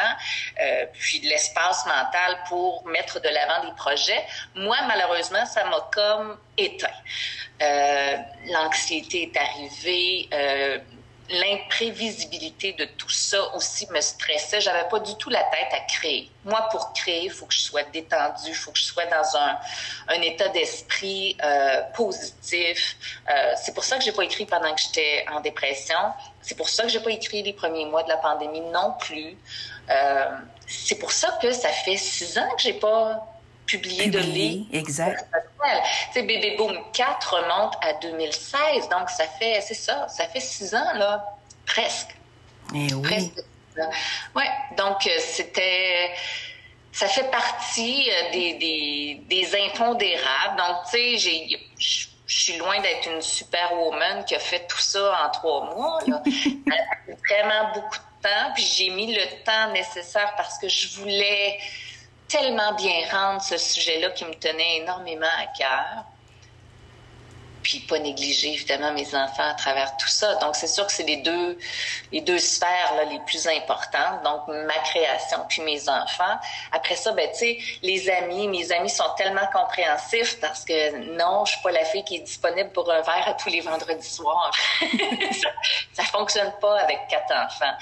euh, 0.61 0.85
puis 0.93 1.19
de 1.19 1.27
l'espace 1.27 1.85
mental 1.85 2.39
pour 2.47 2.85
mettre 2.87 3.19
de 3.21 3.29
l'avant 3.29 3.65
des 3.67 3.75
projets. 3.75 4.23
Moi, 4.55 4.77
malheureusement, 4.87 5.45
ça 5.45 5.65
m'a 5.65 5.87
comme 5.91 6.37
éteint. 6.57 6.87
Euh, 7.61 8.17
L'anxiété 8.51 9.31
est 9.33 9.37
arrivée. 9.37 10.29
Euh, 10.33 10.79
l'imprévisibilité 11.29 12.73
de 12.73 12.85
tout 12.85 13.09
ça 13.09 13.55
aussi 13.55 13.87
me 13.91 14.01
stressait. 14.01 14.59
J'avais 14.61 14.87
pas 14.89 14.99
du 14.99 15.15
tout 15.15 15.29
la 15.29 15.43
tête 15.43 15.69
à 15.71 15.79
créer. 15.81 16.29
Moi, 16.43 16.67
pour 16.71 16.93
créer, 16.93 17.25
il 17.25 17.31
faut 17.31 17.45
que 17.45 17.53
je 17.53 17.61
sois 17.61 17.83
détendue, 17.83 18.49
il 18.49 18.55
faut 18.55 18.71
que 18.71 18.77
je 18.77 18.83
sois 18.83 19.05
dans 19.05 19.37
un, 19.37 19.57
un 20.09 20.21
état 20.21 20.49
d'esprit 20.49 21.37
euh, 21.43 21.81
positif. 21.95 22.97
Euh, 23.29 23.53
c'est 23.55 23.73
pour 23.73 23.83
ça 23.83 23.97
que 23.97 24.03
j'ai 24.03 24.11
pas 24.11 24.23
écrit 24.23 24.45
pendant 24.45 24.73
que 24.73 24.81
j'étais 24.81 25.25
en 25.31 25.39
dépression. 25.39 25.97
C'est 26.41 26.55
pour 26.55 26.67
ça 26.67 26.83
que 26.83 26.89
j'ai 26.89 26.99
pas 26.99 27.11
écrit 27.11 27.41
les 27.41 27.53
premiers 27.53 27.85
mois 27.85 28.03
de 28.03 28.09
la 28.09 28.17
pandémie 28.17 28.61
non 28.61 28.93
plus. 28.99 29.37
Euh, 29.89 30.25
c'est 30.67 30.95
pour 30.95 31.11
ça 31.11 31.37
que 31.41 31.51
ça 31.51 31.69
fait 31.69 31.97
six 31.97 32.37
ans 32.37 32.49
que 32.55 32.61
j'ai 32.61 32.73
pas 32.73 33.25
publié, 33.65 34.07
de 34.07 34.19
livre. 34.19 34.65
Exact. 34.73 35.25
Tu 36.13 36.21
Bébé 36.23 36.55
Boom 36.57 36.77
4 36.93 37.33
remonte 37.33 37.75
à 37.81 37.93
2016, 37.93 38.89
donc 38.89 39.09
ça 39.09 39.25
fait, 39.27 39.61
c'est 39.61 39.73
ça, 39.73 40.07
ça 40.07 40.25
fait 40.27 40.39
six 40.39 40.73
ans, 40.75 40.93
là, 40.95 41.25
presque. 41.65 42.15
Eh 42.73 42.93
oui. 42.93 43.01
Presque. 43.01 43.45
Ouais, 44.35 44.49
donc 44.77 45.07
euh, 45.07 45.17
c'était 45.19 46.11
ça 46.93 47.07
fait 47.07 47.29
partie 47.31 48.09
euh, 48.09 48.31
des, 48.31 48.53
des, 48.53 49.21
des 49.27 49.59
impondérables. 49.65 50.57
Donc, 50.57 50.77
tu 50.91 51.17
sais, 51.17 51.49
je 51.77 52.07
suis 52.27 52.57
loin 52.57 52.79
d'être 52.81 53.09
une 53.11 53.21
superwoman 53.21 54.23
qui 54.25 54.35
a 54.35 54.39
fait 54.39 54.65
tout 54.67 54.79
ça 54.79 55.25
en 55.25 55.31
trois 55.31 55.75
mois. 55.75 55.99
Là. 56.07 56.21
vraiment 57.29 57.73
beaucoup 57.73 57.97
de 57.97 58.27
temps. 58.27 58.51
Puis 58.53 58.63
j'ai 58.63 58.89
mis 58.91 59.13
le 59.13 59.43
temps 59.43 59.71
nécessaire 59.73 60.33
parce 60.37 60.57
que 60.59 60.69
je 60.69 60.99
voulais 60.99 61.57
tellement 62.33 62.73
bien 62.73 63.07
rendre 63.11 63.41
ce 63.43 63.57
sujet-là 63.57 64.09
qui 64.09 64.25
me 64.25 64.33
tenait 64.33 64.77
énormément 64.77 65.25
à 65.39 65.45
cœur. 65.55 66.05
Puis 67.61 67.79
pas 67.81 67.99
négliger 67.99 68.55
évidemment 68.55 68.91
mes 68.91 69.07
enfants 69.15 69.49
à 69.49 69.53
travers 69.53 69.95
tout 69.95 70.07
ça. 70.07 70.35
Donc 70.35 70.55
c'est 70.55 70.67
sûr 70.67 70.85
que 70.85 70.91
c'est 70.91 71.03
les 71.03 71.17
deux 71.17 71.57
les 72.11 72.19
deux 72.19 72.39
sphères 72.39 72.93
là, 72.97 73.05
les 73.05 73.19
plus 73.19 73.47
importantes. 73.47 74.21
Donc 74.23 74.47
ma 74.47 74.77
création 74.79 75.45
puis 75.47 75.61
mes 75.61 75.87
enfants. 75.87 76.37
Après 76.73 76.95
ça, 76.95 77.13
ben 77.13 77.29
tu 77.31 77.37
sais, 77.37 77.57
les 77.83 78.09
amis, 78.09 78.47
mes 78.47 78.69
amis 78.73 78.89
sont 78.89 79.09
tellement 79.15 79.47
compréhensifs 79.53 80.39
parce 80.41 80.65
que 80.65 81.15
non, 81.15 81.45
je 81.45 81.53
suis 81.53 81.61
pas 81.61 81.71
la 81.71 81.85
fille 81.85 82.03
qui 82.03 82.15
est 82.17 82.25
disponible 82.25 82.71
pour 82.71 82.91
un 82.91 83.01
verre 83.01 83.27
à 83.27 83.33
tous 83.35 83.49
les 83.49 83.61
vendredis 83.61 84.09
soirs. 84.09 84.51
ça, 84.81 85.49
ça 85.93 86.03
fonctionne 86.03 86.51
pas 86.59 86.79
avec 86.79 86.99
quatre 87.07 87.31
enfants. 87.31 87.77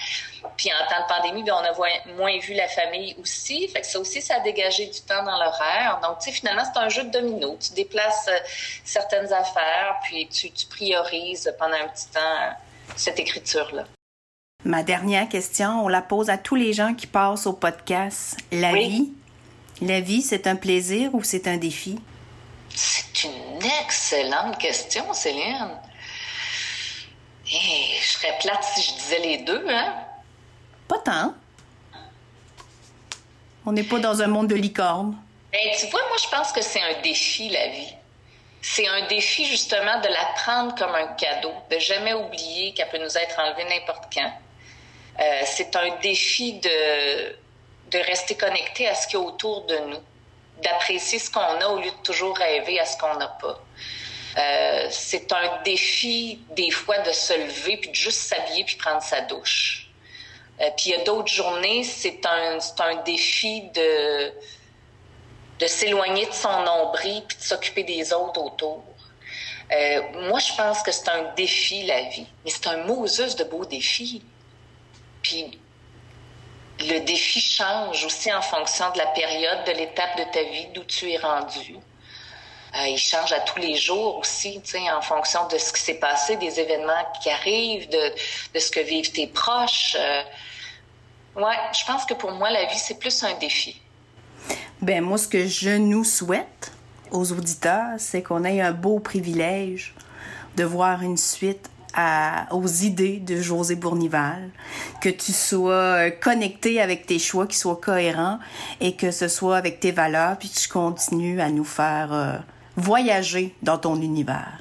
Puis 0.58 0.70
en 0.72 0.88
temps 0.90 1.02
de 1.02 1.08
pandémie, 1.08 1.44
ben, 1.44 1.54
on 1.54 1.64
a 1.64 2.14
moins 2.16 2.38
vu 2.40 2.54
la 2.54 2.68
famille 2.68 3.16
aussi. 3.22 3.68
Fait 3.68 3.82
que 3.82 3.88
ça 3.88 4.00
aussi, 4.00 4.22
ça 4.22 4.36
a 4.36 4.40
dégagé 4.40 4.88
du 4.88 5.02
temps 5.02 5.24
dans 5.24 5.38
l'horaire. 5.38 6.00
Donc, 6.02 6.20
tu 6.20 6.26
sais, 6.26 6.32
finalement, 6.32 6.64
c'est 6.66 6.80
un 6.80 6.90
jeu 6.90 7.04
de 7.04 7.10
domino. 7.10 7.58
Tu 7.60 7.74
déplaces 7.74 8.28
euh, 8.28 8.38
certaines 8.84 9.32
affaires, 9.32 10.00
puis 10.04 10.28
tu, 10.28 10.52
tu 10.52 10.66
priorises 10.68 11.54
pendant 11.58 11.76
un 11.76 11.88
petit 11.88 12.08
temps 12.08 12.20
euh, 12.20 12.52
cette 12.96 13.20
écriture-là. 13.20 13.86
Ma 14.64 14.84
dernière 14.84 15.28
question, 15.28 15.86
on 15.86 15.88
la 15.88 16.02
pose 16.02 16.30
à 16.30 16.38
tous 16.38 16.56
les 16.56 16.74
gens 16.74 16.94
qui 16.94 17.08
passent 17.08 17.48
au 17.48 17.54
podcast. 17.54 18.38
La 18.52 18.74
vie, 18.74 19.12
la 19.82 20.00
vie, 20.02 20.22
c'est 20.22 20.46
un 20.46 20.56
plaisir 20.56 21.16
ou 21.16 21.24
c'est 21.24 21.48
un 21.48 21.58
défi? 21.58 22.00
C'est 22.76 23.24
une 23.24 23.64
excellente 23.82 24.60
question, 24.60 25.12
Céline. 25.14 25.72
Eh, 27.48 28.00
je 28.00 28.06
serais 28.06 28.38
plate 28.40 28.64
si 28.64 28.82
je 28.84 28.94
disais 28.98 29.20
les 29.20 29.38
deux, 29.40 29.66
hein? 29.68 29.96
On 33.66 33.72
n'est 33.72 33.84
pas 33.84 34.00
dans 34.00 34.22
un 34.22 34.28
monde 34.28 34.48
de 34.48 34.56
licorne. 34.56 35.16
Ben, 35.52 35.60
tu 35.78 35.88
vois, 35.88 36.02
moi, 36.08 36.18
je 36.24 36.30
pense 36.30 36.52
que 36.52 36.62
c'est 36.62 36.82
un 36.82 37.02
défi, 37.02 37.50
la 37.50 37.68
vie. 37.68 37.94
C'est 38.62 38.88
un 38.88 39.08
défi, 39.08 39.46
justement, 39.46 40.00
de 40.02 40.08
la 40.08 40.26
prendre 40.36 40.76
comme 40.76 40.94
un 40.94 41.08
cadeau, 41.08 41.54
de 41.70 41.80
jamais 41.80 42.14
oublier 42.14 42.74
qu'elle 42.74 42.90
peut 42.90 43.00
nous 43.00 43.18
être 43.18 43.40
enlevée 43.40 43.66
n'importe 43.66 44.06
quand. 44.14 44.32
Euh, 45.20 45.42
c'est 45.46 45.76
un 45.76 45.96
défi 46.02 46.54
de, 46.54 47.36
de 47.92 47.98
rester 48.06 48.36
connecté 48.36 48.88
à 48.88 48.96
ce 48.96 49.08
qu'il 49.08 49.20
y 49.20 49.22
a 49.22 49.26
autour 49.26 49.66
de 49.66 49.78
nous, 49.78 50.00
d'apprécier 50.64 51.20
ce 51.20 51.30
qu'on 51.30 51.40
a 51.40 51.68
au 51.68 51.78
lieu 51.80 51.92
de 51.92 52.04
toujours 52.04 52.38
rêver 52.38 52.80
à 52.80 52.86
ce 52.86 52.98
qu'on 52.98 53.16
n'a 53.16 53.28
pas. 53.28 53.60
Euh, 54.38 54.88
c'est 54.90 55.32
un 55.34 55.62
défi, 55.64 56.40
des 56.52 56.72
fois, 56.72 57.00
de 57.00 57.12
se 57.12 57.34
lever, 57.34 57.78
puis 57.78 57.90
de 57.90 57.96
juste 57.96 58.20
s'habiller, 58.20 58.64
puis 58.64 58.76
prendre 58.76 59.02
sa 59.02 59.22
douche. 59.22 59.91
Euh, 60.62 60.70
puis 60.78 60.90
il 60.90 60.92
y 60.92 60.96
a 60.96 61.04
d'autres 61.04 61.32
journées, 61.32 61.84
c'est 61.84 62.26
un, 62.26 62.60
un 62.80 62.96
défi 63.04 63.62
de, 63.74 64.32
de 65.60 65.68
s'éloigner 65.68 66.26
de 66.28 66.34
son 66.34 66.64
nombril 66.64 67.24
puis 67.28 67.38
de 67.38 67.44
s'occuper 67.44 67.84
des 67.84 68.14
autres 68.14 68.42
autour. 68.42 68.84
Euh, 69.72 70.02
moi, 70.28 70.40
je 70.40 70.54
pense 70.56 70.84
que 70.84 70.92
c'est 70.92 71.10
un 71.10 71.34
défi, 71.36 71.84
la 71.84 72.02
vie. 72.04 72.28
Mais 72.44 72.52
c'est 72.52 72.68
un 72.68 72.84
Moses 72.84 73.36
de 73.36 73.44
beaux 73.44 73.66
défis. 73.66 74.24
Puis 75.24 75.60
le 76.80 77.00
défi 77.00 77.40
change 77.40 78.04
aussi 78.04 78.32
en 78.34 78.42
fonction 78.42 78.92
de 78.92 78.98
la 78.98 79.08
période, 79.08 79.64
de 79.66 79.72
l'étape 79.72 80.18
de 80.18 80.24
ta 80.32 80.44
vie, 80.44 80.68
d'où 80.74 80.84
tu 80.84 81.12
es 81.12 81.18
rendu. 81.18 81.78
Euh, 82.76 82.88
il 82.88 82.98
change 82.98 83.32
à 83.34 83.40
tous 83.42 83.60
les 83.60 83.76
jours 83.76 84.18
aussi, 84.18 84.62
en 84.94 85.02
fonction 85.02 85.48
de 85.48 85.58
ce 85.58 85.74
qui 85.74 85.82
s'est 85.82 86.00
passé, 86.00 86.38
des 86.38 86.60
événements 86.60 87.06
qui 87.22 87.30
arrivent, 87.30 87.90
de, 87.90 88.14
de 88.54 88.60
ce 88.60 88.72
que 88.72 88.80
vivent 88.80 89.12
tes 89.12 89.28
proches. 89.28 89.96
Ouais, 91.36 91.58
je 91.74 91.86
pense 91.86 92.06
que 92.06 92.14
pour 92.14 92.32
moi, 92.32 92.50
la 92.52 92.66
vie, 92.66 92.78
c'est 92.78 93.00
plus 93.00 93.24
un 93.24 93.38
défi. 93.38 93.82
Ben 94.82 95.04
moi, 95.04 95.18
ce 95.18 95.28
que 95.28 95.48
je 95.48 95.78
nous 95.78 96.04
souhaite 96.04 96.72
aux 97.12 97.32
auditeurs, 97.32 97.96
c'est 97.98 98.24
qu'on 98.24 98.44
ait 98.44 98.62
un 98.62 98.72
beau 98.72 99.00
privilège 99.00 99.94
de 100.56 100.64
voir 100.64 101.02
une 101.02 101.18
suite 101.18 101.70
aux 102.52 102.68
idées 102.68 103.20
de 103.20 103.38
José 103.38 103.76
Bournival, 103.76 104.50
que 105.02 105.10
tu 105.10 105.34
sois 105.34 105.74
euh, 105.74 106.10
connecté 106.10 106.80
avec 106.82 107.06
tes 107.06 107.20
choix, 107.20 107.48
qui 107.48 107.58
soient 107.58 107.80
cohérents 107.82 108.40
et 108.80 108.96
que 108.96 109.12
ce 109.12 109.28
soit 109.28 109.58
avec 109.58 109.80
tes 109.80 109.92
valeurs, 109.92 110.38
puis 110.38 110.50
tu 110.50 110.70
continues 110.70 111.42
à 111.42 111.50
nous 111.50 111.66
faire 111.66 112.14
euh, 112.14 112.38
voyager 112.78 113.54
dans 113.62 113.78
ton 113.78 114.02
univers. 114.02 114.61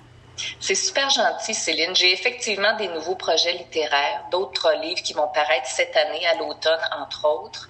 C'est 0.61 0.74
super 0.74 1.11
gentil, 1.11 1.55
Céline. 1.55 1.95
J'ai 1.95 2.12
effectivement 2.12 2.76
des 2.76 2.88
nouveaux 2.88 3.14
projets 3.14 3.53
littéraires, 3.53 4.24
d'autres 4.30 4.72
livres 4.82 5.03
qui 5.03 5.12
vont 5.12 5.28
paraître 5.28 5.66
cette 5.66 5.97
année, 5.97 6.26
à 6.26 6.38
l'automne, 6.38 6.80
entre 7.01 7.26
autres. 7.26 7.68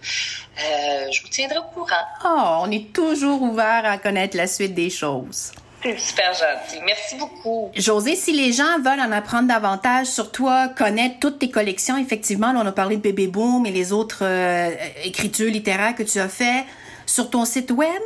Euh, 0.58 1.10
je 1.10 1.22
vous 1.22 1.28
tiendrai 1.28 1.58
au 1.58 1.74
courant. 1.74 2.04
Oh, 2.24 2.66
on 2.66 2.70
est 2.70 2.92
toujours 2.92 3.42
ouvert 3.42 3.84
à 3.84 3.98
connaître 3.98 4.36
la 4.36 4.46
suite 4.46 4.74
des 4.74 4.90
choses. 4.90 5.52
C'est 5.82 5.98
super 5.98 6.32
gentil. 6.34 6.78
Merci 6.84 7.16
beaucoup. 7.16 7.70
José, 7.74 8.14
si 8.14 8.32
les 8.32 8.52
gens 8.52 8.78
veulent 8.84 9.00
en 9.00 9.12
apprendre 9.12 9.48
davantage 9.48 10.08
sur 10.08 10.30
toi, 10.30 10.68
connaître 10.68 11.18
toutes 11.20 11.38
tes 11.38 11.50
collections, 11.50 11.96
effectivement, 11.96 12.52
là, 12.52 12.60
on 12.62 12.66
a 12.66 12.72
parlé 12.72 12.96
de 12.96 13.00
Bébé 13.00 13.28
Boom 13.28 13.64
et 13.64 13.70
les 13.70 13.92
autres 13.92 14.22
euh, 14.22 14.70
écritures 15.04 15.50
littéraires 15.50 15.94
que 15.94 16.02
tu 16.02 16.18
as 16.18 16.28
fait 16.28 16.66
sur 17.06 17.30
ton 17.30 17.46
site 17.46 17.70
web? 17.70 18.02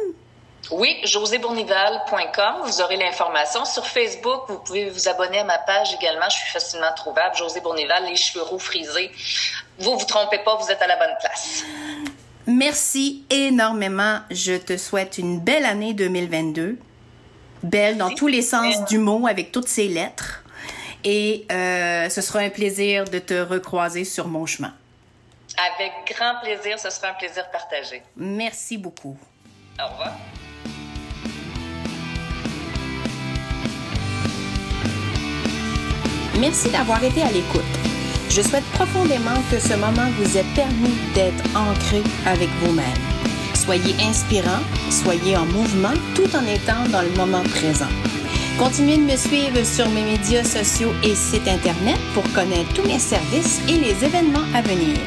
Oui, 0.71 0.99
josébournival.com. 1.05 2.55
Vous 2.65 2.81
aurez 2.81 2.97
l'information. 2.97 3.65
Sur 3.65 3.87
Facebook, 3.87 4.45
vous 4.49 4.59
pouvez 4.59 4.91
vous 4.91 5.09
abonner 5.09 5.39
à 5.41 5.45
ma 5.45 5.59
page 5.59 5.95
également. 5.95 6.29
Je 6.29 6.37
suis 6.37 6.51
facilement 6.53 6.93
trouvable. 6.97 7.37
José 7.37 7.61
Bournival, 7.61 8.05
les 8.07 8.17
cheveux 8.17 8.43
roux 8.43 8.59
frisés. 8.59 9.11
Vous 9.79 9.99
vous 9.99 10.05
trompez 10.07 10.39
pas, 10.39 10.57
vous 10.57 10.71
êtes 10.71 10.83
à 10.83 10.87
la 10.87 10.97
bonne 10.97 11.17
place. 11.21 11.65
Merci 12.47 13.25
énormément. 13.31 14.21
Je 14.31 14.55
te 14.55 14.77
souhaite 14.77 15.19
une 15.19 15.41
belle 15.41 15.65
année 15.65 15.95
2022 15.95 16.79
belle 17.65 17.97
dans 17.97 18.11
tous 18.11 18.29
les 18.29 18.43
sens 18.43 18.85
du 18.85 18.99
mot 18.99 19.27
avec 19.27 19.51
toutes 19.51 19.69
ses 19.69 19.89
lettres. 19.89 20.45
Et 21.03 21.47
euh, 21.51 22.09
ce 22.09 22.21
sera 22.21 22.41
un 22.41 22.51
plaisir 22.51 23.05
de 23.05 23.19
te 23.19 23.35
recroiser 23.35 24.05
sur 24.05 24.29
mon 24.29 24.47
chemin. 24.47 24.73
Avec 25.75 25.93
grand 26.11 26.41
plaisir, 26.43 26.79
ce 26.79 26.91
sera 26.91 27.09
un 27.09 27.15
plaisir 27.15 27.49
partagé. 27.51 28.03
Merci 28.17 28.79
beaucoup. 28.79 29.17
Au 29.79 29.89
revoir. 29.89 30.15
Merci 36.45 36.69
d'avoir 36.69 37.03
été 37.03 37.23
à 37.23 37.31
l'écoute. 37.33 37.63
Je 38.29 38.43
souhaite 38.43 38.67
profondément 38.75 39.41
que 39.51 39.59
ce 39.59 39.73
moment 39.77 40.11
vous 40.19 40.37
ait 40.37 40.45
permis 40.55 40.93
d'être 41.15 41.43
ancré 41.57 42.03
avec 42.27 42.51
vous-même. 42.61 42.85
Soyez 43.55 43.95
inspirant, 44.03 44.61
soyez 44.91 45.39
en 45.39 45.47
mouvement 45.47 45.95
tout 46.15 46.29
en 46.37 46.45
étant 46.47 46.87
dans 46.93 47.01
le 47.01 47.17
moment 47.17 47.45
présent. 47.45 47.89
Continuez 48.59 48.99
de 48.99 49.11
me 49.11 49.17
suivre 49.17 49.65
sur 49.65 49.89
mes 49.89 50.03
médias 50.03 50.45
sociaux 50.45 50.93
et 51.03 51.15
site 51.15 51.49
internet 51.49 51.99
pour 52.13 52.31
connaître 52.35 52.75
tous 52.75 52.87
mes 52.87 52.99
services 52.99 53.63
et 53.67 53.79
les 53.79 54.05
événements 54.05 54.45
à 54.55 54.61
venir. 54.61 54.99